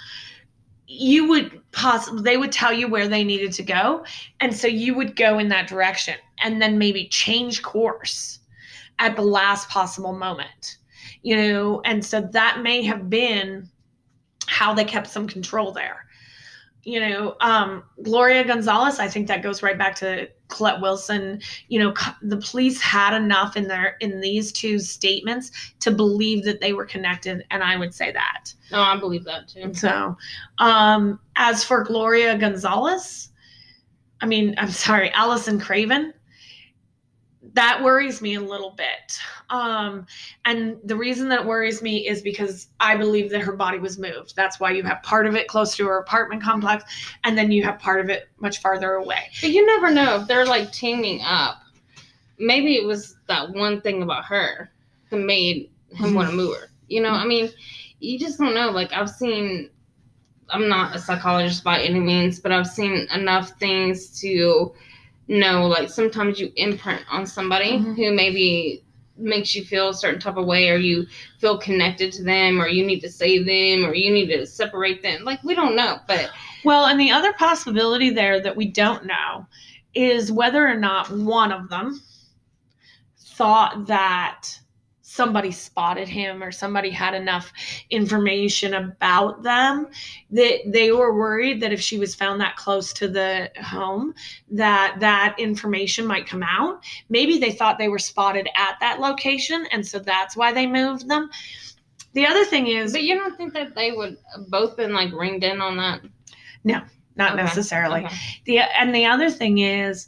you 0.93 1.29
would 1.29 1.61
possibly 1.71 2.23
they 2.23 2.37
would 2.37 2.51
tell 2.51 2.73
you 2.73 2.89
where 2.89 3.07
they 3.07 3.23
needed 3.23 3.53
to 3.53 3.63
go. 3.63 4.05
And 4.41 4.55
so 4.55 4.67
you 4.67 4.93
would 4.97 5.15
go 5.15 5.39
in 5.39 5.49
that 5.49 5.69
direction 5.69 6.17
and 6.43 6.61
then 6.61 6.79
maybe 6.79 7.07
change 7.07 7.63
course 7.63 8.41
at 8.99 9.15
the 9.15 9.23
last 9.23 9.69
possible 9.69 10.13
moment 10.13 10.79
you 11.23 11.37
know? 11.37 11.83
And 11.85 12.05
so 12.05 12.23
that 12.33 12.61
may 12.63 12.83
have 12.83 13.11
been 13.11 13.69
how 14.47 14.75
they 14.75 14.85
kept 14.85 15.07
some 15.07 15.29
control 15.29 15.71
there 15.71 16.07
you 16.83 16.99
know? 16.99 17.37
Um 17.41 17.85
gloria 18.03 18.43
gonzalez 18.45 18.99
i 18.99 19.07
think 19.07 19.29
that 19.29 19.43
goes 19.43 19.63
right 19.63 19.79
back 19.79 19.95
to 19.97 20.29
colette 20.51 20.81
wilson 20.81 21.41
you 21.69 21.79
know 21.79 21.95
the 22.23 22.37
police 22.39 22.81
had 22.81 23.15
enough 23.17 23.57
in 23.57 23.69
their 23.69 23.97
in 24.01 24.21
these 24.21 24.53
two 24.53 24.79
statements 24.79 25.51
to 25.81 25.91
believe 25.91 26.45
that 26.45 26.61
they 26.61 26.73
were 26.73 26.85
connected 26.85 27.45
and 27.51 27.63
i 27.63 27.77
would 27.77 27.95
say 27.95 28.11
that 28.13 28.53
No, 28.71 28.81
I 28.83 28.97
believe 28.99 29.25
that 29.25 29.49
too. 29.49 29.73
so, 29.75 30.17
um, 30.59 31.19
as 31.37 31.65
for 31.65 31.83
Gloria 31.85 32.37
Gonzalez, 32.39 33.29
I 34.21 34.27
mean, 34.27 34.55
I'm 34.59 34.71
sorry, 34.71 35.11
Allison 35.13 35.59
Craven, 35.59 36.13
that 37.55 37.83
worries 37.83 38.23
me 38.23 38.35
a 38.35 38.41
little 38.41 38.71
bit. 38.71 39.19
Um, 39.49 40.07
and 40.45 40.79
the 40.85 40.97
reason 40.97 41.29
that 41.31 41.45
worries 41.45 41.83
me 41.83 42.09
is 42.09 42.23
because 42.23 42.69
I 42.79 42.97
believe 42.97 43.31
that 43.31 43.41
her 43.41 43.53
body 43.53 43.79
was 43.79 43.99
moved. 43.99 44.37
That's 44.37 44.61
why 44.61 44.71
you 44.71 44.83
have 44.85 45.03
part 45.03 45.27
of 45.27 45.35
it 45.35 45.49
close 45.49 45.77
to 45.77 45.87
her 45.87 45.99
apartment 45.99 46.43
complex, 46.43 46.85
and 47.25 47.37
then 47.37 47.51
you 47.51 47.63
have 47.65 47.79
part 47.79 48.01
of 48.01 48.09
it 48.09 48.29
much 48.39 48.61
farther 48.61 48.93
away. 48.95 49.31
But 49.41 49.51
you 49.51 49.65
never 49.67 49.91
know 49.91 50.21
if 50.21 50.29
they're 50.29 50.47
like 50.47 50.73
teaming 50.73 51.21
up. 51.23 51.63
Maybe 52.39 52.77
it 52.77 52.87
was 52.87 53.17
that 53.27 53.51
one 53.51 53.81
thing 53.81 54.03
about 54.03 54.25
her 54.27 54.71
that 55.11 55.19
made 55.19 55.71
him 55.93 56.15
want 56.15 56.31
to 56.31 56.35
move 56.35 56.57
her. 56.57 56.69
You 56.89 57.03
know, 57.03 57.11
I 57.11 57.27
mean, 57.27 57.51
you 57.99 58.19
just 58.19 58.39
don't 58.39 58.55
know. 58.55 58.71
Like 58.71 58.93
I've 58.93 59.11
seen, 59.11 59.71
I'm 60.49 60.69
not 60.69 60.97
a 60.97 60.99
psychologist 60.99 61.65
by 61.65 61.81
any 61.81 62.01
means, 62.01 62.39
but 62.41 62.53
I've 62.53 62.67
seen 62.67 63.07
enough 63.13 63.51
things 63.59 64.21
to 64.21 64.73
know. 65.31 65.67
Like 65.67 65.89
sometimes 65.89 66.39
you 66.39 66.53
imprint 66.57 67.03
on 67.11 67.27
somebody 67.27 67.73
Mhm. 67.73 67.97
who 67.97 68.13
maybe 68.13 68.85
makes 69.17 69.55
you 69.55 69.65
feel 69.65 69.91
a 69.91 69.95
certain 69.95 70.21
type 70.21 70.37
of 70.37 70.47
way, 70.47 70.71
or 70.71 70.77
you 70.77 71.07
feel 71.39 71.59
connected 71.59 72.13
to 72.13 72.23
them, 72.23 72.61
or 72.61 72.69
you 72.69 72.85
need 72.85 73.01
to 73.01 73.11
save 73.11 73.45
them, 73.47 73.85
or 73.85 73.95
you 73.95 74.11
need 74.13 74.29
to 74.29 74.47
separate 74.47 75.03
them. 75.03 75.25
Like 75.25 75.43
we 75.45 75.55
don't 75.55 75.77
know, 75.77 75.99
but 76.07 76.31
Well, 76.65 76.87
and 76.87 77.01
the 77.01 77.11
other 77.11 77.33
possibility 77.35 78.11
there 78.11 78.41
that 78.41 78.57
we 78.57 78.67
don't 78.67 79.07
know 79.07 79.47
is 79.95 80.31
whether 80.31 80.67
or 80.67 80.75
not 80.77 81.11
one 81.11 81.53
of 81.53 81.69
them 81.71 82.01
thought 83.19 83.87
that 83.87 84.60
somebody 85.11 85.51
spotted 85.51 86.07
him 86.07 86.41
or 86.41 86.53
somebody 86.53 86.89
had 86.89 87.15
enough 87.15 87.53
information 87.91 88.75
about 88.75 89.43
them 89.43 89.89
that 90.31 90.61
they 90.67 90.93
were 90.93 91.13
worried 91.13 91.61
that 91.61 91.73
if 91.73 91.81
she 91.81 91.99
was 91.99 92.15
found 92.15 92.41
that 92.41 92.55
close 92.55 92.93
to 92.93 93.09
the 93.09 93.51
home 93.61 94.15
that 94.49 94.97
that 95.01 95.35
information 95.37 96.07
might 96.07 96.29
come 96.29 96.45
out 96.45 96.85
maybe 97.09 97.39
they 97.39 97.51
thought 97.51 97.77
they 97.77 97.89
were 97.89 97.99
spotted 97.99 98.49
at 98.55 98.77
that 98.79 99.01
location 99.01 99.67
and 99.73 99.85
so 99.85 99.99
that's 99.99 100.37
why 100.37 100.53
they 100.53 100.65
moved 100.65 101.09
them 101.09 101.29
the 102.13 102.25
other 102.25 102.45
thing 102.45 102.69
is 102.69 102.93
but 102.93 103.03
you 103.03 103.17
don't 103.17 103.37
think 103.37 103.53
that 103.53 103.75
they 103.75 103.91
would 103.91 104.17
have 104.33 104.49
both 104.49 104.77
been 104.77 104.93
like 104.93 105.13
ringed 105.13 105.43
in 105.43 105.61
on 105.61 105.77
that? 105.77 106.03
No, 106.63 106.83
not 107.17 107.33
Okay, 107.33 107.43
necessarily 107.43 108.05
okay. 108.05 108.17
the 108.45 108.59
and 108.61 108.95
the 108.95 109.07
other 109.07 109.29
thing 109.29 109.59
is 109.59 110.07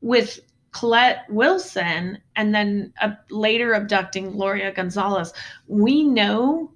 with 0.00 0.40
Colette 0.72 1.24
Wilson 1.28 2.18
and 2.36 2.54
then 2.54 2.92
uh, 3.00 3.10
later 3.30 3.74
abducting 3.74 4.32
Gloria 4.32 4.72
Gonzalez, 4.72 5.32
we 5.66 6.04
know 6.04 6.70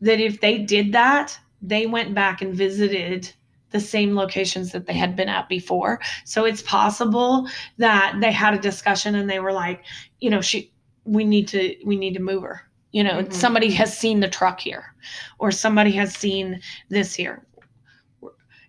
that 0.00 0.20
if 0.20 0.40
they 0.40 0.58
did 0.58 0.92
that, 0.92 1.38
they 1.62 1.86
went 1.86 2.14
back 2.14 2.40
and 2.42 2.54
visited 2.54 3.32
the 3.70 3.80
same 3.80 4.14
locations 4.14 4.72
that 4.72 4.86
they 4.86 4.94
had 4.94 5.14
been 5.14 5.28
at 5.28 5.48
before. 5.48 6.00
So 6.24 6.44
it's 6.44 6.62
possible 6.62 7.48
that 7.76 8.16
they 8.20 8.32
had 8.32 8.54
a 8.54 8.58
discussion 8.58 9.14
and 9.14 9.28
they 9.28 9.40
were 9.40 9.52
like, 9.52 9.84
you 10.20 10.30
know, 10.30 10.40
she 10.40 10.72
we 11.04 11.24
need 11.24 11.48
to 11.48 11.74
we 11.84 11.96
need 11.96 12.14
to 12.14 12.22
move 12.22 12.42
her. 12.42 12.62
You 12.92 13.04
know, 13.04 13.22
Mhm. 13.22 13.32
somebody 13.32 13.70
has 13.72 13.96
seen 13.96 14.20
the 14.20 14.28
truck 14.28 14.60
here 14.60 14.94
or 15.38 15.52
somebody 15.52 15.92
has 15.92 16.14
seen 16.16 16.60
this 16.88 17.14
here. 17.14 17.44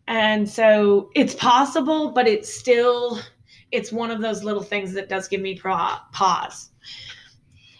And 0.07 0.49
so 0.49 1.09
it's 1.15 1.35
possible, 1.35 2.11
but 2.11 2.27
it's 2.27 2.53
still 2.53 3.19
it's 3.71 3.91
one 3.91 4.11
of 4.11 4.21
those 4.21 4.43
little 4.43 4.63
things 4.63 4.93
that 4.93 5.09
does 5.09 5.27
give 5.27 5.41
me 5.41 5.55
pro- 5.55 5.97
pause. 6.11 6.69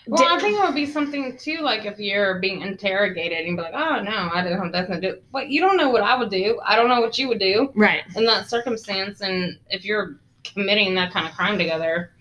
Well, 0.07 0.23
I 0.25 0.39
think 0.39 0.57
it 0.57 0.61
would 0.65 0.73
be 0.73 0.87
something 0.87 1.37
too, 1.37 1.59
like 1.61 1.85
if 1.85 1.99
you're 1.99 2.39
being 2.39 2.61
interrogated 2.61 3.45
and 3.45 3.55
be 3.55 3.61
like, 3.61 3.75
"Oh 3.75 4.01
no, 4.01 4.31
I 4.33 4.41
didn't 4.41 4.59
have 4.59 4.71
nothing 4.71 5.01
to 5.01 5.11
do." 5.13 5.21
But 5.31 5.49
you 5.49 5.61
don't 5.61 5.77
know 5.77 5.91
what 5.91 6.01
I 6.01 6.17
would 6.17 6.31
do. 6.31 6.59
I 6.65 6.75
don't 6.75 6.87
know 6.87 6.99
what 6.99 7.19
you 7.19 7.27
would 7.27 7.39
do 7.39 7.71
right. 7.75 8.01
in 8.15 8.25
that 8.25 8.49
circumstance, 8.49 9.21
and 9.21 9.59
if 9.69 9.85
you're 9.85 10.19
committing 10.43 10.95
that 10.95 11.11
kind 11.11 11.27
of 11.27 11.33
crime 11.35 11.59
together, 11.59 12.11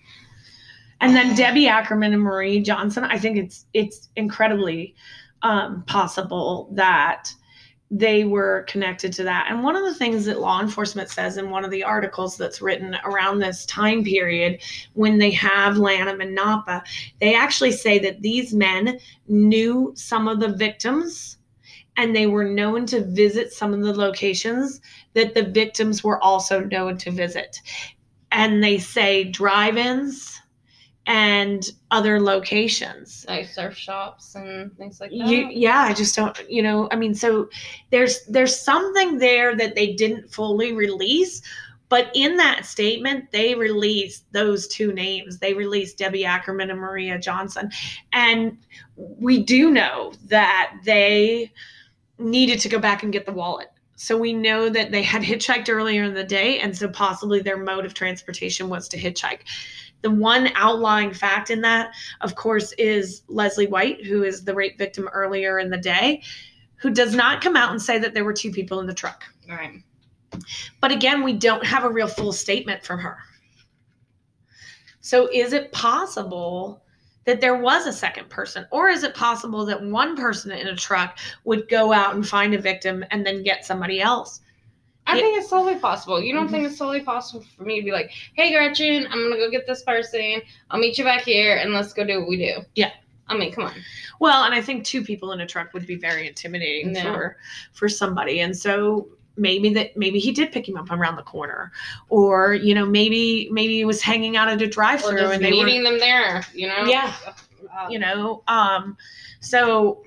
And 1.01 1.15
then 1.15 1.35
Debbie 1.35 1.67
Ackerman 1.67 2.13
and 2.13 2.21
Maria 2.21 2.61
Johnson, 2.61 3.05
I 3.05 3.17
think 3.17 3.37
it's 3.37 3.65
it's 3.73 4.09
incredibly 4.15 4.95
um, 5.41 5.83
possible 5.83 6.69
that 6.73 7.33
they 7.91 8.23
were 8.23 8.63
connected 8.67 9.11
to 9.13 9.23
that. 9.23 9.47
And 9.49 9.63
one 9.63 9.75
of 9.75 9.83
the 9.83 9.95
things 9.95 10.25
that 10.25 10.39
law 10.39 10.61
enforcement 10.61 11.09
says 11.09 11.37
in 11.37 11.49
one 11.49 11.65
of 11.65 11.71
the 11.71 11.83
articles 11.83 12.37
that's 12.37 12.61
written 12.61 12.95
around 13.03 13.39
this 13.39 13.65
time 13.65 14.03
period, 14.03 14.61
when 14.93 15.17
they 15.17 15.31
have 15.31 15.77
Lanham 15.77 16.21
and 16.21 16.35
Napa, 16.35 16.83
they 17.19 17.33
actually 17.33 17.71
say 17.71 17.97
that 17.99 18.21
these 18.21 18.53
men 18.53 18.99
knew 19.27 19.91
some 19.95 20.27
of 20.27 20.39
the 20.39 20.49
victims 20.49 21.37
and 21.97 22.15
they 22.15 22.27
were 22.27 22.43
known 22.43 22.85
to 22.85 23.03
visit 23.03 23.51
some 23.51 23.73
of 23.73 23.81
the 23.81 23.93
locations 23.93 24.81
that 25.13 25.33
the 25.33 25.43
victims 25.43 26.03
were 26.03 26.23
also 26.23 26.61
known 26.61 26.97
to 26.99 27.11
visit. 27.11 27.59
And 28.31 28.63
they 28.63 28.77
say 28.77 29.23
drive 29.23 29.77
ins 29.77 30.39
and 31.09 31.71
other 31.89 32.21
locations. 32.21 33.25
like 33.27 33.47
surf 33.47 33.75
shops 33.75 34.35
and 34.35 34.77
things 34.77 35.01
like 35.01 35.09
that. 35.09 35.17
You, 35.17 35.49
yeah, 35.49 35.79
I 35.79 35.93
just 35.93 36.15
don't, 36.15 36.37
you 36.47 36.61
know, 36.61 36.87
I 36.91 36.95
mean, 36.97 37.15
so 37.15 37.49
there's 37.89 38.23
there's 38.27 38.55
something 38.55 39.17
there 39.17 39.55
that 39.57 39.73
they 39.73 39.93
didn't 39.93 40.31
fully 40.31 40.71
release, 40.71 41.41
But 41.89 42.11
in 42.13 42.37
that 42.37 42.67
statement, 42.67 43.31
they 43.31 43.55
released 43.55 44.31
those 44.31 44.67
two 44.67 44.93
names. 44.93 45.39
They 45.39 45.55
released 45.55 45.97
Debbie 45.97 46.25
Ackerman 46.25 46.69
and 46.69 46.79
Maria 46.79 47.17
Johnson. 47.17 47.71
And 48.13 48.59
we 48.95 49.41
do 49.41 49.71
know 49.71 50.13
that 50.25 50.75
they 50.85 51.51
needed 52.19 52.59
to 52.59 52.69
go 52.69 52.77
back 52.77 53.01
and 53.01 53.11
get 53.11 53.25
the 53.25 53.31
wallet. 53.31 53.69
So 53.95 54.15
we 54.17 54.31
know 54.31 54.69
that 54.69 54.91
they 54.91 55.01
had 55.01 55.23
hitchhiked 55.31 55.69
earlier 55.69 56.03
in 56.03 56.13
the 56.13 56.23
day, 56.23 56.59
and 56.59 56.77
so 56.77 56.87
possibly 56.87 57.41
their 57.41 57.57
mode 57.57 57.85
of 57.85 57.95
transportation 57.95 58.69
was 58.69 58.87
to 58.89 58.97
hitchhike. 58.97 59.41
The 60.01 60.11
one 60.11 60.49
outlying 60.55 61.13
fact 61.13 61.49
in 61.49 61.61
that, 61.61 61.91
of 62.21 62.35
course, 62.35 62.71
is 62.73 63.23
Leslie 63.27 63.67
White, 63.67 64.05
who 64.05 64.23
is 64.23 64.43
the 64.43 64.55
rape 64.55 64.77
victim 64.77 65.09
earlier 65.11 65.59
in 65.59 65.69
the 65.69 65.77
day, 65.77 66.21
who 66.75 66.89
does 66.89 67.13
not 67.13 67.41
come 67.41 67.55
out 67.55 67.71
and 67.71 67.81
say 67.81 67.99
that 67.99 68.13
there 68.13 68.23
were 68.23 68.33
two 68.33 68.51
people 68.51 68.79
in 68.79 68.87
the 68.87 68.93
truck. 68.93 69.23
All 69.49 69.57
right. 69.57 69.83
But 70.79 70.91
again, 70.91 71.23
we 71.23 71.33
don't 71.33 71.65
have 71.65 71.83
a 71.83 71.89
real 71.89 72.07
full 72.07 72.31
statement 72.31 72.83
from 72.83 72.99
her. 72.99 73.17
So 75.01 75.29
is 75.33 75.53
it 75.53 75.71
possible 75.71 76.83
that 77.25 77.41
there 77.41 77.57
was 77.57 77.85
a 77.85 77.93
second 77.93 78.29
person? 78.29 78.65
Or 78.71 78.89
is 78.89 79.03
it 79.03 79.15
possible 79.15 79.65
that 79.65 79.81
one 79.83 80.15
person 80.15 80.51
in 80.51 80.67
a 80.67 80.75
truck 80.75 81.19
would 81.43 81.67
go 81.67 81.91
out 81.91 82.15
and 82.15 82.27
find 82.27 82.53
a 82.53 82.59
victim 82.59 83.03
and 83.11 83.25
then 83.25 83.43
get 83.43 83.65
somebody 83.65 84.01
else? 84.01 84.41
I 85.09 85.19
think 85.19 85.37
it's 85.37 85.49
totally 85.49 85.75
possible. 85.79 86.21
You 86.21 86.33
don't 86.33 86.47
Mhm. 86.47 86.51
think 86.51 86.65
it's 86.67 86.77
totally 86.77 87.01
possible 87.01 87.43
for 87.57 87.63
me 87.63 87.79
to 87.79 87.85
be 87.85 87.91
like, 87.91 88.11
"Hey, 88.35 88.51
Gretchen, 88.51 89.07
I'm 89.09 89.23
gonna 89.23 89.37
go 89.37 89.49
get 89.49 89.65
this 89.67 89.83
person. 89.83 90.41
I'll 90.71 90.79
meet 90.79 90.97
you 90.97 91.03
back 91.03 91.21
here, 91.23 91.57
and 91.57 91.73
let's 91.73 91.93
go 91.93 92.03
do 92.03 92.19
what 92.19 92.29
we 92.29 92.37
do." 92.37 92.65
Yeah. 92.75 92.91
I 93.27 93.37
mean, 93.37 93.51
come 93.51 93.65
on. 93.65 93.73
Well, 94.19 94.43
and 94.43 94.55
I 94.55 94.61
think 94.61 94.83
two 94.83 95.03
people 95.03 95.31
in 95.33 95.41
a 95.41 95.45
truck 95.45 95.73
would 95.73 95.85
be 95.85 95.95
very 95.95 96.27
intimidating 96.27 96.95
Yeah. 96.95 97.03
for 97.03 97.37
for 97.73 97.87
somebody. 97.89 98.39
And 98.39 98.57
so 98.57 99.07
maybe 99.37 99.71
that 99.73 99.95
maybe 99.95 100.19
he 100.19 100.31
did 100.31 100.51
pick 100.51 100.67
him 100.67 100.75
up 100.77 100.91
around 100.91 101.15
the 101.15 101.23
corner. 101.23 101.71
Or, 102.09 102.53
you 102.53 102.73
know, 102.73 102.85
maybe 102.85 103.47
maybe 103.51 103.75
he 103.75 103.85
was 103.85 104.01
hanging 104.01 104.35
out 104.35 104.47
at 104.49 104.61
a 104.61 104.67
drive 104.67 105.01
through 105.01 105.29
and 105.31 105.43
they 105.43 105.51
were 105.53 105.63
meeting 105.65 105.83
them 105.83 105.99
there. 105.99 106.43
You 106.53 106.67
know. 106.67 106.85
Yeah. 106.85 107.13
Uh, 107.77 107.87
you 107.89 107.99
know 107.99 108.41
um 108.47 108.97
so 109.41 110.03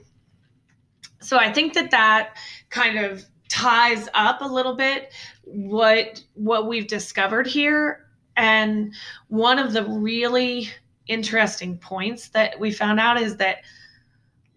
so 1.21 1.37
i 1.37 1.53
think 1.53 1.75
that 1.75 1.91
that 1.93 2.37
kind 2.71 2.99
of 2.99 3.25
ties 3.53 4.09
up 4.15 4.41
a 4.41 4.47
little 4.47 4.75
bit 4.75 5.13
what 5.45 6.25
what 6.33 6.67
we've 6.67 6.87
discovered 6.87 7.47
here. 7.47 8.07
And 8.39 8.95
one 9.29 9.59
of 9.59 9.75
the 9.75 9.85
really 9.85 10.71
interesting 11.07 11.77
points 11.77 12.31
that 12.31 12.59
we 12.59 12.73
found 12.73 12.99
out 12.99 13.21
is 13.21 13.37
that 13.37 13.59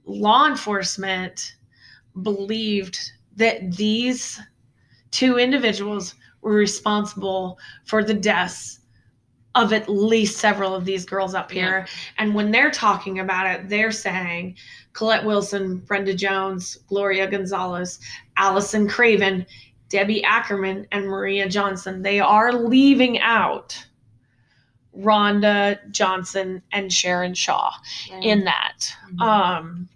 law 0.05 0.47
enforcement 0.47 1.57
believed 2.21 2.97
that 3.35 3.75
these 3.75 4.39
two 5.11 5.39
individuals 5.39 6.15
were 6.41 6.53
responsible 6.53 7.59
for 7.83 8.01
the 8.01 8.13
deaths 8.13 8.79
of 9.55 9.73
at 9.73 9.89
least 9.89 10.37
several 10.37 10.75
of 10.75 10.85
these 10.85 11.05
girls 11.05 11.33
up 11.33 11.49
here. 11.51 11.87
And 12.17 12.35
when 12.35 12.51
they're 12.51 12.71
talking 12.71 13.19
about 13.19 13.47
it, 13.47 13.69
they're 13.69 13.91
saying 13.91 14.57
Colette 14.93 15.25
Wilson, 15.25 15.77
Brenda 15.79 16.13
Jones, 16.13 16.75
Gloria 16.87 17.29
Gonzalez, 17.29 17.99
Allison 18.37 18.87
Craven, 18.87 19.45
Debbie 19.89 20.23
Ackerman, 20.23 20.87
and 20.91 21.07
Maria 21.07 21.47
Johnson. 21.47 22.01
They 22.01 22.19
are 22.19 22.51
leaving 22.53 23.19
out 23.19 23.85
Rhonda 24.97 25.79
Johnson 25.91 26.61
and 26.71 26.91
Sharon 26.91 27.33
Shaw 27.33 27.71
in 28.21 28.45
that. 28.45 28.95
Mhm. 29.13 29.21
Um, 29.21 29.89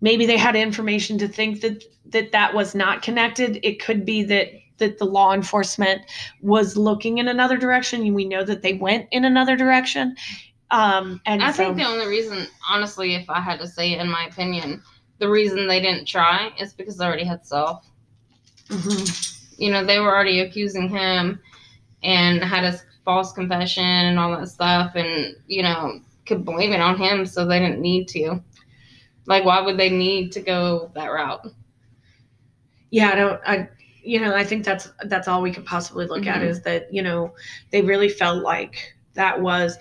maybe 0.00 0.26
they 0.26 0.36
had 0.36 0.56
information 0.56 1.18
to 1.18 1.28
think 1.28 1.60
that 1.60 1.84
that 2.06 2.32
that 2.32 2.54
was 2.54 2.74
not 2.74 3.02
connected. 3.02 3.58
It 3.62 3.82
could 3.82 4.04
be 4.04 4.22
that 4.24 4.48
that 4.78 4.98
the 4.98 5.04
law 5.04 5.32
enforcement 5.32 6.02
was 6.40 6.76
looking 6.76 7.18
in 7.18 7.28
another 7.28 7.56
direction. 7.56 8.14
We 8.14 8.24
know 8.24 8.44
that 8.44 8.62
they 8.62 8.74
went 8.74 9.08
in 9.10 9.24
another 9.24 9.56
direction. 9.56 10.16
Um, 10.70 11.20
and 11.26 11.42
I 11.42 11.52
so, 11.52 11.58
think 11.58 11.76
the 11.76 11.84
only 11.84 12.06
reason, 12.06 12.46
honestly, 12.68 13.14
if 13.14 13.28
I 13.30 13.40
had 13.40 13.60
to 13.60 13.68
say 13.68 13.92
it 13.92 14.00
in 14.00 14.10
my 14.10 14.26
opinion, 14.26 14.82
the 15.18 15.28
reason 15.28 15.66
they 15.66 15.80
didn't 15.80 16.06
try 16.06 16.52
is 16.58 16.72
because 16.72 16.96
they 16.96 17.04
already 17.04 17.24
had 17.24 17.46
Self. 17.46 17.86
Mhm. 18.68 19.58
You 19.58 19.70
know, 19.70 19.84
they 19.84 20.00
were 20.00 20.12
already 20.12 20.40
accusing 20.40 20.88
him 20.88 21.40
and 22.02 22.42
had 22.42 22.64
a 22.64 22.78
false 23.04 23.32
confession 23.32 23.84
and 23.84 24.18
all 24.18 24.36
that 24.36 24.48
stuff, 24.48 24.92
and 24.96 25.36
you 25.46 25.62
know, 25.62 26.00
could 26.26 26.44
blame 26.44 26.72
it 26.72 26.80
on 26.80 26.98
him, 26.98 27.24
so 27.26 27.46
they 27.46 27.60
didn't 27.60 27.80
need 27.80 28.08
to. 28.08 28.42
Like, 29.26 29.44
why 29.44 29.60
would 29.60 29.78
they 29.78 29.90
need 29.90 30.32
to 30.32 30.40
go 30.40 30.90
that 30.94 31.06
route? 31.06 31.46
yeah, 32.94 33.10
I 33.10 33.14
don't. 33.16 33.40
I 33.44 33.68
you 34.04 34.20
know 34.20 34.34
I 34.34 34.44
think 34.44 34.64
that's 34.64 34.90
that's 35.06 35.28
all 35.28 35.40
we 35.42 35.52
could 35.52 35.64
possibly 35.66 36.06
look 36.06 36.26
at 36.26 36.40
Mhm. 36.42 36.48
is 36.48 36.62
that 36.62 36.92
you 36.92 37.02
know 37.02 37.34
they 37.70 37.82
really 37.82 38.08
felt 38.08 38.42
like 38.42 38.94
that 39.14 39.40
was. 39.40 39.78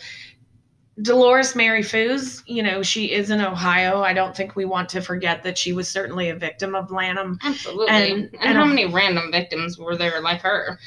Dolores 1.01 1.55
Mary 1.55 1.81
Foos, 1.81 2.43
you 2.45 2.61
know, 2.61 2.83
she 2.83 3.11
is 3.11 3.31
in 3.31 3.41
Ohio. 3.41 4.01
I 4.01 4.13
don't 4.13 4.35
think 4.37 4.55
we 4.55 4.65
want 4.65 4.87
to 4.89 5.01
forget 5.01 5.41
that 5.41 5.57
she 5.57 5.73
was 5.73 5.89
certainly 5.89 6.29
a 6.29 6.35
victim 6.35 6.75
of 6.75 6.91
Lanham. 6.91 7.39
Absolutely. 7.43 7.87
And- 7.89 8.13
And, 8.13 8.37
and 8.41 8.57
how 8.57 8.63
a- 8.63 8.67
many 8.67 8.85
random 8.85 9.31
victims 9.31 9.79
were 9.79 9.95
there 9.95 10.21
like 10.21 10.41
her? 10.41 10.77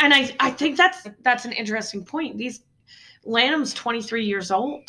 and 0.00 0.12
I 0.12 0.36
I 0.38 0.50
think 0.50 0.76
that's 0.76 1.06
that's 1.22 1.46
an 1.46 1.52
interesting 1.52 2.04
point. 2.04 2.36
These 2.36 2.60
Lanham's 3.24 3.72
23 3.72 4.26
years 4.26 4.50
old. 4.50 4.82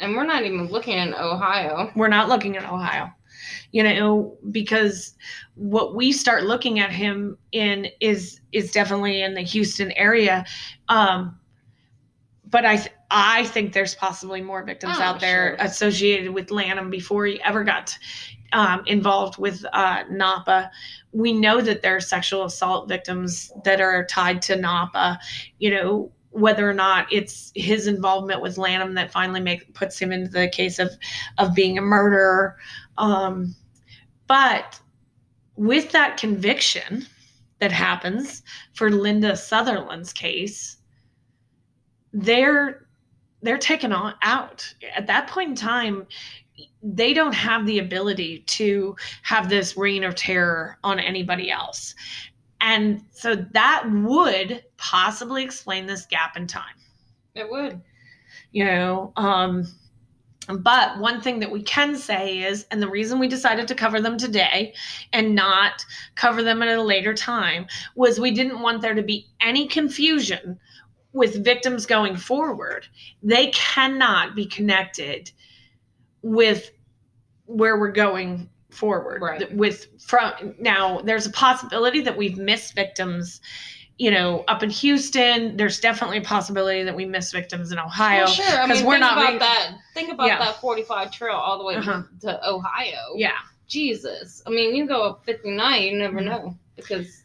And 0.00 0.16
we're 0.16 0.24
not 0.24 0.42
even 0.44 0.66
looking 0.66 0.98
in 0.98 1.14
Ohio. 1.14 1.92
We're 1.94 2.08
not 2.08 2.28
looking 2.28 2.56
in 2.56 2.64
Ohio. 2.64 3.10
You 3.72 3.82
know, 3.82 4.36
because 4.50 5.14
what 5.54 5.94
we 5.94 6.12
start 6.12 6.44
looking 6.44 6.78
at 6.80 6.90
him 6.90 7.36
in 7.52 7.88
is 8.00 8.40
is 8.52 8.72
definitely 8.72 9.22
in 9.22 9.34
the 9.34 9.42
Houston 9.42 9.92
area. 9.92 10.44
Um 10.88 11.36
but 12.50 12.64
I 12.64 12.76
th- 12.76 12.92
I 13.10 13.44
think 13.44 13.72
there's 13.72 13.94
possibly 13.94 14.40
more 14.40 14.62
victims 14.64 14.96
Oh, 14.98 15.02
out 15.02 15.20
there 15.20 15.56
sure. 15.56 15.66
associated 15.66 16.32
with 16.32 16.50
Lanham 16.50 16.90
before 16.90 17.26
he 17.26 17.40
ever 17.42 17.64
got 17.64 17.96
um, 18.52 18.82
involved 18.86 19.38
with 19.38 19.64
uh, 19.72 20.02
Napa. 20.10 20.70
We 21.12 21.32
know 21.32 21.60
that 21.60 21.82
there 21.82 21.96
are 21.96 22.00
sexual 22.00 22.44
assault 22.44 22.88
victims 22.88 23.52
that 23.64 23.80
are 23.80 24.04
tied 24.06 24.42
to 24.42 24.56
Napa. 24.56 25.18
You 25.58 25.70
know 25.70 26.12
whether 26.32 26.68
or 26.68 26.74
not 26.74 27.12
it's 27.12 27.50
his 27.56 27.88
involvement 27.88 28.40
with 28.40 28.56
Lanham 28.56 28.94
that 28.94 29.10
finally 29.10 29.40
make 29.40 29.74
puts 29.74 29.98
him 29.98 30.12
into 30.12 30.30
the 30.30 30.48
case 30.48 30.78
of 30.78 30.90
of 31.38 31.54
being 31.54 31.78
a 31.78 31.82
murderer. 31.82 32.56
Um, 33.00 33.56
but 34.28 34.80
with 35.56 35.90
that 35.92 36.16
conviction 36.18 37.06
that 37.58 37.72
happens 37.72 38.42
for 38.74 38.90
Linda 38.90 39.36
Sutherland's 39.36 40.12
case, 40.12 40.76
they're 42.12 42.86
they're 43.42 43.58
taken 43.58 43.92
on 43.92 44.14
out. 44.22 44.72
At 44.94 45.06
that 45.08 45.28
point 45.28 45.50
in 45.50 45.56
time 45.56 46.06
they 46.82 47.14
don't 47.14 47.34
have 47.34 47.66
the 47.66 47.78
ability 47.78 48.40
to 48.40 48.94
have 49.22 49.48
this 49.48 49.76
reign 49.76 50.04
of 50.04 50.14
terror 50.14 50.78
on 50.84 50.98
anybody 51.00 51.50
else. 51.50 51.94
And 52.60 53.02
so 53.10 53.34
that 53.34 53.84
would 53.90 54.64
possibly 54.76 55.42
explain 55.42 55.86
this 55.86 56.04
gap 56.06 56.36
in 56.36 56.46
time. 56.46 56.76
It 57.34 57.50
would. 57.50 57.80
you 58.52 58.64
know 58.64 59.12
um 59.16 59.66
but 60.48 60.98
one 60.98 61.20
thing 61.20 61.38
that 61.40 61.50
we 61.50 61.62
can 61.62 61.96
say 61.96 62.38
is 62.38 62.66
and 62.70 62.82
the 62.82 62.88
reason 62.88 63.18
we 63.18 63.28
decided 63.28 63.68
to 63.68 63.74
cover 63.74 64.00
them 64.00 64.16
today 64.16 64.74
and 65.12 65.34
not 65.34 65.84
cover 66.14 66.42
them 66.42 66.62
at 66.62 66.76
a 66.76 66.82
later 66.82 67.14
time 67.14 67.66
was 67.94 68.18
we 68.18 68.30
didn't 68.30 68.60
want 68.60 68.80
there 68.80 68.94
to 68.94 69.02
be 69.02 69.26
any 69.40 69.66
confusion 69.66 70.58
with 71.12 71.44
victims 71.44 71.86
going 71.86 72.16
forward 72.16 72.86
they 73.22 73.48
cannot 73.48 74.34
be 74.34 74.46
connected 74.46 75.30
with 76.22 76.70
where 77.46 77.78
we're 77.78 77.92
going 77.92 78.48
forward 78.70 79.20
Right. 79.20 79.54
with 79.54 79.88
from 80.00 80.54
now 80.58 81.00
there's 81.00 81.26
a 81.26 81.30
possibility 81.30 82.00
that 82.02 82.16
we've 82.16 82.38
missed 82.38 82.74
victims 82.74 83.40
you 84.00 84.10
know 84.10 84.44
up 84.48 84.62
in 84.62 84.70
houston 84.70 85.56
there's 85.58 85.78
definitely 85.78 86.16
a 86.16 86.22
possibility 86.22 86.82
that 86.82 86.96
we 86.96 87.04
miss 87.04 87.30
victims 87.32 87.70
in 87.70 87.78
ohio 87.78 88.24
Well, 88.24 88.32
sure. 88.32 88.46
I 88.62 88.66
mean, 88.66 88.86
we're 88.86 88.94
think 88.94 89.00
not 89.00 89.18
about 89.18 89.32
re- 89.34 89.38
that. 89.40 89.72
Think 89.92 90.10
about 90.10 90.26
Yeah. 90.28 90.38
that 90.38 90.56
45 90.60 91.10
trail 91.12 91.34
all 91.36 91.58
the 91.58 91.64
way 91.64 91.74
Uh-huh. 91.76 92.02
to 92.22 92.48
Ohio. 92.48 93.02
yeah 93.16 93.32
Jesus. 93.68 94.42
I 94.46 94.50
mean, 94.50 94.74
you 94.74 94.84
go 94.88 95.02
up 95.02 95.24
59, 95.24 95.82
you 95.82 95.96
never 95.98 96.18
Mhm. 96.20 96.24
know 96.24 96.56
because 96.76 97.22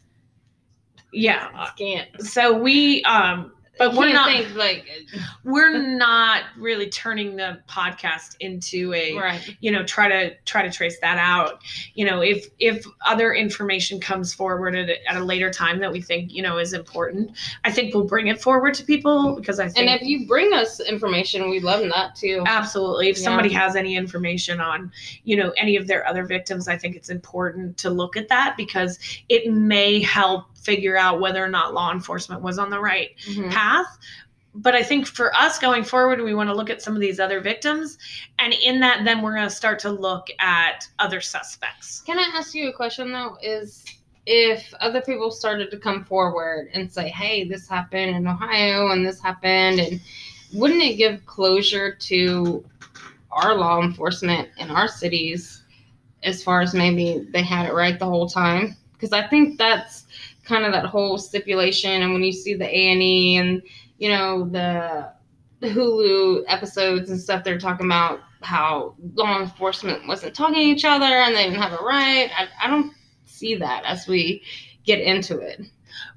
yeah 1.13 1.49
you 1.79 1.85
can't. 1.95 2.21
so 2.21 2.53
we 2.57 3.01
um 3.03 3.53
but 3.77 3.93
we're 3.95 4.13
not 4.13 4.27
think 4.27 4.55
like 4.55 4.87
we're 5.43 5.77
not 5.77 6.43
really 6.57 6.89
turning 6.89 7.35
the 7.35 7.59
podcast 7.67 8.35
into 8.39 8.93
a 8.93 9.15
right. 9.17 9.55
you 9.59 9.71
know 9.71 9.83
try 9.83 10.07
to 10.07 10.33
try 10.45 10.61
to 10.61 10.71
trace 10.71 10.99
that 11.01 11.17
out 11.17 11.61
you 11.93 12.05
know 12.05 12.21
if 12.21 12.47
if 12.59 12.85
other 13.05 13.33
information 13.33 13.99
comes 13.99 14.33
forward 14.33 14.75
at 14.75 14.89
a, 14.89 15.09
at 15.09 15.17
a 15.17 15.23
later 15.23 15.51
time 15.51 15.79
that 15.79 15.91
we 15.91 16.01
think 16.01 16.31
you 16.33 16.41
know 16.41 16.57
is 16.57 16.73
important 16.73 17.31
i 17.63 17.71
think 17.71 17.93
we'll 17.93 18.05
bring 18.05 18.27
it 18.27 18.41
forward 18.41 18.73
to 18.73 18.83
people 18.83 19.35
because 19.35 19.59
i 19.59 19.67
think 19.67 19.89
And 19.89 20.01
if 20.01 20.07
you 20.07 20.27
bring 20.27 20.53
us 20.53 20.79
information, 20.79 21.49
we 21.49 21.59
love 21.59 21.81
that 21.93 22.15
too. 22.15 22.43
absolutely 22.45 23.09
if 23.09 23.17
Yeah. 23.17 23.23
somebody 23.25 23.51
has 23.53 23.75
any 23.75 23.95
information 23.95 24.59
on 24.59 24.91
you 25.23 25.35
know 25.35 25.51
any 25.57 25.75
of 25.75 25.87
their 25.87 26.07
other 26.07 26.25
victims 26.25 26.67
i 26.67 26.77
think 26.77 26.95
it's 26.95 27.09
important 27.09 27.77
to 27.77 27.89
look 27.89 28.15
at 28.17 28.27
that 28.29 28.55
because 28.57 28.99
it 29.29 29.51
may 29.51 30.01
help 30.01 30.45
figure 30.65 30.97
out 30.97 31.21
whether 31.21 31.43
or 31.43 31.47
not 31.47 31.73
law 31.73 31.91
enforcement 31.91 32.41
was 32.41 32.57
on 32.57 32.69
the 32.69 32.79
right 32.79 33.11
Mhm. 33.29 33.51
path. 33.51 33.97
But 34.57 34.73
I 34.73 34.83
think 34.83 35.05
for 35.05 35.35
us 35.35 35.59
going 35.59 35.83
forward, 35.83 36.21
we 36.21 36.33
want 36.33 36.49
to 36.49 36.55
look 36.55 36.69
at 36.69 36.81
some 36.81 36.95
of 36.95 37.01
these 37.01 37.19
other 37.19 37.41
victims. 37.41 37.97
And 38.39 38.53
in 38.63 38.79
that, 38.79 39.03
then 39.03 39.21
we're 39.21 39.35
going 39.35 39.49
to 39.49 39.53
start 39.55 39.79
to 39.79 39.89
look 39.89 40.27
at 40.39 40.87
other 40.99 41.19
suspects. 41.19 42.01
Can 42.05 42.17
I 42.17 42.31
ask 42.35 42.55
you 42.55 42.69
a 42.69 42.73
question 42.73 43.11
though? 43.11 43.37
Is 43.41 43.83
if 44.25 44.73
other 44.79 45.01
people 45.01 45.29
started 45.29 45.69
to 45.71 45.77
come 45.77 46.03
forward 46.05 46.69
and 46.73 46.91
say, 46.91 47.09
"Hey, 47.09 47.43
this 47.43 47.67
happened 47.67 48.15
in 48.15 48.27
Ohio 48.27 48.91
and 48.91 49.05
this 49.05 49.21
happened," 49.21 49.79
and 49.79 49.99
wouldn't 50.53 50.81
it 50.81 50.95
give 50.95 51.25
closure 51.25 51.93
to 51.93 52.65
our 53.31 53.55
law 53.55 53.81
enforcement 53.81 54.47
in 54.57 54.71
our 54.71 54.87
cities 54.87 55.63
as 56.23 56.41
far 56.41 56.61
as 56.61 56.73
maybe 56.73 57.27
they 57.31 57.43
had 57.43 57.67
it 57.67 57.73
right 57.73 57.99
the 57.99 58.05
whole 58.05 58.29
time? 58.29 58.75
Because 58.93 59.11
I 59.11 59.27
think 59.27 59.57
that's 59.57 60.05
kind 60.45 60.65
of 60.65 60.71
that 60.71 60.85
whole 60.85 61.17
stipulation. 61.17 62.01
And 62.01 62.13
when 62.13 62.23
you 62.23 62.31
see 62.31 62.53
the 62.53 62.65
A 62.65 62.91
and 62.91 63.01
E 63.01 63.37
and 63.37 63.61
you 63.97 64.09
know 64.09 64.47
the 64.49 65.11
the 65.59 65.67
Hulu 65.67 66.43
episodes 66.47 67.09
and 67.09 67.19
stuff, 67.19 67.43
they're 67.43 67.59
talking 67.59 67.85
about 67.85 68.21
how 68.41 68.95
law 69.15 69.41
enforcement 69.41 70.07
wasn't 70.07 70.35
talking 70.35 70.55
to 70.55 70.61
each 70.61 70.85
other 70.85 71.05
and 71.05 71.35
they 71.35 71.45
didn't 71.45 71.61
have 71.61 71.73
a 71.73 71.83
right. 71.83 72.29
I, 72.37 72.47
I 72.63 72.69
don't 72.69 72.93
see 73.25 73.55
that 73.55 73.83
as 73.85 74.07
we 74.07 74.43
get 74.85 74.99
into 74.99 75.39
it. 75.39 75.61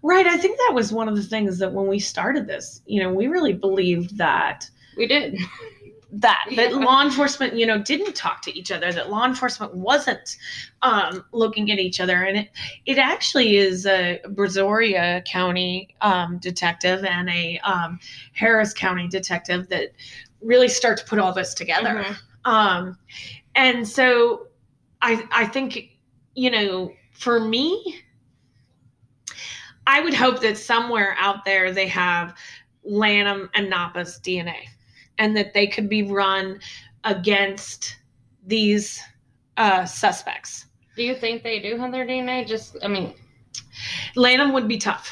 Right. 0.02 0.26
I 0.26 0.36
think 0.36 0.58
that 0.58 0.74
was 0.74 0.92
one 0.92 1.08
of 1.08 1.16
the 1.16 1.22
things 1.22 1.58
that 1.58 1.72
when 1.72 1.86
we 1.86 1.98
started 1.98 2.46
this, 2.46 2.82
you 2.86 3.02
know, 3.02 3.12
we 3.12 3.28
really 3.28 3.52
believed 3.54 4.18
that 4.18 4.68
We 4.96 5.06
did. 5.06 5.38
that 6.10 6.46
that 6.56 6.70
Yeah. 6.70 6.76
law 6.78 7.02
enforcement 7.02 7.54
you 7.54 7.66
know 7.66 7.78
didn't 7.78 8.14
talk 8.14 8.40
to 8.42 8.58
each 8.58 8.72
other 8.72 8.90
that 8.92 9.10
law 9.10 9.26
enforcement 9.26 9.74
wasn't 9.74 10.38
um, 10.80 11.22
looking 11.32 11.70
at 11.70 11.78
each 11.78 12.00
other 12.00 12.22
and 12.22 12.38
it 12.38 12.48
it 12.86 12.96
actually 12.96 13.58
is 13.58 13.84
a 13.84 14.18
brazoria 14.28 15.22
county 15.26 15.94
um, 16.00 16.38
detective 16.38 17.04
and 17.04 17.28
a 17.28 17.58
um, 17.58 17.98
harris 18.32 18.72
county 18.72 19.06
detective 19.06 19.68
that 19.68 19.90
really 20.40 20.68
start 20.68 20.96
to 20.98 21.04
put 21.04 21.18
all 21.18 21.32
this 21.34 21.52
together 21.52 22.02
Mhm. 22.04 22.16
um, 22.50 22.98
and 23.54 23.86
so 23.86 24.46
i 25.02 25.22
i 25.30 25.44
think 25.44 25.90
you 26.34 26.50
know 26.50 26.90
for 27.12 27.38
me 27.38 28.00
i 29.86 30.00
would 30.00 30.14
hope 30.14 30.40
that 30.40 30.56
somewhere 30.56 31.14
out 31.18 31.44
there 31.44 31.70
they 31.70 31.86
have 31.86 32.34
lanham 32.82 33.50
and 33.54 33.68
napa's 33.70 34.18
dna 34.20 34.54
and 35.18 35.36
that 35.36 35.54
they 35.54 35.66
could 35.66 35.88
be 35.88 36.02
run 36.02 36.58
against 37.04 37.96
these 38.46 39.00
uh, 39.56 39.84
suspects 39.84 40.66
Do 40.96 41.02
you 41.02 41.14
think 41.14 41.42
they 41.42 41.58
do 41.60 41.76
have 41.76 41.92
their 41.92 42.06
DNA? 42.06 42.46
Just, 42.46 42.76
I 42.82 42.88
mean, 42.88 43.14
lanham 44.16 44.52
would 44.52 44.68
be 44.68 44.78
tough 44.78 45.10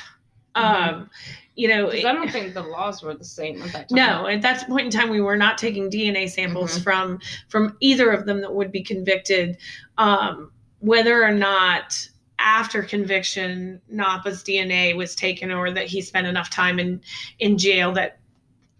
Mhm. 0.56 0.62
um, 0.62 1.10
you 1.54 1.68
know 1.68 1.86
'cause 1.90 2.04
I 2.04 2.12
don't 2.12 2.30
think 2.30 2.54
the 2.54 2.62
laws 2.62 3.02
were 3.02 3.14
the 3.14 3.24
same 3.24 3.60
at 3.62 3.72
that 3.72 3.88
time. 3.88 3.96
No, 3.96 4.26
at 4.26 4.42
that 4.42 4.66
point 4.68 4.86
in 4.86 4.90
time, 4.90 5.10
we 5.10 5.20
were 5.20 5.36
not 5.36 5.56
taking 5.58 5.88
DNA 5.90 6.26
samples 6.28 6.78
Mhm. 6.78 6.82
from 6.82 7.20
from 7.48 7.76
either 7.80 8.10
of 8.10 8.26
them 8.26 8.40
that 8.42 8.54
would 8.54 8.70
be 8.72 8.82
convicted. 8.82 9.56
Um, 9.98 10.50
whether 10.80 11.22
or 11.24 11.32
not 11.32 12.08
after 12.38 12.82
conviction 12.82 13.80
Napa's 13.90 14.42
DNA 14.42 14.94
was 14.94 15.14
taken, 15.14 15.50
or 15.50 15.70
that 15.70 15.86
he 15.86 16.00
spent 16.02 16.26
enough 16.26 16.50
time 16.50 16.78
in 16.78 17.00
in 17.38 17.56
jail 17.58 17.92
that 17.92 18.18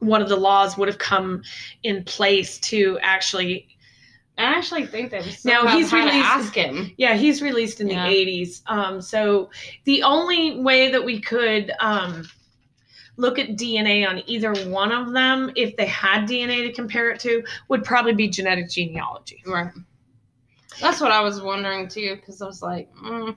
one 0.07 0.23
of 0.23 0.29
the 0.29 0.37
laws 0.37 0.77
would 0.79 0.89
have 0.89 0.99
come 0.99 1.43
in 1.83 2.05
place 2.05 2.59
to 2.61 2.99
actually. 3.03 3.69
I 4.39 4.43
actually 4.45 4.85
think 4.87 5.13
was 5.13 5.47
Now, 5.47 5.67
he's 5.67 5.91
released- 5.95 6.15
ask 6.27 6.55
him. 6.55 6.93
Yeah, 6.99 7.15
he's 7.15 7.41
released 7.41 7.81
in 7.81 7.89
Yeah. 7.89 8.07
the 8.07 8.15
'80s. 8.15 8.63
Um, 8.67 9.01
so 9.01 9.51
the 9.85 10.03
only 10.03 10.61
way 10.61 10.91
that 10.91 11.03
we 11.03 11.21
could 11.21 11.73
um, 11.81 12.29
look 13.17 13.39
at 13.39 13.57
DNA 13.57 14.07
on 14.07 14.23
either 14.27 14.53
one 14.69 14.93
of 14.93 15.15
them, 15.15 15.51
if 15.57 15.75
they 15.77 15.87
had 15.87 16.27
DNA 16.29 16.67
to 16.67 16.73
compare 16.73 17.11
it 17.11 17.19
to, 17.21 17.43
would 17.69 17.83
probably 17.83 18.13
be 18.13 18.29
genetic 18.29 18.69
genealogy. 18.69 19.43
Right. 19.47 19.71
That's 20.81 21.01
what 21.01 21.13
I 21.13 21.21
was 21.21 21.41
wondering 21.41 21.89
too, 21.89 22.17
because 22.17 22.43
I 22.43 22.47
was 22.47 22.63
like, 22.63 22.93
mm, 22.97 23.35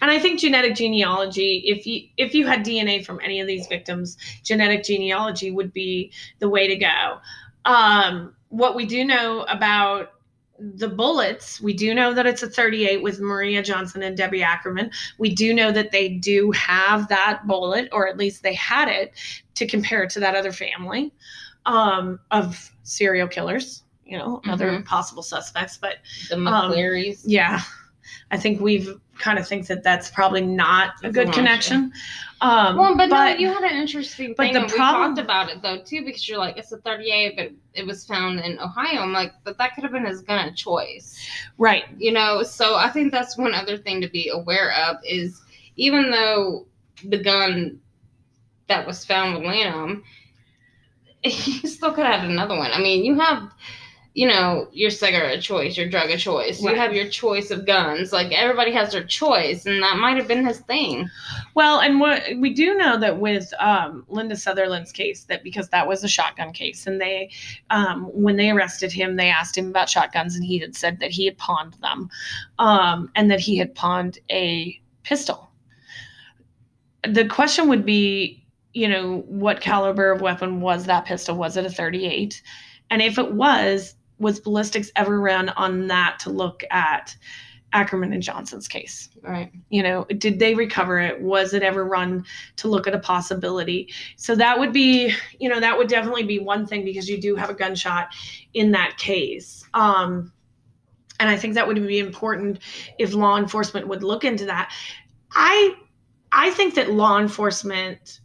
And 0.00 0.10
I 0.10 0.18
think 0.18 0.40
genetic 0.40 0.76
genealogy, 0.76 1.62
if 1.66 1.86
you 1.86 2.08
if 2.16 2.34
you 2.34 2.46
had 2.46 2.64
DNA 2.64 3.04
from 3.04 3.20
any 3.22 3.40
of 3.40 3.46
these 3.46 3.66
victims, 3.66 4.16
genetic 4.42 4.84
genealogy 4.84 5.50
would 5.50 5.72
be 5.72 6.12
the 6.38 6.48
way 6.48 6.68
to 6.68 6.76
go. 6.76 7.18
Um, 7.64 8.34
what 8.48 8.76
we 8.76 8.86
do 8.86 9.04
know 9.04 9.42
about 9.42 10.12
the 10.58 10.88
bullets, 10.88 11.60
we 11.60 11.74
do 11.74 11.94
know 11.94 12.14
that 12.14 12.26
it's 12.26 12.42
a 12.42 12.48
38 12.48 13.02
with 13.02 13.20
Maria 13.20 13.62
Johnson 13.62 14.02
and 14.02 14.16
Debbie 14.16 14.42
Ackerman. 14.42 14.90
We 15.18 15.34
do 15.34 15.52
know 15.52 15.70
that 15.72 15.92
they 15.92 16.08
do 16.08 16.50
have 16.52 17.08
that 17.08 17.46
bullet, 17.46 17.88
or 17.92 18.08
at 18.08 18.16
least 18.16 18.42
they 18.42 18.54
had 18.54 18.88
it, 18.88 19.12
to 19.54 19.66
compare 19.66 20.06
to 20.06 20.20
that 20.20 20.34
other 20.34 20.52
family 20.52 21.12
um, 21.66 22.20
of 22.30 22.72
serial 22.84 23.28
killers. 23.28 23.82
You 24.06 24.18
know, 24.18 24.40
other 24.48 24.70
Mhm. 24.70 24.84
possible 24.84 25.22
suspects, 25.22 25.76
but 25.78 25.96
the 26.30 26.36
Um, 26.36 26.72
yeah 27.26 27.60
i 28.30 28.36
think 28.36 28.60
we've 28.60 29.00
kind 29.18 29.36
of 29.38 29.46
think 29.48 29.66
that 29.66 29.82
that's 29.82 30.10
probably 30.10 30.40
not 30.40 30.94
a 31.02 31.10
good 31.10 31.32
connection 31.32 31.92
um 32.40 32.76
well, 32.76 32.94
but, 32.96 33.10
but 33.10 33.32
no, 33.32 33.38
you 33.38 33.48
had 33.52 33.64
an 33.64 33.76
interesting 33.76 34.32
but 34.36 34.44
thing. 34.44 34.52
the 34.52 34.60
and 34.60 34.70
problem- 34.70 35.10
we 35.10 35.16
talked 35.16 35.18
about 35.18 35.50
it 35.50 35.60
though 35.62 35.78
too, 35.82 36.04
because 36.04 36.28
you're 36.28 36.38
like, 36.38 36.56
it's 36.56 36.70
a 36.70 36.76
38, 36.78 37.34
but 37.36 37.50
it 37.74 37.84
was 37.86 38.06
found 38.06 38.38
in 38.40 38.58
Ohio. 38.60 39.00
I'm 39.00 39.12
like, 39.12 39.32
but 39.42 39.56
that 39.58 39.74
could 39.74 39.82
have 39.84 39.92
been 39.92 40.04
his 40.04 40.20
gun 40.22 40.46
of 40.48 40.54
choice. 40.54 41.18
right 41.58 41.84
you 41.98 42.12
know 42.12 42.42
so 42.44 42.76
i 42.76 42.88
think 42.90 43.10
that's 43.10 43.36
one 43.38 43.54
other 43.54 43.76
thing 43.76 44.00
to 44.00 44.08
be 44.08 44.28
aware 44.28 44.72
of 44.86 44.96
is 45.04 45.42
even 45.76 46.10
though 46.10 46.66
the 47.08 47.18
gun 47.18 47.80
that 48.68 48.86
was 48.86 49.04
found 49.04 49.34
with 49.34 49.44
lanham 49.44 50.04
you 51.24 51.68
still 51.68 51.92
could 51.92 52.04
have 52.06 52.20
had 52.20 52.30
another 52.30 52.56
one 52.56 52.70
i 52.72 52.78
mean 52.78 53.04
you 53.04 53.18
have 53.18 53.50
you 54.16 54.26
know 54.26 54.66
your 54.72 54.88
cigarette 54.88 55.42
choice 55.42 55.76
your 55.76 55.86
drug 55.86 56.10
of 56.10 56.18
choice. 56.18 56.62
Right. 56.62 56.74
you 56.74 56.80
have 56.80 56.94
your 56.94 57.06
choice 57.06 57.50
of 57.50 57.66
guns. 57.66 58.14
Like 58.14 58.32
everybody 58.32 58.72
has 58.72 58.92
their 58.92 59.04
choice 59.04 59.66
and 59.66 59.82
that 59.82 59.98
might 59.98 60.16
have 60.16 60.26
been 60.26 60.44
his 60.44 60.60
thing. 60.60 61.10
Well 61.54 61.80
and 61.80 62.00
what 62.00 62.22
we 62.38 62.54
do 62.54 62.74
know 62.76 62.98
that 62.98 63.20
with 63.20 63.52
um, 63.60 64.06
linda 64.08 64.34
sutherland's 64.34 64.90
case 64.90 65.24
that 65.24 65.44
because 65.44 65.68
that 65.68 65.86
was 65.86 66.02
a 66.02 66.08
shotgun 66.08 66.54
case 66.54 66.86
and 66.86 66.98
they 66.98 67.30
um, 67.68 68.04
when 68.04 68.36
they 68.36 68.48
arrested 68.48 68.90
him 68.90 69.16
they 69.16 69.28
asked 69.28 69.56
him 69.56 69.68
about 69.68 69.90
shotguns 69.90 70.34
and 70.34 70.46
he 70.46 70.58
had 70.58 70.74
said 70.74 70.98
that 71.00 71.10
he 71.10 71.26
had 71.26 71.36
pawned 71.36 71.74
them 71.82 72.08
um, 72.58 73.10
and 73.16 73.30
that 73.30 73.40
he 73.40 73.58
had 73.58 73.74
pawned 73.74 74.18
a 74.30 74.80
pistol. 75.02 75.50
The 77.06 77.26
question 77.26 77.68
would 77.68 77.84
be 77.84 78.42
you 78.72 78.88
know 78.88 79.24
what 79.28 79.60
caliber 79.60 80.10
of 80.10 80.22
weapon 80.22 80.62
was 80.62 80.86
that 80.86 81.04
pistol? 81.04 81.36
Was 81.36 81.58
it 81.58 81.66
a 81.66 81.70
38 81.70 82.40
and 82.88 83.02
if 83.02 83.18
it 83.18 83.32
was 83.32 83.94
was 84.18 84.40
ballistics 84.40 84.90
ever 84.96 85.20
run 85.20 85.50
on 85.50 85.86
that 85.88 86.18
to 86.20 86.30
look 86.30 86.62
at 86.70 87.14
ackerman 87.72 88.12
and 88.12 88.22
johnson's 88.22 88.68
case. 88.68 89.10
Right. 89.22 89.52
You 89.68 89.82
know 89.82 90.04
did 90.04 90.38
they 90.38 90.54
recover 90.54 90.98
it? 91.00 91.20
Was 91.20 91.52
it 91.52 91.62
ever 91.62 91.84
run 91.84 92.24
to 92.56 92.68
look 92.68 92.86
at 92.86 92.94
a 92.94 92.98
possibility? 92.98 93.92
So 94.16 94.34
that 94.36 94.58
would 94.58 94.72
be 94.72 95.12
you 95.38 95.48
know 95.48 95.60
that 95.60 95.76
would 95.76 95.88
definitely 95.88 96.24
be 96.24 96.38
one 96.38 96.66
thing 96.66 96.84
because 96.84 97.08
you 97.08 97.20
do 97.20 97.36
have 97.36 97.50
a 97.50 97.54
gunshot 97.54 98.08
in 98.54 98.72
that 98.72 98.96
case. 98.98 99.64
Um 99.74 100.32
and 101.18 101.30
i 101.30 101.36
think 101.36 101.54
that 101.54 101.66
would 101.66 101.86
be 101.86 101.98
important 101.98 102.58
if 102.98 103.14
law 103.14 103.36
enforcement 103.36 103.88
would 103.88 104.02
look 104.02 104.24
into 104.24 104.46
that. 104.46 104.72
I 105.32 105.74
i 106.32 106.50
think 106.50 106.74
that 106.74 106.90
law 106.90 107.18
enforcement 107.18 108.20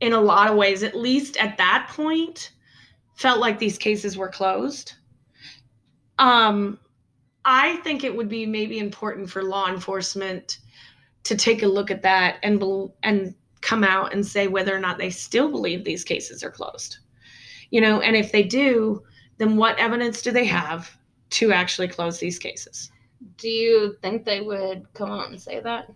in 0.00 0.12
a 0.12 0.20
lot 0.20 0.50
of 0.50 0.56
ways 0.56 0.82
at 0.82 0.96
least 0.96 1.36
at 1.36 1.56
that 1.58 1.88
point 1.90 2.52
felt 3.14 3.38
like 3.38 3.58
these 3.58 3.78
cases 3.78 4.16
were 4.16 4.28
closed 4.28 4.94
um 6.18 6.78
I 7.44 7.76
think 7.76 8.04
it 8.04 8.16
would 8.16 8.28
be 8.28 8.46
maybe 8.46 8.78
important 8.78 9.28
for 9.28 9.42
law 9.42 9.68
enforcement 9.68 10.58
to 11.24 11.36
take 11.36 11.62
a 11.62 11.66
look 11.66 11.90
at 11.90 12.02
that 12.02 12.36
and 12.42 12.62
and 13.02 13.34
come 13.60 13.84
out 13.84 14.12
and 14.12 14.26
say 14.26 14.46
whether 14.46 14.74
or 14.74 14.80
not 14.80 14.98
they 14.98 15.10
still 15.10 15.50
believe 15.50 15.84
these 15.84 16.04
cases 16.04 16.42
are 16.42 16.50
closed. 16.50 16.98
You 17.70 17.80
know, 17.80 18.00
and 18.00 18.14
if 18.16 18.30
they 18.30 18.42
do, 18.42 19.02
then 19.38 19.56
what 19.56 19.78
evidence 19.78 20.22
do 20.22 20.30
they 20.30 20.44
have 20.44 20.90
to 21.30 21.52
actually 21.52 21.88
close 21.88 22.18
these 22.18 22.38
cases? 22.38 22.90
do 23.36 23.48
you 23.48 23.96
think 24.02 24.24
they 24.24 24.40
would 24.40 24.86
come 24.94 25.10
out 25.10 25.28
and 25.28 25.40
say 25.40 25.60
that 25.60 25.90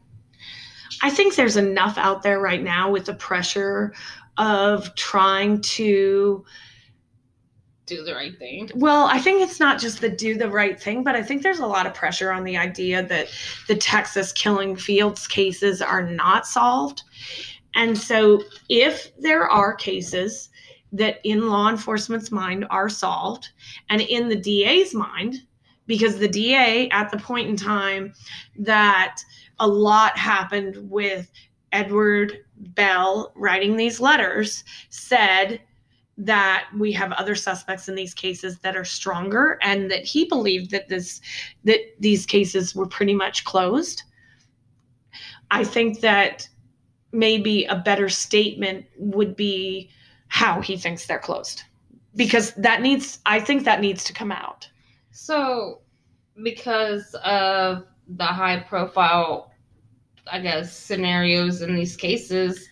I 1.03 1.11
think 1.11 1.35
there's 1.35 1.57
enough 1.57 1.99
out 1.99 2.23
there 2.23 2.41
right 2.41 2.62
now 2.62 2.91
with 2.91 3.05
the 3.07 3.14
pressure 3.14 3.93
of 4.37 4.95
trying 4.95 5.61
to 5.61 6.45
do 7.89 8.05
the 8.05 8.14
right 8.14 8.39
thing 8.39 8.70
Well, 8.74 9.07
I 9.07 9.18
think 9.18 9.43
it's 9.43 9.59
not 9.59 9.80
just 9.80 10.01
the 10.01 10.09
do 10.09 10.36
the 10.36 10.51
right 10.51 10.80
thing, 10.80 11.03
but 11.03 11.16
I 11.16 11.22
think 11.22 11.43
there's 11.43 11.59
a 11.59 11.66
lot 11.66 11.86
of 11.86 11.95
pressure 11.95 12.30
on 12.30 12.45
the 12.45 12.57
idea 12.57 13.03
that 13.03 13.28
the 13.66 13.76
Texas 13.76 14.32
killing 14.32 14.76
fields 14.76 15.26
cases 15.26 15.82
are 15.82 16.03
not 16.03 16.47
solved. 16.47 17.03
And 17.74 17.97
so, 17.97 18.43
if 18.68 19.16
there 19.18 19.49
are 19.49 19.74
cases 19.74 20.49
that 20.93 21.20
in 21.24 21.49
law 21.49 21.68
enforcement's 21.68 22.30
mind 22.30 22.66
are 22.70 22.89
solved, 22.89 23.51
and 23.91 24.01
in 24.01 24.28
the 24.28 24.36
DA's 24.36 24.95
mind, 24.95 25.36
because 25.86 26.18
the 26.18 26.28
DA 26.28 26.89
at 26.91 27.11
the 27.11 27.18
point 27.18 27.49
in 27.49 27.57
time 27.57 28.12
that 28.59 29.20
a 29.59 29.66
lot 29.66 30.16
happened 30.16 30.76
with 30.91 31.30
Edward 31.72 32.45
Bell 32.57 33.32
writing 33.34 33.76
these 33.76 34.01
letters 34.01 34.64
said 34.91 35.61
that 36.19 36.69
we 36.77 36.91
have 36.93 37.12
other 37.12 37.37
suspects 37.37 37.89
in 37.89 37.95
these 37.95 38.12
cases 38.12 38.59
that 38.59 38.77
are 38.77 38.85
stronger 38.85 39.59
and 39.62 39.91
that 39.91 40.05
he 40.05 40.25
believed 40.25 40.73
that 40.73 40.89
this 40.89 41.21
that 41.64 41.81
these 42.01 42.27
cases 42.27 42.75
were 42.75 42.87
pretty 42.87 43.14
much 43.14 43.45
closed. 43.45 44.03
I 45.51 45.64
think 45.64 46.01
that 46.01 46.49
maybe 47.12 47.64
a 47.64 47.77
better 47.77 48.09
statement 48.09 48.85
would 48.99 49.37
be 49.37 49.91
how 50.27 50.61
he 50.61 50.77
thinks 50.77 51.07
they're 51.07 51.19
closed 51.19 51.62
because 52.16 52.53
that 52.55 52.83
needs 52.83 53.21
i 53.25 53.41
think 53.41 53.64
that 53.64 53.81
needs 53.81 54.05
to 54.05 54.12
come 54.12 54.33
out. 54.33 54.69
So, 55.11 55.81
because 56.43 57.14
of 57.25 57.87
the 58.09 58.25
high 58.25 58.61
profile, 58.61 59.53
I 60.31 60.39
guess, 60.41 60.77
scenarios 60.77 61.61
in 61.61 61.75
these 61.75 61.97
cases, 61.97 62.68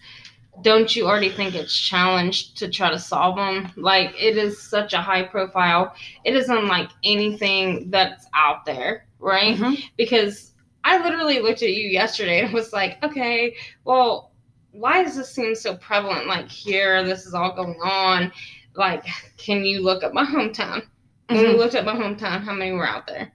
don't 0.63 0.95
you 0.97 1.07
already 1.07 1.31
think 1.31 1.55
it's 1.55 1.75
challenged 1.77 2.57
to 2.59 2.69
try 2.71 2.91
to 2.91 2.99
solve 2.99 3.37
them? 3.37 3.71
Like, 3.77 4.15
it 4.19 4.37
is 4.37 4.61
such 4.63 4.93
a 4.95 5.01
high 5.03 5.23
profile. 5.23 5.95
It 6.25 6.35
is 6.35 6.49
unlike 6.49 6.91
anything 7.05 7.91
that's 7.91 8.27
out 8.35 8.65
there, 8.65 9.07
right? 9.19 9.59
Because 9.97 10.53
I 10.85 11.03
literally 11.03 11.41
looked 11.41 11.63
at 11.63 11.71
you 11.73 11.89
yesterday 11.89 12.41
and 12.45 12.55
was 12.55 12.73
like, 12.73 13.03
okay, 13.03 13.55
well, 13.85 14.33
why 14.73 15.03
does 15.03 15.17
this 15.17 15.33
seem 15.35 15.55
so 15.55 15.77
prevalent? 15.77 16.27
Like, 16.27 16.49
here, 16.51 17.03
this 17.05 17.27
is 17.27 17.35
all 17.35 17.55
going 17.55 17.79
on. 17.83 18.33
Like, 18.75 19.05
can 19.37 19.65
you 19.65 19.83
look 19.83 20.03
at 20.05 20.15
my 20.15 20.25
hometown? 20.25 20.83
When 21.29 21.39
we 21.41 21.45
Mhm. 21.55 21.59
looked 21.59 21.75
at 21.75 21.85
my 21.85 21.95
hometown, 21.95 22.45
how 22.45 22.53
many 22.53 22.73
were 22.73 22.87
out 22.87 23.07
there? 23.07 23.33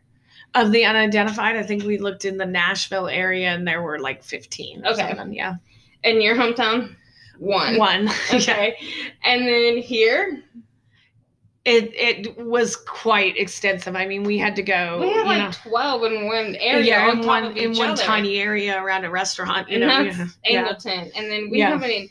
of 0.54 0.74
the 0.74 0.84
unidentified 0.84 1.56
i 1.56 1.64
think 1.64 1.82
we 1.86 1.98
looked 1.98 2.26
in 2.26 2.36
the 2.36 2.46
nashville 2.46 3.08
area 3.08 3.48
and 3.56 3.66
there 3.66 3.82
were 3.82 4.00
like 4.00 4.22
15 4.22 4.84
or 4.86 4.90
Okay. 4.92 5.08
something, 5.08 5.34
yeah 5.34 5.56
In 6.04 6.20
your 6.22 6.36
hometown? 6.36 6.94
One. 7.42 7.76
one 7.78 8.08
Okay. 8.34 8.78
And 9.24 9.48
then 9.48 9.78
here, 9.78 10.44
it 11.66 11.92
it 11.96 12.38
was 12.40 12.76
quite 12.76 13.38
extensive 13.38 13.96
i 13.96 14.04
mean 14.08 14.24
we 14.24 14.36
had 14.36 14.56
to 14.56 14.64
go 14.64 14.98
we 15.00 15.10
had 15.12 15.28
like 15.28 15.38
know, 15.38 15.52
12 15.70 16.04
in 16.06 16.26
one 16.26 16.56
area. 16.56 16.86
yeah, 16.86 17.08
on 17.08 17.12
in 17.12 17.18
top 17.18 17.28
one 17.28 17.44
of 17.46 17.58
in 17.58 17.72
each 17.72 17.78
one 17.78 17.90
other. 17.92 18.02
tiny 18.02 18.38
area 18.40 18.82
around 18.82 19.06
a 19.06 19.10
restaurant. 19.12 19.70
You 19.70 19.76
And 19.84 19.88
know, 19.88 20.12
that's 20.12 20.38
yeah. 20.44 20.68
Angleton. 20.74 21.12
And 21.16 21.30
then 21.32 21.50
we 21.52 21.60
Yeah. 21.60 21.70
haven't 21.70 21.92
even, 21.92 22.10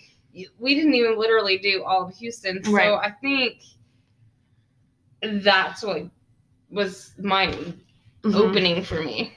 we 0.60 0.74
didn't 0.76 0.94
even 0.94 1.18
literally 1.18 1.58
do 1.58 1.82
all 1.82 2.06
of 2.06 2.14
Houston. 2.16 2.62
So 2.62 2.70
Right. 2.72 2.92
I 2.92 3.10
think 3.20 3.58
that's 5.42 5.82
what 5.82 6.02
was 6.70 7.12
my 7.18 7.48
Mhm. 8.22 8.34
opening 8.34 8.84
for 8.84 9.02
me. 9.02 9.32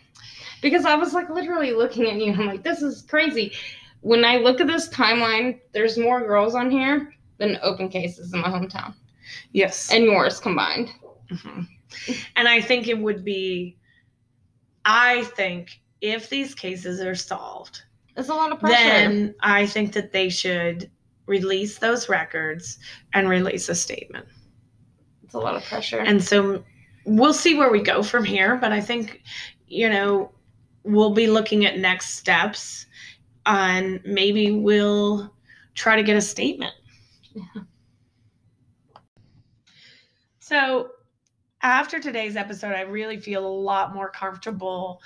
Because 0.61 0.85
I 0.85 0.95
was 0.95 1.13
like 1.13 1.29
literally 1.31 1.71
looking 1.73 2.05
at 2.05 2.15
you. 2.21 2.33
I'm 2.33 2.45
like, 2.45 2.63
this 2.63 2.81
is 2.83 3.01
crazy. 3.01 3.51
When 4.03 4.25
I 4.25 4.35
look 4.37 4.59
at 4.59 4.67
this 4.67 4.89
timeline, 4.89 5.59
there's 5.71 5.97
more 5.97 6.25
girls 6.27 6.55
on 6.55 6.69
here 6.69 7.13
than 7.37 7.57
open 7.63 7.87
cases 7.89 8.33
in 8.33 8.41
my 8.41 8.49
hometown 8.49 8.93
Yes, 9.53 9.91
and 9.91 10.03
yours 10.03 10.39
combined. 10.39 10.89
Mhm. 11.31 11.67
and 12.35 12.47
I 12.47 12.59
think 12.61 12.87
it 12.87 12.97
would 12.97 13.23
be. 13.23 13.77
I 14.85 15.23
think 15.23 15.79
if 16.01 16.29
these 16.29 16.53
cases 16.53 16.99
are 16.99 17.15
solved, 17.15 17.81
It's 18.17 18.27
a 18.29 18.33
lot 18.33 18.51
of 18.51 18.59
pressure. 18.59 18.75
then 18.75 19.35
I 19.39 19.65
think 19.65 19.93
that 19.93 20.11
they 20.11 20.27
should 20.29 20.91
release 21.25 21.77
those 21.77 22.09
records 22.09 22.79
and 23.13 23.29
release 23.29 23.69
a 23.69 23.75
statement. 23.75 24.25
it's 25.23 25.33
a 25.33 25.39
lot 25.39 25.55
of 25.55 25.63
pressure. 25.63 25.99
And 25.99 26.21
so 26.21 26.61
we'll 27.05 27.33
see 27.33 27.55
where 27.55 27.71
we 27.71 27.81
go 27.81 28.03
from 28.03 28.25
here. 28.25 28.57
But 28.57 28.73
I 28.73 28.81
think, 28.81 29.21
you 29.67 29.89
know, 29.89 30.31
we'll 30.83 31.13
be 31.13 31.27
looking 31.27 31.65
at 31.65 31.79
next 31.79 32.15
steps 32.15 32.85
and 33.45 33.99
maybe 34.05 34.51
we'll 34.51 35.33
try 35.75 35.95
to 35.95 36.03
get 36.03 36.17
a 36.17 36.21
statement. 36.21 36.73
So 40.53 40.89
after 41.63 41.99
today's 41.99 42.35
episode, 42.35 42.73
I 42.73 42.81
really 42.81 43.17
feel 43.17 43.43
a 43.43 43.47
lot 43.47 43.95
more 43.95 44.09
comfortable 44.09 45.01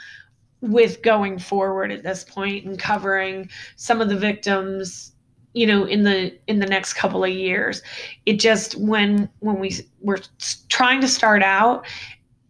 with 0.61 1.01
going 1.03 1.38
forward 1.38 1.91
at 1.91 2.03
this 2.03 2.23
point 2.23 2.65
and 2.65 2.79
covering 2.79 3.47
some 3.75 4.01
of 4.01 4.09
the 4.09 4.17
victims 4.17 5.13
you 5.53 5.65
know 5.65 5.85
in 5.85 6.03
the 6.03 6.38
in 6.47 6.59
the 6.59 6.65
next 6.65 6.95
couple 6.95 7.23
of 7.23 7.29
years 7.29 7.81
it 8.25 8.39
just 8.39 8.75
when 8.75 9.29
when 9.39 9.59
we 9.59 9.79
were 10.01 10.19
trying 10.67 10.99
to 10.99 11.07
start 11.07 11.43
out 11.43 11.85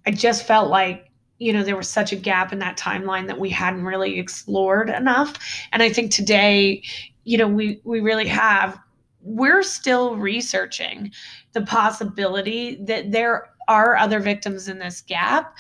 i 0.06 0.12
just 0.12 0.48
felt 0.48 0.70
like 0.70 1.07
you 1.40 1.54
know 1.54 1.64
there 1.64 1.78
was 1.78 1.90
such 1.90 2.12
a 2.12 2.16
gap 2.16 2.52
in 2.52 2.60
that 2.60 2.78
timeline 2.78 3.28
that 3.28 3.40
we 3.40 3.50
hadn't 3.50 3.84
really 3.84 4.20
explored 4.20 4.90
enough. 4.90 5.34
And 5.72 5.84
i 5.84 5.92
think 5.92 6.12
today 6.12 6.82
you 7.24 7.38
know 7.38 7.48
we 7.48 7.82
we 7.84 8.00
really 8.00 8.28
have 8.28 8.80
we're 9.22 9.64
still 9.64 10.16
researching 10.16 11.12
the 11.52 11.62
possibility 11.62 12.76
that 12.86 13.12
there 13.12 13.50
are 13.68 13.98
other 13.98 14.22
victims 14.22 14.70
in 14.70 14.80
this 14.80 15.02
gap. 15.02 15.58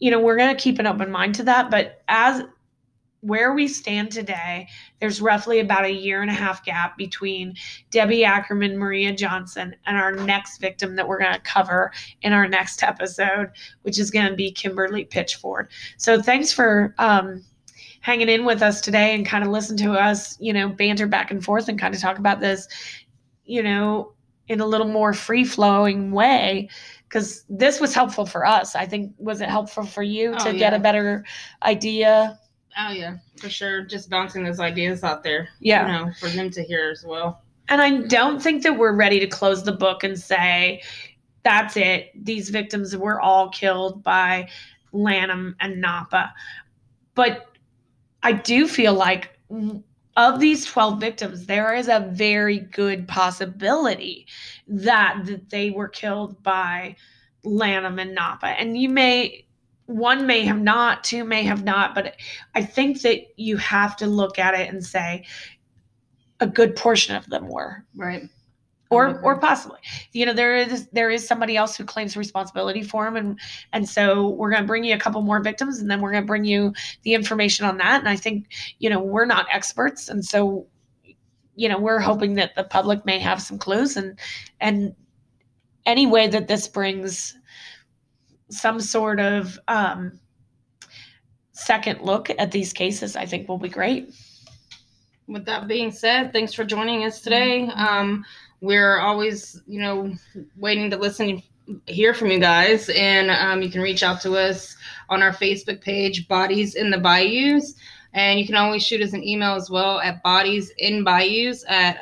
You 0.00 0.10
know 0.10 0.20
we're 0.20 0.36
going 0.36 0.54
to 0.54 0.60
keep 0.60 0.78
an 0.78 0.86
open 0.86 1.10
mind 1.10 1.34
to 1.36 1.42
that 1.44 1.70
but 1.70 2.02
as 2.08 2.42
where 3.20 3.52
we 3.52 3.66
stand 3.66 4.12
today, 4.12 4.68
there's 5.00 5.20
roughly 5.20 5.58
about 5.58 5.84
a 5.84 5.92
year 5.92 6.22
and 6.22 6.30
a 6.30 6.34
half 6.34 6.64
gap 6.64 6.96
between 6.96 7.54
Debbie 7.90 8.24
Ackerman, 8.24 8.78
Maria 8.78 9.12
Johnson, 9.12 9.74
and 9.86 9.96
our 9.96 10.12
next 10.12 10.58
victim 10.58 10.96
that 10.96 11.08
we're 11.08 11.18
going 11.18 11.34
to 11.34 11.40
cover 11.40 11.92
in 12.22 12.32
our 12.32 12.46
next 12.46 12.82
episode, 12.82 13.50
which 13.82 13.98
is 13.98 14.10
going 14.10 14.28
to 14.28 14.36
be 14.36 14.52
Kimberly 14.52 15.04
Pitchford. 15.04 15.66
So 15.96 16.22
thanks 16.22 16.52
for 16.52 16.94
um, 16.98 17.44
hanging 18.00 18.28
in 18.28 18.44
with 18.44 18.62
us 18.62 18.80
today 18.80 19.14
and 19.14 19.26
kind 19.26 19.44
of 19.44 19.50
listen 19.50 19.76
to 19.78 19.92
us, 19.92 20.36
you 20.40 20.52
know, 20.52 20.68
banter 20.68 21.06
back 21.06 21.30
and 21.30 21.44
forth 21.44 21.68
and 21.68 21.78
kind 21.78 21.94
of 21.94 22.00
talk 22.00 22.18
about 22.18 22.40
this, 22.40 22.68
you 23.44 23.62
know, 23.62 24.12
in 24.46 24.60
a 24.60 24.66
little 24.66 24.88
more 24.88 25.12
free 25.12 25.44
flowing 25.44 26.12
way. 26.12 26.68
Because 27.04 27.44
this 27.48 27.80
was 27.80 27.94
helpful 27.94 28.26
for 28.26 28.44
us. 28.44 28.76
I 28.76 28.84
think, 28.84 29.14
was 29.16 29.40
it 29.40 29.48
helpful 29.48 29.84
for 29.84 30.02
you 30.02 30.34
Oh, 30.38 30.44
to 30.44 30.56
get 30.56 30.74
a 30.74 30.78
better 30.78 31.24
idea? 31.62 32.38
Oh 32.78 32.92
yeah, 32.92 33.16
for 33.36 33.50
sure. 33.50 33.82
Just 33.82 34.08
bouncing 34.08 34.44
those 34.44 34.60
ideas 34.60 35.02
out 35.02 35.24
there. 35.24 35.48
Yeah. 35.60 35.86
You 35.86 36.06
know, 36.06 36.12
for 36.20 36.28
them 36.28 36.50
to 36.50 36.62
hear 36.62 36.90
as 36.90 37.04
well. 37.04 37.42
And 37.68 37.82
I 37.82 37.98
don't 38.06 38.40
think 38.40 38.62
that 38.62 38.78
we're 38.78 38.94
ready 38.94 39.20
to 39.20 39.26
close 39.26 39.64
the 39.64 39.72
book 39.72 40.04
and 40.04 40.18
say, 40.18 40.82
that's 41.42 41.76
it. 41.76 42.12
These 42.14 42.50
victims 42.50 42.96
were 42.96 43.20
all 43.20 43.50
killed 43.50 44.02
by 44.02 44.48
Lanham 44.92 45.56
and 45.60 45.80
Napa. 45.80 46.32
But 47.14 47.46
I 48.22 48.32
do 48.32 48.68
feel 48.68 48.94
like 48.94 49.38
of 50.16 50.40
these 50.40 50.64
12 50.66 51.00
victims, 51.00 51.46
there 51.46 51.74
is 51.74 51.88
a 51.88 52.08
very 52.12 52.58
good 52.58 53.06
possibility 53.06 54.26
that, 54.66 55.22
that 55.26 55.50
they 55.50 55.70
were 55.70 55.88
killed 55.88 56.42
by 56.42 56.96
Lanham 57.44 57.98
and 57.98 58.14
Napa. 58.14 58.48
And 58.48 58.76
you 58.76 58.88
may, 58.88 59.46
one 59.88 60.26
may 60.26 60.42
have 60.42 60.60
not, 60.60 61.02
two 61.02 61.24
may 61.24 61.42
have 61.44 61.64
not, 61.64 61.94
but 61.94 62.14
I 62.54 62.62
think 62.62 63.00
that 63.02 63.20
you 63.36 63.56
have 63.56 63.96
to 63.96 64.06
look 64.06 64.38
at 64.38 64.54
it 64.54 64.68
and 64.68 64.84
say, 64.84 65.24
a 66.40 66.46
good 66.46 66.76
portion 66.76 67.16
of 67.16 67.26
them 67.30 67.48
were. 67.48 67.84
Right. 67.96 68.28
or 68.90 69.18
or 69.22 69.38
possibly. 69.40 69.78
You 70.12 70.26
know 70.26 70.34
there 70.34 70.56
is 70.56 70.88
there 70.88 71.10
is 71.10 71.26
somebody 71.26 71.56
else 71.56 71.74
who 71.74 71.84
claims 71.84 72.16
responsibility 72.16 72.82
for 72.82 73.06
them 73.06 73.16
and 73.16 73.40
and 73.72 73.88
so 73.88 74.28
we're 74.28 74.50
going 74.50 74.62
to 74.62 74.66
bring 74.66 74.84
you 74.84 74.94
a 74.94 74.98
couple 74.98 75.22
more 75.22 75.42
victims 75.42 75.78
and 75.78 75.90
then 75.90 76.00
we're 76.02 76.12
going 76.12 76.22
to 76.22 76.26
bring 76.28 76.44
you 76.44 76.74
the 77.02 77.14
information 77.14 77.66
on 77.66 77.78
that 77.78 77.98
and 78.00 78.08
i 78.08 78.16
think 78.16 78.46
you 78.78 78.88
know 78.88 79.00
we're 79.00 79.26
not 79.26 79.46
experts 79.52 80.08
and 80.08 80.24
so 80.24 80.66
you 81.54 81.68
know 81.68 81.78
we're 81.78 81.98
hoping 81.98 82.34
that 82.34 82.54
the 82.54 82.64
public 82.64 83.04
may 83.04 83.18
have 83.18 83.42
some 83.42 83.58
clues 83.58 83.96
and 83.96 84.18
and 84.60 84.94
any 85.84 86.06
way 86.06 86.26
that 86.26 86.48
this 86.48 86.68
brings 86.68 87.37
some 88.50 88.80
sort 88.80 89.20
of 89.20 89.58
um 89.68 90.18
second 91.52 92.00
look 92.00 92.30
at 92.38 92.50
these 92.52 92.72
cases 92.72 93.16
i 93.16 93.26
think 93.26 93.48
will 93.48 93.58
be 93.58 93.68
great 93.68 94.12
With 95.28 95.44
that 95.44 95.68
being 95.68 95.92
said, 95.92 96.32
thanks 96.32 96.54
for 96.54 96.64
joining 96.64 97.04
us 97.04 97.20
today. 97.20 97.68
Um, 97.74 98.24
we're 98.62 98.98
always, 98.98 99.60
you 99.66 99.78
know, 99.78 100.14
waiting 100.56 100.90
to 100.90 100.96
listen, 100.96 101.42
hear 101.86 102.14
from 102.14 102.28
you 102.28 102.40
guys, 102.40 102.88
and 102.88 103.30
um, 103.30 103.60
you 103.60 103.70
can 103.70 103.82
reach 103.82 104.02
out 104.02 104.22
to 104.22 104.36
us 104.36 104.74
on 105.10 105.22
our 105.22 105.32
Facebook 105.32 105.82
page, 105.82 106.26
Bodies 106.28 106.76
in 106.76 106.90
the 106.90 106.96
Bayous, 106.96 107.74
and 108.14 108.40
you 108.40 108.46
can 108.46 108.54
always 108.54 108.82
shoot 108.82 109.02
us 109.02 109.12
an 109.12 109.22
email 109.22 109.54
as 109.54 109.68
well 109.68 110.00
at 110.00 110.24
bodiesinbayous 110.24 111.62
at 111.68 111.98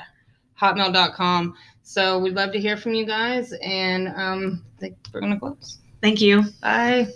hotmail.com. 0.61 1.55
So 1.83 2.21
we'd 2.21 2.35
love 2.35 2.53
to 2.53 2.61
hear 2.61 2.77
from 2.77 2.95
you 2.95 3.07
guys, 3.07 3.53
and 3.61 4.07
um, 4.15 4.65
I 4.77 4.81
think 4.81 4.97
we're 5.13 5.21
gonna 5.21 5.41
close. 5.41 5.79
Thank 6.03 6.21
you 6.21 6.45
Bye. 6.61 7.09